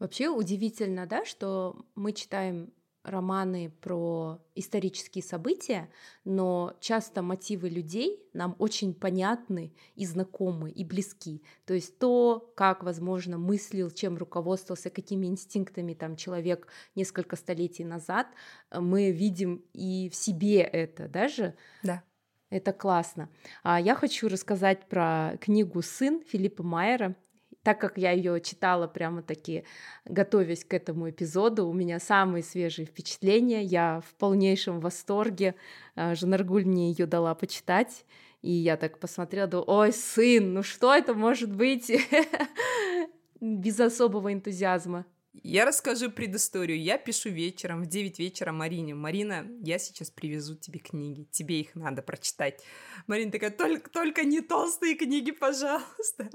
Вообще 0.00 0.28
удивительно, 0.28 1.06
да, 1.06 1.24
что 1.24 1.86
мы 1.94 2.12
читаем 2.12 2.72
романы 3.04 3.72
про 3.80 4.40
исторические 4.54 5.24
события, 5.24 5.90
но 6.24 6.76
часто 6.80 7.22
мотивы 7.22 7.68
людей 7.68 8.22
нам 8.32 8.54
очень 8.58 8.94
понятны 8.94 9.72
и 9.94 10.06
знакомы, 10.06 10.70
и 10.70 10.84
близки. 10.84 11.42
То 11.64 11.74
есть 11.74 11.98
то, 11.98 12.52
как, 12.56 12.82
возможно, 12.84 13.38
мыслил, 13.38 13.90
чем 13.90 14.16
руководствовался, 14.16 14.90
какими 14.90 15.26
инстинктами 15.26 15.94
там 15.94 16.16
человек 16.16 16.68
несколько 16.94 17.36
столетий 17.36 17.84
назад, 17.84 18.28
мы 18.70 19.10
видим 19.10 19.64
и 19.72 20.08
в 20.08 20.14
себе 20.14 20.60
это 20.60 21.08
даже. 21.08 21.54
Да. 21.82 22.02
Это 22.50 22.74
классно. 22.74 23.30
А 23.62 23.80
я 23.80 23.94
хочу 23.94 24.28
рассказать 24.28 24.86
про 24.86 25.38
книгу 25.40 25.80
«Сын» 25.80 26.22
Филиппа 26.22 26.62
Майера 26.62 27.16
так 27.62 27.80
как 27.80 27.96
я 27.96 28.10
ее 28.10 28.40
читала 28.40 28.86
прямо-таки, 28.86 29.64
готовясь 30.04 30.64
к 30.64 30.74
этому 30.74 31.10
эпизоду, 31.10 31.66
у 31.66 31.72
меня 31.72 32.00
самые 32.00 32.42
свежие 32.42 32.86
впечатления, 32.86 33.62
я 33.62 34.02
в 34.06 34.14
полнейшем 34.14 34.80
восторге. 34.80 35.54
А, 35.94 36.14
Жанаргуль 36.14 36.64
мне 36.64 36.90
ее 36.90 37.06
дала 37.06 37.34
почитать, 37.34 38.04
и 38.42 38.50
я 38.50 38.76
так 38.76 38.98
посмотрела, 38.98 39.46
думаю, 39.46 39.64
ой, 39.68 39.92
сын, 39.92 40.52
ну 40.52 40.62
что 40.62 40.92
это 40.94 41.14
может 41.14 41.54
быть? 41.54 41.90
Без 43.40 43.78
особого 43.78 44.32
энтузиазма. 44.32 45.06
Я 45.42 45.64
расскажу 45.64 46.10
предысторию. 46.10 46.80
Я 46.80 46.98
пишу 46.98 47.30
вечером, 47.30 47.82
в 47.82 47.86
9 47.86 48.18
вечера 48.18 48.52
Марине. 48.52 48.94
Марина, 48.94 49.46
я 49.60 49.78
сейчас 49.78 50.10
привезу 50.10 50.56
тебе 50.56 50.78
книги. 50.78 51.26
Тебе 51.30 51.60
их 51.60 51.74
надо 51.74 52.02
прочитать. 52.02 52.62
Марина 53.06 53.32
такая, 53.32 53.50
только, 53.50 53.90
только 53.90 54.24
не 54.24 54.42
толстые 54.42 54.94
книги, 54.94 55.30
пожалуйста. 55.30 56.30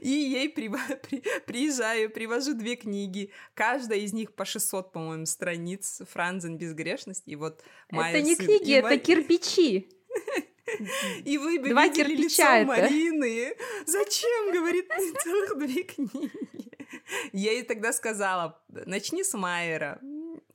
И 0.00 0.08
ей 0.08 0.48
при, 0.48 0.68
при, 1.02 1.22
приезжаю, 1.46 2.10
привожу 2.10 2.54
две 2.54 2.76
книги. 2.76 3.30
Каждая 3.54 3.98
из 4.00 4.12
них 4.12 4.34
по 4.34 4.44
600, 4.44 4.92
по-моему, 4.92 5.26
страниц. 5.26 6.02
Франзен 6.10 6.58
«Безгрешность». 6.58 7.24
И 7.26 7.36
вот 7.36 7.62
моя 7.90 8.18
Это 8.18 8.22
не 8.22 8.36
сын, 8.36 8.46
книги, 8.46 8.74
это 8.74 8.88
моя... 8.88 8.98
кирпичи. 8.98 9.88
И 11.24 11.38
вы 11.38 11.58
бы 11.58 11.70
Два 11.70 11.86
видели 11.86 12.16
лицо 12.16 12.42
это. 12.42 12.66
Марины. 12.66 13.54
Зачем, 13.86 14.52
говорит, 14.52 14.88
целых 15.22 15.58
две 15.58 15.82
книги? 15.82 16.30
Я 17.32 17.52
ей 17.52 17.62
тогда 17.62 17.92
сказала, 17.92 18.62
начни 18.68 19.24
с 19.24 19.36
Майера, 19.36 20.00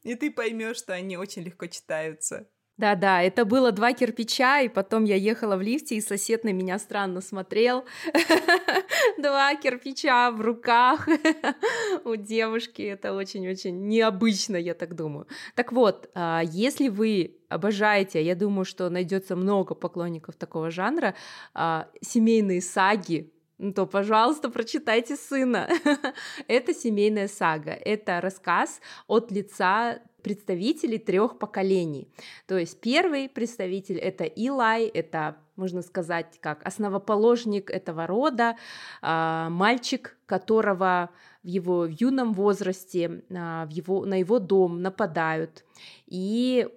и 0.03 0.15
ты 0.15 0.31
поймешь, 0.31 0.77
что 0.77 0.93
они 0.93 1.17
очень 1.17 1.43
легко 1.43 1.67
читаются. 1.67 2.49
Да-да, 2.77 3.23
это 3.23 3.43
было 3.43 3.71
два 3.71 3.93
кирпича, 3.93 4.61
и 4.61 4.69
потом 4.69 5.03
я 5.03 5.15
ехала 5.15 5.57
в 5.57 5.61
лифте, 5.61 5.95
и 5.95 6.01
сосед 6.01 6.43
на 6.43 6.53
меня 6.53 6.77
странно 6.77 7.21
смотрел. 7.21 7.85
Два 9.17 9.55
кирпича 9.55 10.29
в 10.29 10.41
руках 10.41 11.07
у 12.05 12.15
девушки. 12.15 12.83
Это 12.83 13.13
очень-очень 13.13 13.87
необычно, 13.87 14.57
я 14.57 14.75
так 14.75 14.95
думаю. 14.95 15.25
Так 15.55 15.71
вот, 15.71 16.09
а, 16.13 16.43
если 16.45 16.89
вы 16.89 17.37
обожаете, 17.49 18.23
я 18.23 18.35
думаю, 18.35 18.65
что 18.65 18.89
найдется 18.89 19.35
много 19.35 19.73
поклонников 19.73 20.35
такого 20.35 20.69
жанра, 20.69 21.15
а, 21.55 21.87
семейные 22.01 22.61
саги, 22.61 23.31
то, 23.75 23.87
пожалуйста, 23.87 24.49
прочитайте 24.49 25.15
сына. 25.15 25.67
это 26.47 26.73
семейная 26.73 27.27
сага. 27.27 27.71
Это 27.71 28.21
рассказ 28.21 28.79
от 29.07 29.31
лица 29.31 29.99
представителей 30.21 30.99
трех 30.99 31.39
поколений. 31.39 32.07
То 32.47 32.57
есть 32.57 32.79
первый 32.81 33.29
представитель 33.29 33.97
это 33.97 34.25
Илай, 34.25 34.85
это 34.85 35.37
можно 35.55 35.81
сказать, 35.81 36.37
как 36.39 36.65
основоположник 36.67 37.71
этого 37.71 38.05
рода, 38.05 38.57
а, 39.01 39.49
мальчик, 39.49 40.17
которого 40.25 41.09
в 41.43 41.47
его 41.47 41.85
юном 41.85 42.33
возрасте 42.33 43.23
а, 43.31 43.65
в 43.65 43.69
его, 43.69 44.05
на 44.05 44.19
его 44.19 44.39
дом 44.39 44.81
нападают 44.81 45.65
и 46.05 46.67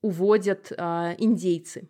уводят 0.00 0.72
а, 0.78 1.14
индейцы. 1.18 1.88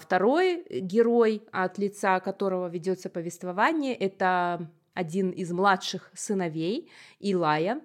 Второй 0.00 0.64
герой, 0.80 1.42
от 1.52 1.78
лица 1.78 2.18
которого 2.20 2.68
ведется 2.68 3.08
повествование, 3.10 3.94
это 3.94 4.70
один 4.94 5.30
из 5.30 5.52
младших 5.52 6.10
сыновей 6.14 6.90
Илая, 7.20 7.80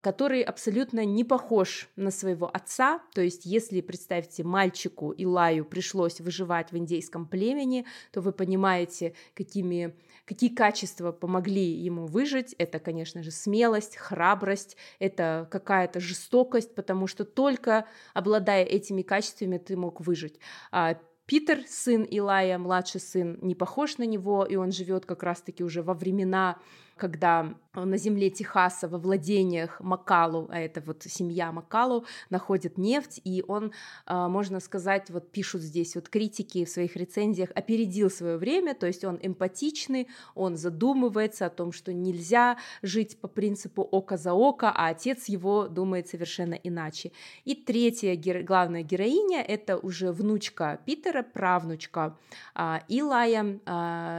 который 0.00 0.42
абсолютно 0.42 1.04
не 1.04 1.24
похож 1.24 1.88
на 1.96 2.10
своего 2.10 2.48
отца. 2.52 3.00
То 3.14 3.20
есть, 3.20 3.44
если, 3.44 3.80
представьте, 3.80 4.44
мальчику 4.44 5.12
Илаю 5.16 5.64
пришлось 5.64 6.20
выживать 6.20 6.70
в 6.70 6.76
индейском 6.76 7.26
племени, 7.26 7.84
то 8.12 8.20
вы 8.20 8.32
понимаете, 8.32 9.14
какими, 9.34 9.96
какие 10.24 10.50
качества 10.50 11.10
помогли 11.10 11.64
ему 11.64 12.06
выжить. 12.06 12.54
Это, 12.58 12.78
конечно 12.78 13.22
же, 13.22 13.30
смелость, 13.30 13.96
храбрость, 13.96 14.76
это 15.00 15.48
какая-то 15.50 16.00
жестокость, 16.00 16.74
потому 16.74 17.06
что 17.06 17.24
только 17.24 17.86
обладая 18.14 18.64
этими 18.64 19.02
качествами 19.02 19.58
ты 19.58 19.76
мог 19.76 20.00
выжить. 20.00 20.38
А 20.70 20.94
Питер, 21.28 21.62
сын 21.68 22.04
Илая, 22.04 22.58
младший 22.58 23.00
сын, 23.00 23.38
не 23.42 23.54
похож 23.54 23.98
на 23.98 24.04
него, 24.04 24.46
и 24.46 24.56
он 24.56 24.72
живет 24.72 25.04
как 25.04 25.22
раз-таки 25.22 25.62
уже 25.62 25.82
во 25.82 25.92
времена 25.92 26.56
когда 26.98 27.54
на 27.84 27.96
земле 27.96 28.30
Техаса 28.30 28.88
во 28.88 28.98
владениях 28.98 29.80
Макалу, 29.80 30.48
а 30.50 30.60
это 30.60 30.80
вот 30.80 31.02
семья 31.02 31.52
Макалу, 31.52 32.04
находит 32.30 32.78
нефть, 32.78 33.20
и 33.24 33.44
он, 33.46 33.72
а, 34.06 34.28
можно 34.28 34.60
сказать, 34.60 35.10
вот 35.10 35.30
пишут 35.30 35.62
здесь 35.62 35.94
вот 35.94 36.08
критики 36.08 36.64
в 36.64 36.68
своих 36.68 36.96
рецензиях, 36.96 37.50
опередил 37.54 38.10
свое 38.10 38.36
время, 38.36 38.74
то 38.74 38.86
есть 38.86 39.04
он 39.04 39.18
эмпатичный, 39.22 40.08
он 40.34 40.56
задумывается 40.56 41.46
о 41.46 41.50
том, 41.50 41.72
что 41.72 41.92
нельзя 41.92 42.56
жить 42.82 43.20
по 43.20 43.28
принципу 43.28 43.82
око 43.82 44.16
за 44.16 44.32
око, 44.32 44.70
а 44.74 44.88
отец 44.88 45.26
его 45.26 45.68
думает 45.68 46.08
совершенно 46.08 46.54
иначе. 46.54 47.12
И 47.44 47.54
третья 47.54 48.14
геро- 48.14 48.42
главная 48.42 48.82
героиня— 48.82 49.42
это 49.48 49.78
уже 49.78 50.12
внучка 50.12 50.80
Питера, 50.84 51.22
правнучка 51.22 52.16
а, 52.54 52.82
Илая 52.88 53.58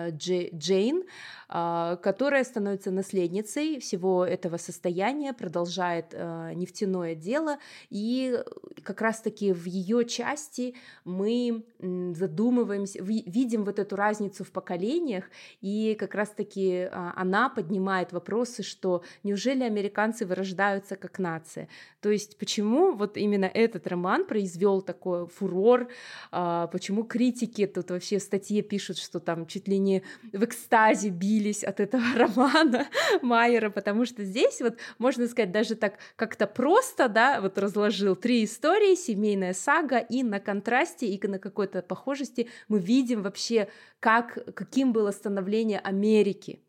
Джейн, 0.10 1.04
которая 1.48 2.44
становится 2.44 2.92
наследницей 2.92 3.49
всего 3.80 4.26
этого 4.26 4.58
состояния, 4.58 5.34
продолжает 5.34 6.14
а, 6.14 6.54
нефтяное 6.54 7.16
дело, 7.16 7.58
и 7.90 8.38
как 8.84 9.02
раз-таки 9.02 9.52
в 9.54 9.66
ее 9.66 10.06
части 10.06 10.76
мы 11.06 11.64
задумываемся, 11.80 13.02
видим 13.02 13.66
вот 13.66 13.80
эту 13.80 13.96
разницу 13.96 14.44
в 14.44 14.52
поколениях, 14.52 15.26
и 15.62 15.96
как 16.00 16.16
раз-таки 16.16 16.88
а, 16.92 17.14
она 17.16 17.50
поднимает 17.50 18.12
вопросы, 18.12 18.64
что 18.64 19.04
неужели 19.24 19.64
американцы 19.64 20.26
вырождаются 20.26 20.96
как 20.96 21.20
нация? 21.20 21.68
То 22.02 22.10
есть 22.10 22.38
почему 22.38 22.94
вот 22.94 23.18
именно 23.18 23.46
этот 23.46 23.88
роман 23.88 24.26
произвел 24.26 24.82
такой 24.82 25.28
фурор, 25.28 25.88
почему 26.32 27.04
критики 27.04 27.66
тут 27.68 27.92
вообще 27.92 28.20
в 28.20 28.24
статье 28.24 28.62
пишут, 28.62 28.98
что 28.98 29.20
там 29.20 29.46
чуть 29.48 29.68
ли 29.68 29.78
не 29.78 30.04
в 30.32 30.44
экстазе 30.44 31.10
били 31.10 31.40
отбились 31.40 31.64
от 31.64 31.80
этого 31.80 32.04
романа 32.16 32.88
Майера, 33.30 33.70
потому 33.70 34.06
что 34.06 34.24
здесь 34.24 34.62
вот, 34.62 34.78
можно 34.98 35.28
сказать, 35.28 35.52
даже 35.52 35.76
так 35.76 36.00
как-то 36.16 36.48
просто, 36.48 37.08
да, 37.08 37.40
вот 37.42 37.58
разложил 37.58 38.16
три 38.16 38.44
истории, 38.44 38.96
семейная 38.96 39.54
сага, 39.54 40.00
и 40.00 40.24
на 40.24 40.40
контрасте, 40.40 41.06
и 41.08 41.28
на 41.28 41.40
какой-то 41.40 41.82
похожести 41.82 42.50
мы 42.68 42.80
видим 42.80 43.22
вообще, 43.22 43.68
как, 44.00 44.38
каким 44.56 44.94
было 44.94 45.12
становление 45.12 45.80
Америки, 45.80 46.60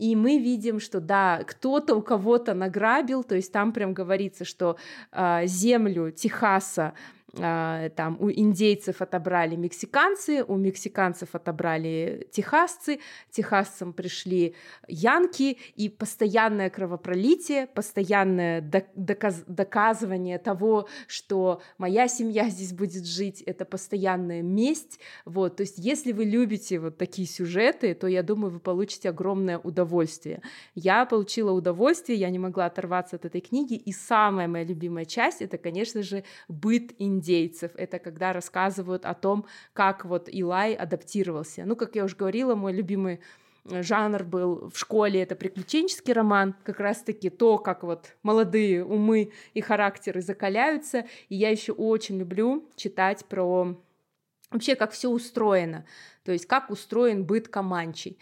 и 0.00 0.16
мы 0.16 0.38
видим, 0.38 0.80
что 0.80 0.98
да, 1.00 1.42
кто-то 1.46 1.94
у 1.94 2.00
кого-то 2.00 2.54
награбил, 2.54 3.22
то 3.22 3.34
есть 3.34 3.52
там 3.52 3.72
прям 3.72 3.92
говорится, 3.92 4.46
что 4.46 4.78
э, 5.12 5.42
землю 5.44 6.10
Техаса 6.10 6.94
там 7.32 8.16
у 8.20 8.30
индейцев 8.30 9.02
отобрали 9.02 9.56
мексиканцы, 9.56 10.44
у 10.44 10.56
мексиканцев 10.56 11.34
отобрали 11.34 12.26
техасцы, 12.32 13.00
техасцам 13.30 13.92
пришли 13.92 14.54
янки, 14.88 15.58
и 15.76 15.88
постоянное 15.88 16.70
кровопролитие, 16.70 17.66
постоянное 17.68 18.60
доказ 18.94 19.44
доказывание 19.46 20.38
того, 20.38 20.88
что 21.06 21.62
моя 21.78 22.08
семья 22.08 22.48
здесь 22.48 22.72
будет 22.72 23.06
жить, 23.06 23.42
это 23.42 23.64
постоянная 23.64 24.42
месть, 24.42 24.98
вот, 25.24 25.56
то 25.56 25.62
есть 25.62 25.78
если 25.78 26.12
вы 26.12 26.24
любите 26.24 26.80
вот 26.80 26.98
такие 26.98 27.28
сюжеты, 27.28 27.94
то 27.94 28.06
я 28.06 28.22
думаю, 28.22 28.50
вы 28.52 28.60
получите 28.60 29.08
огромное 29.10 29.58
удовольствие. 29.58 30.42
Я 30.74 31.04
получила 31.04 31.52
удовольствие, 31.52 32.18
я 32.18 32.30
не 32.30 32.38
могла 32.38 32.66
оторваться 32.66 33.16
от 33.16 33.24
этой 33.24 33.40
книги, 33.40 33.74
и 33.74 33.92
самая 33.92 34.48
моя 34.48 34.64
любимая 34.64 35.04
часть, 35.04 35.42
это, 35.42 35.58
конечно 35.58 36.02
же, 36.02 36.24
быт 36.48 36.92
индейцев 36.98 37.19
индейцев. 37.20 37.72
Это 37.76 37.98
когда 37.98 38.32
рассказывают 38.32 39.04
о 39.04 39.14
том, 39.14 39.46
как 39.72 40.04
вот 40.04 40.28
Илай 40.28 40.74
адаптировался. 40.74 41.64
Ну, 41.64 41.76
как 41.76 41.94
я 41.94 42.04
уже 42.04 42.16
говорила, 42.16 42.54
мой 42.54 42.72
любимый 42.72 43.20
э, 43.70 43.82
жанр 43.82 44.24
был 44.24 44.70
в 44.70 44.78
школе, 44.78 45.22
это 45.22 45.36
приключенческий 45.36 46.12
роман, 46.12 46.54
как 46.64 46.80
раз-таки 46.80 47.30
то, 47.30 47.58
как 47.58 47.82
вот 47.82 48.14
молодые 48.22 48.84
умы 48.84 49.32
и 49.54 49.60
характеры 49.60 50.22
закаляются. 50.22 51.06
И 51.28 51.36
я 51.36 51.50
еще 51.50 51.72
очень 51.72 52.18
люблю 52.18 52.68
читать 52.76 53.24
про 53.26 53.76
вообще, 54.50 54.74
как 54.74 54.92
все 54.92 55.08
устроено, 55.08 55.84
то 56.24 56.32
есть 56.32 56.46
как 56.46 56.70
устроен 56.70 57.24
быт 57.24 57.48
Каманчей. 57.48 58.18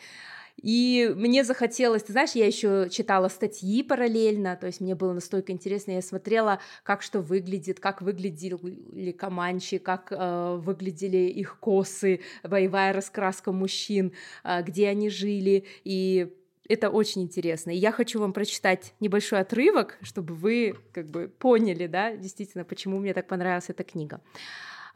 И 0.60 1.12
мне 1.16 1.44
захотелось, 1.44 2.02
ты 2.02 2.12
знаешь, 2.12 2.32
я 2.32 2.46
еще 2.46 2.88
читала 2.90 3.28
статьи 3.28 3.82
параллельно, 3.82 4.56
то 4.56 4.66
есть 4.66 4.80
мне 4.80 4.94
было 4.94 5.12
настолько 5.12 5.52
интересно, 5.52 5.92
я 5.92 6.02
смотрела, 6.02 6.60
как 6.82 7.02
что 7.02 7.20
выглядит, 7.20 7.78
как 7.78 8.02
выглядели 8.02 9.12
команчи, 9.12 9.78
как 9.78 10.08
э, 10.10 10.56
выглядели 10.56 11.28
их 11.28 11.58
косы, 11.60 12.20
боевая 12.42 12.92
раскраска 12.92 13.52
мужчин, 13.52 14.12
э, 14.42 14.62
где 14.62 14.88
они 14.88 15.10
жили, 15.10 15.64
и 15.84 16.34
это 16.68 16.90
очень 16.90 17.22
интересно. 17.22 17.70
И 17.70 17.76
я 17.76 17.92
хочу 17.92 18.20
вам 18.20 18.32
прочитать 18.32 18.94
небольшой 19.00 19.40
отрывок, 19.40 19.98
чтобы 20.02 20.34
вы 20.34 20.74
как 20.92 21.06
бы 21.06 21.28
поняли, 21.28 21.86
да, 21.86 22.16
действительно, 22.16 22.64
почему 22.64 22.98
мне 22.98 23.14
так 23.14 23.26
понравилась 23.26 23.68
эта 23.68 23.84
книга 23.84 24.20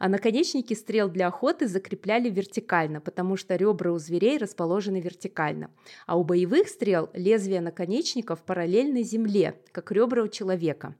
а 0.03 0.09
наконечники 0.09 0.73
стрел 0.73 1.07
для 1.07 1.27
охоты 1.27 1.65
закрепляли 1.65 2.29
вертикально, 2.29 2.99
потому 2.99 3.37
что 3.37 3.55
ребра 3.55 3.89
у 3.93 3.99
зверей 3.99 4.37
расположены 4.37 4.99
вертикально, 4.99 5.71
а 6.05 6.17
у 6.17 6.25
боевых 6.25 6.67
стрел 6.67 7.09
лезвия 7.13 7.61
наконечников 7.61 8.43
параллельны 8.43 9.03
земле, 9.03 9.57
как 9.71 9.93
ребра 9.93 10.23
у 10.23 10.27
человека. 10.27 10.93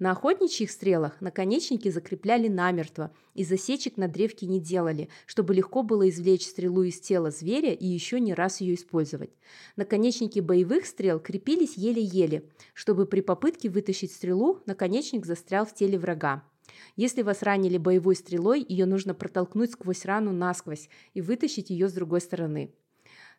На 0.00 0.10
охотничьих 0.10 0.72
стрелах 0.72 1.20
наконечники 1.20 1.88
закрепляли 1.88 2.48
намертво, 2.48 3.12
и 3.34 3.44
засечек 3.44 3.96
на 3.96 4.08
древке 4.08 4.46
не 4.46 4.58
делали, 4.58 5.08
чтобы 5.26 5.54
легко 5.54 5.84
было 5.84 6.08
извлечь 6.08 6.44
стрелу 6.44 6.82
из 6.82 6.98
тела 6.98 7.30
зверя 7.30 7.72
и 7.72 7.86
еще 7.86 8.18
не 8.18 8.34
раз 8.34 8.60
ее 8.60 8.74
использовать. 8.74 9.30
Наконечники 9.76 10.40
боевых 10.40 10.86
стрел 10.86 11.20
крепились 11.20 11.76
еле-еле, 11.76 12.42
чтобы 12.74 13.06
при 13.06 13.20
попытке 13.20 13.68
вытащить 13.68 14.10
стрелу 14.10 14.58
наконечник 14.66 15.26
застрял 15.26 15.64
в 15.64 15.74
теле 15.76 15.96
врага. 15.96 16.42
Если 16.96 17.22
вас 17.22 17.42
ранили 17.42 17.78
боевой 17.78 18.16
стрелой, 18.16 18.64
ее 18.68 18.86
нужно 18.86 19.14
протолкнуть 19.14 19.72
сквозь 19.72 20.04
рану 20.04 20.32
насквозь 20.32 20.88
и 21.14 21.20
вытащить 21.20 21.70
ее 21.70 21.88
с 21.88 21.92
другой 21.92 22.20
стороны. 22.20 22.72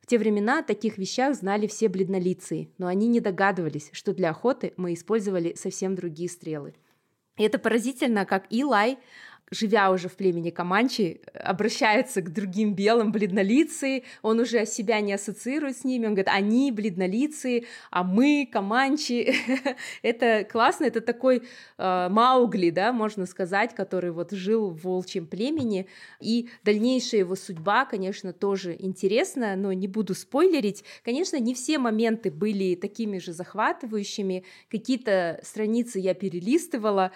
В 0.02 0.08
те 0.08 0.18
времена 0.18 0.60
о 0.60 0.64
таких 0.64 0.98
вещах 0.98 1.36
знали 1.36 1.68
все 1.68 1.90
бледнолицые, 1.90 2.70
но 2.78 2.88
они 2.88 3.08
не 3.08 3.20
догадывались, 3.20 3.90
что 3.92 4.14
для 4.14 4.30
охоты 4.30 4.74
мы 4.78 4.94
использовали 4.94 5.54
совсем 5.56 5.96
другие 5.96 6.30
стрелы. 6.30 6.74
И 7.38 7.44
это 7.44 7.58
поразительно, 7.58 8.26
как 8.26 8.48
Илай 8.50 8.98
живя 9.52 9.92
уже 9.92 10.10
в 10.10 10.16
племени 10.16 10.50
Каманчи, 10.50 11.22
обращается 11.34 12.22
к 12.22 12.32
другим 12.32 12.74
белым 12.74 13.12
бледнолицые, 13.12 14.04
он 14.22 14.40
уже 14.40 14.66
себя 14.66 15.02
не 15.02 15.14
ассоциирует 15.14 15.78
с 15.78 15.84
ними, 15.84 16.06
он 16.06 16.14
говорит, 16.14 16.30
они 16.30 16.72
бледнолицые, 16.72 17.66
а 17.92 18.04
мы 18.04 18.48
Каманчи. 18.52 19.36
это 20.02 20.44
классно, 20.50 20.86
это 20.86 21.02
такой 21.02 21.44
э, 21.78 22.08
Маугли, 22.10 22.70
да, 22.70 22.92
можно 22.94 23.26
сказать, 23.26 23.76
который 23.76 24.12
вот 24.12 24.32
жил 24.32 24.70
в 24.70 24.84
волчьем 24.84 25.26
племени, 25.26 25.88
и 26.20 26.50
дальнейшая 26.64 27.22
его 27.22 27.36
судьба, 27.36 27.86
конечно, 27.86 28.34
тоже 28.34 28.76
интересна, 28.78 29.56
но 29.56 29.74
не 29.74 29.88
буду 29.88 30.14
спойлерить. 30.14 30.84
Конечно, 31.04 31.40
не 31.40 31.54
все 31.54 31.78
моменты 31.78 32.32
были 32.32 32.76
такими 32.76 33.18
же 33.18 33.34
захватывающими, 33.34 34.44
какие-то 34.70 35.40
страницы 35.44 36.00
я 36.00 36.14
перелистывала, 36.14 37.12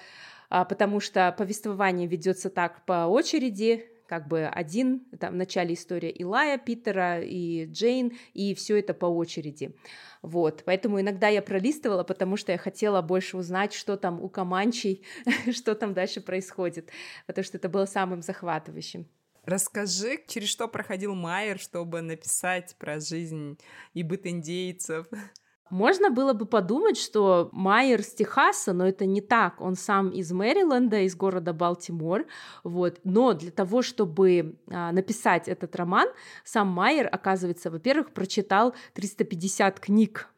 потому 0.65 0.99
что 0.99 1.33
повествование 1.37 2.07
ведется 2.07 2.49
так 2.49 2.85
по 2.85 3.07
очереди, 3.07 3.87
как 4.07 4.27
бы 4.27 4.45
один, 4.45 4.99
там 5.19 5.33
в 5.33 5.37
начале 5.37 5.73
история 5.73 6.11
Илая, 6.11 6.57
Питера 6.59 7.21
и 7.21 7.65
Джейн, 7.65 8.13
и 8.33 8.53
все 8.53 8.77
это 8.77 8.93
по 8.93 9.07
очереди. 9.07 9.75
Вот, 10.21 10.63
поэтому 10.65 11.01
иногда 11.01 11.29
я 11.29 11.41
пролистывала, 11.41 12.03
потому 12.03 12.37
что 12.37 12.51
я 12.51 12.59
хотела 12.59 13.01
больше 13.01 13.37
узнать, 13.37 13.73
что 13.73 13.97
там 13.97 14.21
у 14.21 14.29
Каманчей, 14.29 15.03
что 15.51 15.73
там 15.73 15.95
дальше 15.95 16.21
происходит, 16.21 16.91
потому 17.25 17.43
что 17.43 17.57
это 17.57 17.69
было 17.69 17.85
самым 17.85 18.21
захватывающим. 18.21 19.07
Расскажи, 19.45 20.19
через 20.27 20.47
что 20.47 20.67
проходил 20.67 21.15
Майер, 21.15 21.59
чтобы 21.59 22.01
написать 22.01 22.75
про 22.77 22.99
жизнь 22.99 23.57
и 23.93 24.03
быт 24.03 24.25
индейцев. 24.25 25.07
Можно 25.69 26.09
было 26.11 26.33
бы 26.33 26.45
подумать, 26.45 26.97
что 26.97 27.49
Майер 27.51 28.03
с 28.03 28.13
Техаса, 28.13 28.73
но 28.73 28.87
это 28.87 29.05
не 29.05 29.21
так. 29.21 29.59
Он 29.61 29.75
сам 29.75 30.09
из 30.09 30.31
Мэриленда, 30.31 31.01
из 31.01 31.15
города 31.15 31.53
Балтимор. 31.53 32.25
Вот. 32.63 32.99
Но 33.03 33.33
для 33.33 33.51
того, 33.51 33.81
чтобы 33.81 34.59
а, 34.69 34.91
написать 34.91 35.47
этот 35.47 35.75
роман, 35.75 36.07
сам 36.43 36.67
Майер, 36.67 37.09
оказывается, 37.11 37.71
во-первых, 37.71 38.11
прочитал 38.11 38.75
350 38.93 39.79
книг 39.79 40.29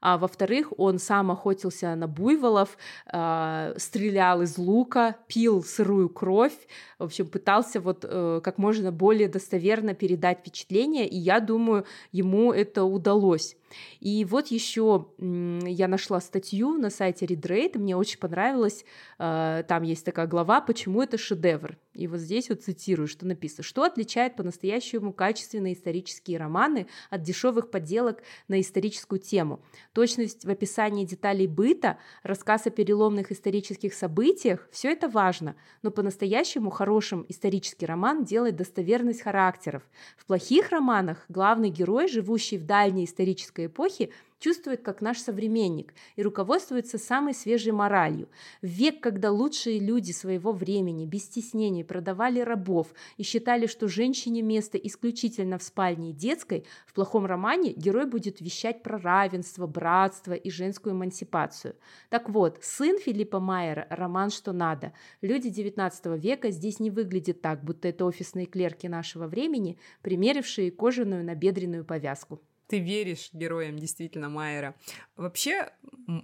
а 0.00 0.16
во-вторых, 0.16 0.72
он 0.78 0.98
сам 0.98 1.30
охотился 1.30 1.94
на 1.94 2.08
буйволов, 2.08 2.76
э, 3.12 3.74
стрелял 3.76 4.42
из 4.42 4.56
лука, 4.56 5.16
пил 5.28 5.62
сырую 5.62 6.08
кровь, 6.08 6.56
в 6.98 7.04
общем, 7.04 7.26
пытался 7.28 7.80
вот 7.80 8.04
э, 8.08 8.40
как 8.42 8.58
можно 8.58 8.92
более 8.92 9.28
достоверно 9.28 9.94
передать 9.94 10.38
впечатление, 10.38 11.06
и 11.06 11.16
я 11.16 11.40
думаю, 11.40 11.84
ему 12.12 12.52
это 12.52 12.84
удалось. 12.84 13.56
И 14.00 14.24
вот 14.24 14.48
еще 14.48 15.08
я 15.18 15.88
нашла 15.88 16.20
статью 16.20 16.78
на 16.78 16.90
сайте 16.90 17.26
Redrate, 17.26 17.78
мне 17.78 17.96
очень 17.96 18.18
понравилось, 18.18 18.84
э, 19.18 19.64
там 19.68 19.82
есть 19.82 20.04
такая 20.04 20.26
глава 20.26 20.60
«Почему 20.60 21.02
это 21.02 21.18
шедевр?». 21.18 21.76
И 21.94 22.06
вот 22.06 22.20
здесь 22.20 22.48
вот 22.48 22.62
цитирую, 22.62 23.08
что 23.08 23.26
написано. 23.26 23.64
Что 23.64 23.82
отличает 23.82 24.36
по-настоящему 24.36 25.12
качественные 25.12 25.74
исторические 25.74 26.38
романы 26.38 26.86
от 27.10 27.22
дешевых 27.22 27.70
подделок 27.70 28.22
на 28.46 28.60
историческую 28.60 29.18
тему? 29.18 29.60
Точность 29.92 30.44
в 30.44 30.50
описании 30.50 31.04
деталей 31.04 31.48
быта, 31.48 31.98
рассказ 32.22 32.66
о 32.66 32.70
переломных 32.70 33.32
исторических 33.32 33.92
событиях– 33.92 34.68
все 34.70 34.92
это 34.92 35.08
важно, 35.08 35.56
но 35.82 35.90
по-настоящему 35.90 36.70
хорошим 36.70 37.26
исторический 37.28 37.86
роман 37.86 38.24
делает 38.24 38.56
достоверность 38.56 39.22
характеров. 39.22 39.82
В 40.16 40.26
плохих 40.26 40.70
романах 40.70 41.24
главный 41.28 41.70
герой, 41.70 42.08
живущий 42.08 42.58
в 42.58 42.66
дальней 42.66 43.04
исторической 43.04 43.66
эпохе, 43.66 44.10
чувствует 44.40 44.82
как 44.82 45.00
наш 45.00 45.18
современник 45.18 45.94
и 46.16 46.22
руководствуется 46.22 46.98
самой 46.98 47.34
свежей 47.34 47.72
моралью. 47.72 48.28
В 48.62 48.66
век, 48.66 49.00
когда 49.00 49.30
лучшие 49.30 49.78
люди 49.78 50.10
своего 50.10 50.52
времени 50.52 51.06
без 51.06 51.24
стеснений 51.24 51.84
продавали 51.84 52.40
рабов 52.40 52.88
и 53.18 53.22
считали, 53.22 53.66
что 53.66 53.86
женщине 53.86 54.42
место 54.42 54.78
исключительно 54.78 55.58
в 55.58 55.62
спальне 55.62 56.12
детской, 56.12 56.64
в 56.86 56.94
плохом 56.94 57.26
романе 57.26 57.72
герой 57.72 58.06
будет 58.06 58.40
вещать 58.40 58.82
про 58.82 58.98
равенство, 58.98 59.66
братство 59.66 60.32
и 60.32 60.50
женскую 60.50 60.94
эмансипацию. 60.94 61.76
Так 62.08 62.28
вот, 62.30 62.58
сын 62.62 62.98
Филиппа 62.98 63.38
Майера, 63.38 63.86
роман 63.90 64.30
«Что 64.30 64.52
надо». 64.52 64.92
Люди 65.20 65.48
XIX 65.48 66.18
века 66.18 66.50
здесь 66.50 66.80
не 66.80 66.90
выглядят 66.90 67.42
так, 67.42 67.62
будто 67.62 67.88
это 67.88 68.06
офисные 68.06 68.46
клерки 68.46 68.86
нашего 68.88 69.26
времени, 69.26 69.78
примерившие 70.02 70.70
кожаную 70.70 71.24
набедренную 71.24 71.84
повязку 71.84 72.40
ты 72.70 72.78
веришь 72.78 73.30
героям 73.32 73.80
действительно 73.80 74.28
Майера. 74.28 74.76
Вообще 75.16 75.72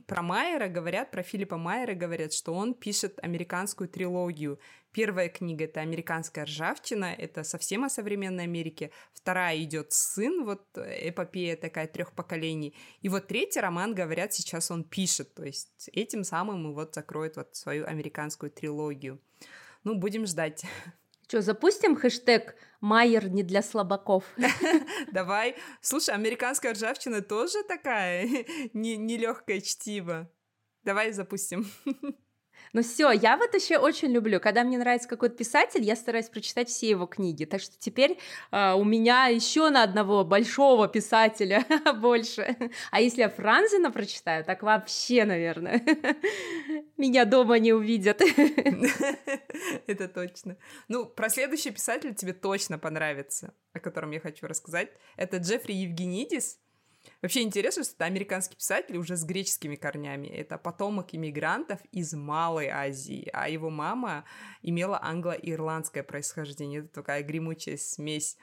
про 0.07 0.23
Майера 0.23 0.69
говорят, 0.69 1.11
про 1.11 1.25
Филиппа 1.25 1.57
Майера 1.57 1.95
говорят, 1.95 2.33
что 2.33 2.55
он 2.55 2.73
пишет 2.73 3.19
американскую 3.21 3.89
трилогию. 3.89 4.61
Первая 4.93 5.29
книга— 5.29 5.65
это 5.67 5.81
«Американская 5.81 6.45
ржавчина», 6.45 7.13
это 7.19 7.43
совсем 7.43 7.85
о 7.85 7.91
современной 7.91 8.45
Америке. 8.45 8.93
Вторая 9.13 9.61
идет 9.61 9.93
«Сын», 9.93 10.45
вот 10.45 10.65
эпопея 10.79 11.57
такая 11.57 11.89
трех 11.89 12.13
поколений. 12.13 12.75
И 13.03 13.09
вот 13.09 13.27
третий 13.27 13.61
роман, 13.61 13.93
говорят, 13.93 14.33
сейчас 14.33 14.71
он 14.71 14.85
пишет. 14.85 15.35
То 15.35 15.45
есть 15.45 15.91
этим 15.93 16.23
самым 16.23 16.71
и 16.71 16.73
вот 16.73 16.95
закроет 16.95 17.37
вот 17.37 17.57
свою 17.57 17.87
американскую 17.87 18.53
трилогию. 18.53 19.21
Ну, 19.83 19.97
будем 19.97 20.27
ждать. 20.27 20.65
Что, 21.29 21.43
запустим 21.43 21.97
хэштег 21.97 22.55
«Майер 22.81 23.29
не 23.29 23.43
для 23.43 23.63
слабаков»? 23.63 24.25
Давай. 25.13 25.57
Слушай, 25.81 26.15
американская 26.15 26.73
ржавчина 26.73 27.21
тоже 27.21 27.65
такая 27.65 28.27
нелегкое 28.73 29.61
чтиво. 29.61 30.31
Давай 30.85 31.11
запустим. 31.11 31.67
Ну 32.73 32.83
все, 32.83 33.11
я 33.11 33.37
вот 33.37 33.55
еще 33.55 33.79
очень 33.79 34.13
люблю, 34.13 34.41
когда 34.41 34.65
мне 34.65 34.79
нравится 34.79 35.09
какой-то 35.09 35.37
писатель, 35.37 35.83
я 35.83 35.97
стараюсь 35.97 36.29
прочитать 36.29 36.69
все 36.69 36.91
его 36.91 37.07
книги. 37.07 37.45
Так 37.45 37.61
что 37.61 37.75
теперь 37.79 38.19
э, 38.53 38.73
у 38.75 38.85
меня 38.85 39.27
еще 39.27 39.71
на 39.71 39.83
одного 39.83 40.25
большого 40.25 40.89
писателя 40.89 41.65
больше. 42.01 42.57
А 42.91 43.01
если 43.01 43.23
я 43.23 43.29
Франзина 43.29 43.91
прочитаю, 43.91 44.45
так 44.45 44.63
вообще, 44.63 45.25
наверное, 45.25 45.83
меня 46.97 47.25
дома 47.25 47.59
не 47.59 47.73
увидят. 47.73 48.21
Это 49.87 50.09
точно. 50.09 50.57
Ну, 50.89 51.07
про 51.07 51.29
следующий 51.29 51.71
писатель 51.71 52.15
тебе 52.15 52.33
точно 52.33 52.79
понравится, 52.79 53.55
о 53.73 53.81
котором 53.81 54.11
я 54.11 54.21
хочу 54.21 54.47
рассказать. 54.47 54.91
Это 55.17 55.39
Джеффри 55.39 55.73
Евгенидис. 55.73 56.59
Вообще 57.27 57.43
интересно, 57.43 57.83
что 57.83 57.95
это 57.95 58.05
американский 58.05 58.55
писатель 58.55 58.97
уже 58.97 59.17
с 59.17 59.25
греческими 59.25 59.75
корнями. 59.75 60.29
Это 60.29 60.59
потомок 60.59 61.13
иммигрантов 61.13 61.81
из 61.91 62.15
Малой 62.15 62.69
Азии, 62.69 63.29
а 63.33 63.49
его 63.49 63.69
мама 63.69 64.25
имела 64.63 65.03
англо-ирландское 65.03 66.05
происхождение. 66.05 66.83
Это 66.83 66.89
такая 66.91 67.25
гремучая 67.25 67.79
смесь. 67.79 68.37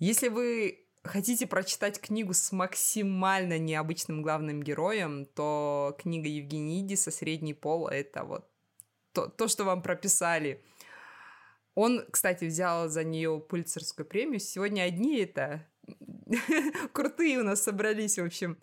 Если 0.00 0.26
вы 0.26 0.84
хотите 1.04 1.46
прочитать 1.46 2.00
книгу 2.00 2.34
с 2.34 2.50
максимально 2.50 3.56
необычным 3.56 4.20
главным 4.20 4.64
героем, 4.64 5.24
то 5.24 5.96
книга 6.00 6.28
Евгенидиса 6.28 7.12
«Средний 7.12 7.54
пол»— 7.54 7.86
это 7.88 8.24
вот 8.24 8.50
то, 9.12 9.28
то, 9.28 9.46
что 9.46 9.62
вам 9.62 9.82
прописали. 9.82 10.60
Он, 11.76 12.04
кстати, 12.10 12.46
взял 12.46 12.88
за 12.88 13.04
нее 13.04 13.38
пульцерскую 13.38 14.06
премию. 14.06 14.40
Сегодня 14.40 14.82
одни 14.82 15.18
это 15.18 15.64
Крутые 16.92 17.40
у 17.40 17.44
нас 17.44 17.62
собрались, 17.62 18.18
в 18.18 18.24
общем. 18.24 18.58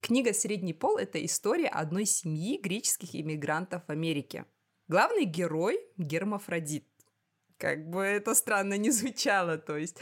Книга 0.00 0.32
«Средний 0.32 0.72
пол»— 0.72 0.96
это 0.98 1.24
история 1.24 1.68
одной 1.68 2.06
семьи 2.06 2.58
греческих 2.58 3.14
иммигрантов 3.14 3.82
в 3.86 3.90
Америке. 3.90 4.46
Главный 4.88 5.24
герой— 5.24 5.80
гермафродит. 5.96 6.86
Как 7.58 7.88
бы 7.88 8.02
это 8.02 8.34
странно 8.34 8.76
не 8.78 8.90
звучало, 8.90 9.58
то 9.58 9.76
есть... 9.76 9.98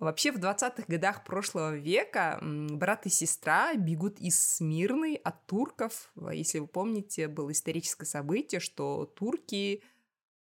Вообще 0.00 0.32
в 0.32 0.38
20-х 0.38 0.84
годах 0.88 1.24
прошлого 1.24 1.76
века 1.76 2.40
брат 2.42 3.06
и 3.06 3.08
сестра 3.08 3.74
бегут 3.74 4.18
из 4.18 4.38
Смирны 4.38 5.14
от 5.22 5.46
турков. 5.46 6.12
Если 6.32 6.58
вы 6.58 6.66
помните, 6.66 7.28
было 7.28 7.52
историческое 7.52 8.04
событие, 8.04 8.60
что 8.60 9.06
турки 9.06 9.84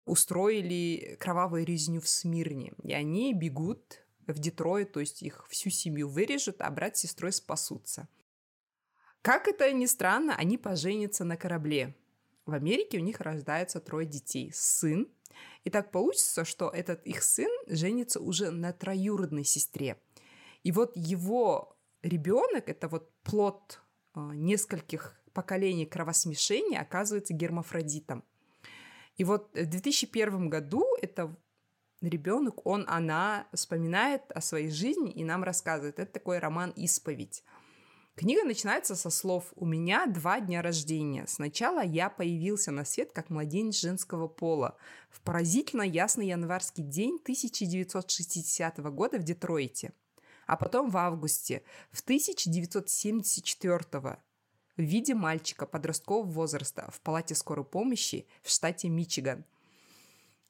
устроили 0.06 1.18
кровавую 1.20 1.66
резню 1.66 2.02
в 2.02 2.10
Смирне. 2.10 2.74
И 2.82 2.94
они 2.94 3.32
бегут 3.36 4.07
в 4.34 4.40
Детройт, 4.40 4.92
то 4.92 5.00
есть 5.00 5.22
их 5.22 5.48
всю 5.50 5.70
семью 5.70 6.10
вырежут, 6.10 6.62
а 6.62 6.70
брат 6.70 6.98
с 6.98 7.02
сестрой 7.02 7.32
спасутся. 7.32 8.08
Как 9.22 9.48
это 9.48 9.72
ни 9.72 9.86
странно, 9.86 10.36
они 10.36 10.58
поженятся 10.58 11.26
на 11.26 11.38
корабле. 11.38 11.96
В 12.46 12.54
Америке 12.54 12.98
у 12.98 13.02
них 13.02 13.20
рождается 13.20 13.80
трое 13.80 14.08
детей. 14.08 14.52
Сын. 14.54 15.08
И 15.64 15.70
так 15.70 15.92
получится, 15.92 16.46
что 16.46 16.70
этот 16.70 17.06
их 17.06 17.22
сын 17.22 17.52
женится 17.68 18.20
уже 18.20 18.52
на 18.52 18.72
троюродной 18.72 19.44
сестре. 19.44 20.00
И 20.64 20.72
вот 20.72 20.96
его 20.96 21.78
ребенок, 22.02 22.70
это 22.70 22.88
вот 22.88 23.12
плод 23.24 23.82
э, 24.16 24.20
нескольких 24.34 25.20
поколений 25.34 25.86
кровосмешения, 25.86 26.80
оказывается 26.80 27.34
гермафродитом. 27.34 28.24
И 29.18 29.24
вот 29.24 29.50
в 29.54 29.66
2001 29.66 30.50
году 30.50 30.86
это 31.02 31.36
ребенок, 32.02 32.66
он, 32.66 32.86
она 32.88 33.48
вспоминает 33.54 34.24
о 34.34 34.42
своей 34.42 34.70
жизни 34.70 35.12
и 35.12 35.24
нам 35.24 35.44
рассказывает. 35.44 36.00
Это 36.00 36.12
такой 36.12 36.40
роман 36.40 36.72
«Исповедь». 36.72 37.44
Книга 38.16 38.44
начинается 38.44 38.96
со 38.96 39.12
слов 39.12 39.54
«У 39.56 39.68
меня 39.68 40.08
два 40.08 40.40
дня 40.40 40.64
рождения. 40.64 41.28
Сначала 41.28 41.84
я 41.84 42.10
появился 42.10 42.72
на 42.72 42.84
свет 42.84 43.12
как 43.14 43.30
младенец 43.30 43.80
женского 43.80 44.28
пола 44.28 44.76
в 45.12 45.22
поразительно 45.22 45.84
ясный 45.84 46.30
январский 46.30 46.84
день 46.84 47.20
1960 47.22 48.80
года 48.92 49.20
в 49.20 49.24
Детройте, 49.24 49.94
а 50.48 50.58
потом 50.58 50.90
в 50.90 50.98
августе 50.98 51.62
в 51.92 52.02
1974 52.02 54.18
в 54.78 54.82
виде 54.82 55.14
мальчика 55.14 55.68
подросткового 55.68 56.28
возраста 56.28 56.90
в 56.92 57.02
палате 57.02 57.36
скорой 57.36 57.66
помощи 57.66 58.26
в 58.42 58.50
штате 58.50 58.90
Мичиган. 58.90 59.46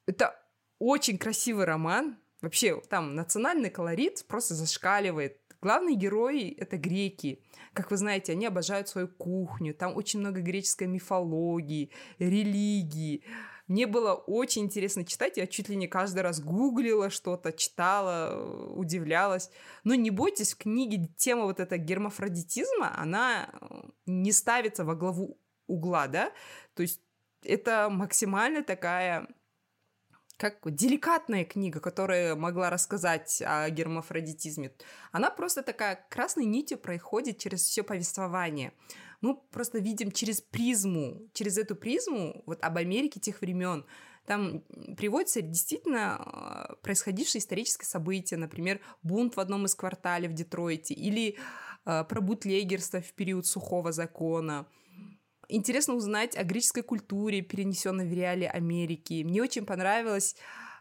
Это 0.06 0.42
очень 0.80 1.18
красивый 1.18 1.66
роман. 1.66 2.18
Вообще, 2.42 2.80
там 2.90 3.16
национальный 3.16 3.70
колорит 3.70 4.26
просто 4.28 4.54
зашкаливает. 4.54 5.40
Главные 5.62 5.96
герои— 5.96 6.52
это 6.60 6.78
греки. 6.78 7.42
Как 7.74 7.90
вы 7.90 7.98
знаете, 7.98 8.34
они 8.34 8.46
обожают 8.46 8.88
свою 8.88 9.08
кухню. 9.08 9.74
Там 9.74 9.96
очень 9.96 10.20
много 10.20 10.42
греческой 10.42 10.88
мифологии, 10.88 11.92
религии. 12.20 13.24
Мне 13.68 13.86
было 13.86 14.14
очень 14.14 14.64
интересно 14.64 15.04
читать. 15.04 15.38
Я 15.38 15.48
чуть 15.48 15.68
ли 15.68 15.76
не 15.76 15.88
каждый 15.88 16.22
раз 16.22 16.40
гуглила 16.40 17.10
что-то, 17.10 17.52
читала, 17.52 18.72
удивлялась. 18.72 19.50
Но 19.84 19.96
не 19.96 20.12
бойтесь, 20.12 20.54
в 20.54 20.58
книге 20.58 21.10
тема 21.18 21.44
вот 21.44 21.60
эта 21.60 21.78
гермафродитизма, 21.78 22.98
она 22.98 23.50
не 24.06 24.32
ставится 24.32 24.86
во 24.86 24.96
главу 24.96 25.40
угла, 25.66 26.08
да? 26.08 26.32
То 26.76 26.84
есть 26.84 27.02
это 27.44 27.90
максимально 27.90 28.64
такая 28.64 29.28
как 30.38 30.60
деликатная 30.64 31.46
книга, 31.46 31.80
которая 31.80 32.36
могла 32.36 32.70
рассказать 32.70 33.42
о 33.46 33.70
гермафродитизме. 33.70 34.72
Она 35.12 35.32
просто 35.32 35.64
такая 35.64 36.06
красной 36.10 36.46
нитью 36.46 36.78
проходит 36.78 37.40
через 37.40 37.62
все 37.64 37.84
повествование. 37.84 38.74
Мы 39.22 39.36
просто 39.36 39.80
видим 39.80 40.12
через 40.12 40.42
призму, 40.42 41.28
через 41.34 41.58
эту 41.58 41.76
призму 41.76 42.44
вот 42.46 42.64
об 42.64 42.78
Америке 42.78 43.20
тех 43.20 43.42
времен. 43.42 43.84
Там 44.28 44.62
приводятся 44.96 45.42
действительно 45.42 46.18
а, 46.18 46.76
происходившие 46.84 47.40
исторические 47.40 47.88
события, 47.88 48.38
например, 48.38 48.80
бунт 49.02 49.36
в 49.36 49.40
одном 49.40 49.66
из 49.66 49.74
кварталов 49.74 50.32
в 50.32 50.34
Детройте 50.34 50.94
или 50.94 51.38
э, 51.86 52.04
про 52.04 52.22
бутлегерство 52.22 53.02
в 53.02 53.14
период 53.14 53.48
сухого 53.48 53.92
закона– 53.92 54.68
Интересно 55.50 55.94
узнать 55.96 56.36
о 56.36 56.44
греческой 56.44 56.84
культуре, 56.84 57.42
перенесенной 57.42 58.06
в 58.06 58.14
реалии 58.14 58.48
Америки. 58.48 59.24
Мне 59.24 59.42
очень 59.42 59.66
понравилось 59.66 60.36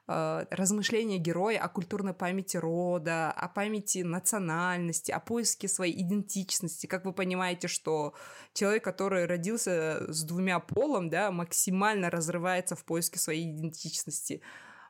э, 0.09 0.45
размышления 0.51 1.19
героя 1.19 1.61
о 1.61 1.69
культурной 1.69 2.15
памяти 2.15 2.57
рода, 2.57 3.31
о 3.31 3.49
памяти 3.49 3.99
национальности, 3.99 5.13
о 5.13 5.21
поиске 5.21 5.69
своей 5.69 6.03
идентичности. 6.03 6.87
Как 6.87 7.05
вы 7.05 7.13
понимаете, 7.13 7.69
что 7.69 8.15
человек, 8.55 8.83
который 8.83 9.27
родился 9.27 10.05
с 10.13 10.25
двумя 10.25 10.59
полом, 10.59 11.11
да, 11.11 11.31
максимально 11.31 12.11
разрывается 12.11 12.75
в 12.75 12.85
поиске 12.85 13.21
своей 13.21 13.53
идентичности. 13.53 14.43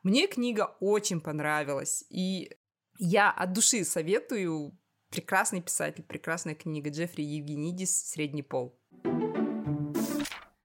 Мне 0.03 0.27
книга 0.27 0.75
очень 0.81 1.21
понравилась, 1.21 2.03
и 2.09 2.51
я 2.99 3.31
от 3.31 3.53
души 3.53 3.85
советую 3.85 4.79
прекрасный 5.11 5.61
писатель, 5.61 6.03
прекрасная 6.03 6.55
книга 6.55 6.89
Джеффри 6.89 7.23
Евгенидис 7.23 8.09
«Средний 8.09 8.43
пол». 8.43 8.79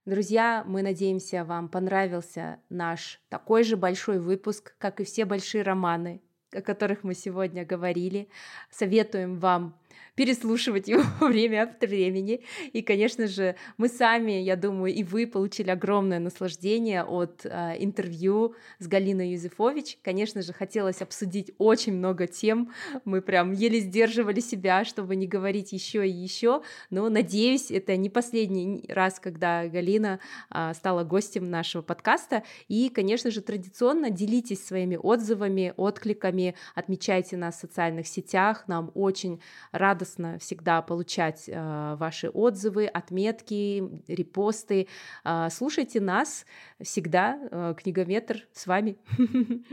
Друзья, 0.04 0.64
мы 0.66 0.82
надеемся, 0.82 1.44
вам 1.44 1.68
понравился 1.68 2.58
наш 2.68 3.20
такой 3.28 3.62
же 3.62 3.76
большой 3.76 4.18
выпуск, 4.18 4.74
как 4.78 4.98
и 4.98 5.04
все 5.04 5.24
большие 5.24 5.62
романы, 5.62 6.20
о 6.52 6.60
которых 6.60 7.04
мы 7.04 7.14
сегодня 7.14 7.64
говорили. 7.64 8.28
Советуем 8.68 9.38
вам 9.38 9.78
переслушивать 10.14 10.88
его 10.88 11.02
время 11.20 11.62
от 11.62 11.80
времени. 11.80 12.42
И, 12.72 12.82
конечно 12.82 13.26
же, 13.26 13.56
мы 13.76 13.88
сами, 13.88 14.32
я 14.32 14.56
думаю, 14.56 14.92
и 14.92 15.02
вы 15.02 15.26
получили 15.26 15.70
огромное 15.70 16.18
наслаждение 16.18 17.02
от 17.02 17.44
э, 17.44 17.76
интервью 17.78 18.54
с 18.78 18.86
Галиной 18.86 19.32
Юзефович. 19.32 19.98
Конечно 20.02 20.42
же, 20.42 20.52
хотелось 20.52 21.00
обсудить 21.00 21.52
очень 21.58 21.94
много 21.94 22.26
тем. 22.26 22.72
Мы 23.04 23.22
прям 23.22 23.52
еле 23.52 23.80
сдерживали 23.80 24.40
себя, 24.40 24.84
чтобы 24.84 25.16
не 25.16 25.26
говорить 25.26 25.72
еще 25.72 26.06
и 26.06 26.10
еще. 26.10 26.62
Но 26.90 27.08
надеюсь, 27.08 27.70
это 27.70 27.96
не 27.96 28.10
последний 28.10 28.84
раз, 28.88 29.18
когда 29.18 29.66
Галина 29.66 30.20
э, 30.50 30.72
стала 30.74 31.04
гостем 31.04 31.50
нашего 31.50 31.82
подкаста. 31.82 32.42
И, 32.68 32.90
конечно 32.90 33.30
же, 33.30 33.40
традиционно 33.40 34.10
делитесь 34.10 34.64
своими 34.64 34.96
отзывами, 34.96 35.72
откликами, 35.76 36.54
отмечайте 36.74 37.36
нас 37.36 37.56
в 37.56 37.60
социальных 37.60 38.06
сетях. 38.06 38.64
Нам 38.66 38.90
очень 38.94 39.40
рады 39.72 40.01
радостно 40.02 40.38
всегда 40.38 40.82
получать 40.82 41.48
э, 41.48 41.96
ваши 41.96 42.28
отзывы, 42.28 42.86
отметки, 42.86 43.82
репосты. 44.08 44.88
Э, 45.24 45.48
слушайте 45.50 46.00
нас 46.00 46.44
всегда. 46.80 47.38
Э, 47.50 47.74
Книгометр 47.76 48.46
с 48.52 48.66
вами. 48.66 48.98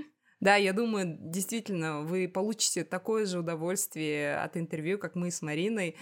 Да, 0.41 0.55
я 0.55 0.71
думаю, 0.71 1.17
действительно, 1.19 2.03
вы 2.03 2.29
получите 2.29 2.85
такое 2.85 3.25
же 3.25 3.39
удовольствие 3.39 4.37
от 4.37 4.55
интервью, 4.55 4.97
как 4.97 5.15
мы 5.15 5.31
с 5.31 5.41
Мариной. 5.41 5.97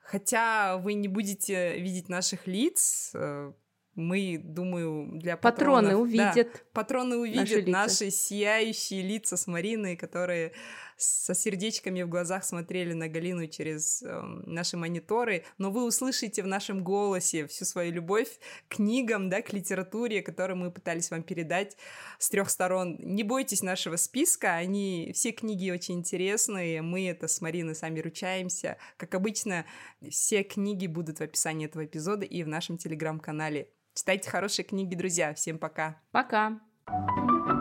Хотя 0.00 0.78
вы 0.78 0.94
не 0.94 1.08
будете 1.08 1.78
видеть 1.78 2.08
наших 2.08 2.46
лиц, 2.46 3.10
э, 3.12 3.52
мы, 3.94 4.40
думаю, 4.42 5.18
для 5.18 5.36
патронов... 5.36 5.82
Патроны 5.82 5.96
увидят. 5.96 6.52
Да, 6.54 6.60
патроны 6.72 7.16
увидят 7.16 7.66
наши, 7.66 8.04
наши 8.04 8.10
сияющие 8.10 9.02
лица 9.02 9.36
с 9.36 9.46
Мариной, 9.46 9.96
которые 9.96 10.52
со 10.96 11.34
сердечками 11.34 12.02
в 12.02 12.08
глазах 12.08 12.44
смотрели 12.44 12.92
на 12.92 13.08
Галину 13.08 13.46
через 13.48 14.02
э, 14.02 14.20
наши 14.46 14.76
мониторы, 14.76 15.44
но 15.58 15.70
вы 15.70 15.84
услышите 15.84 16.42
в 16.42 16.46
нашем 16.46 16.82
голосе 16.82 17.46
всю 17.46 17.64
свою 17.64 17.92
любовь 17.92 18.38
к 18.68 18.76
книгам, 18.76 19.28
да, 19.28 19.42
к 19.42 19.52
литературе, 19.52 20.22
которую 20.22 20.56
мы 20.56 20.70
пытались 20.70 21.10
вам 21.10 21.22
передать 21.22 21.76
с 22.18 22.30
трех 22.30 22.50
сторон. 22.50 22.96
Не 23.00 23.22
бойтесь 23.22 23.62
нашего 23.62 23.96
списка, 23.96 24.54
они 24.54 25.12
все 25.14 25.32
книги 25.32 25.70
очень 25.70 25.96
интересные, 25.96 26.82
мы 26.82 27.08
это 27.08 27.28
с 27.28 27.40
Мариной 27.40 27.74
сами 27.74 28.00
ручаемся. 28.00 28.78
Как 28.96 29.14
обычно, 29.14 29.66
все 30.08 30.42
книги 30.42 30.86
будут 30.86 31.18
в 31.18 31.22
описании 31.22 31.66
этого 31.66 31.84
эпизода 31.84 32.24
и 32.24 32.42
в 32.42 32.48
нашем 32.48 32.78
телеграм-канале. 32.78 33.70
Читайте 33.94 34.30
хорошие 34.30 34.64
книги, 34.64 34.94
друзья. 34.94 35.34
Всем 35.34 35.58
пока. 35.58 36.00
Пока. 36.10 36.60
thank 36.88 37.48
you 37.48 37.55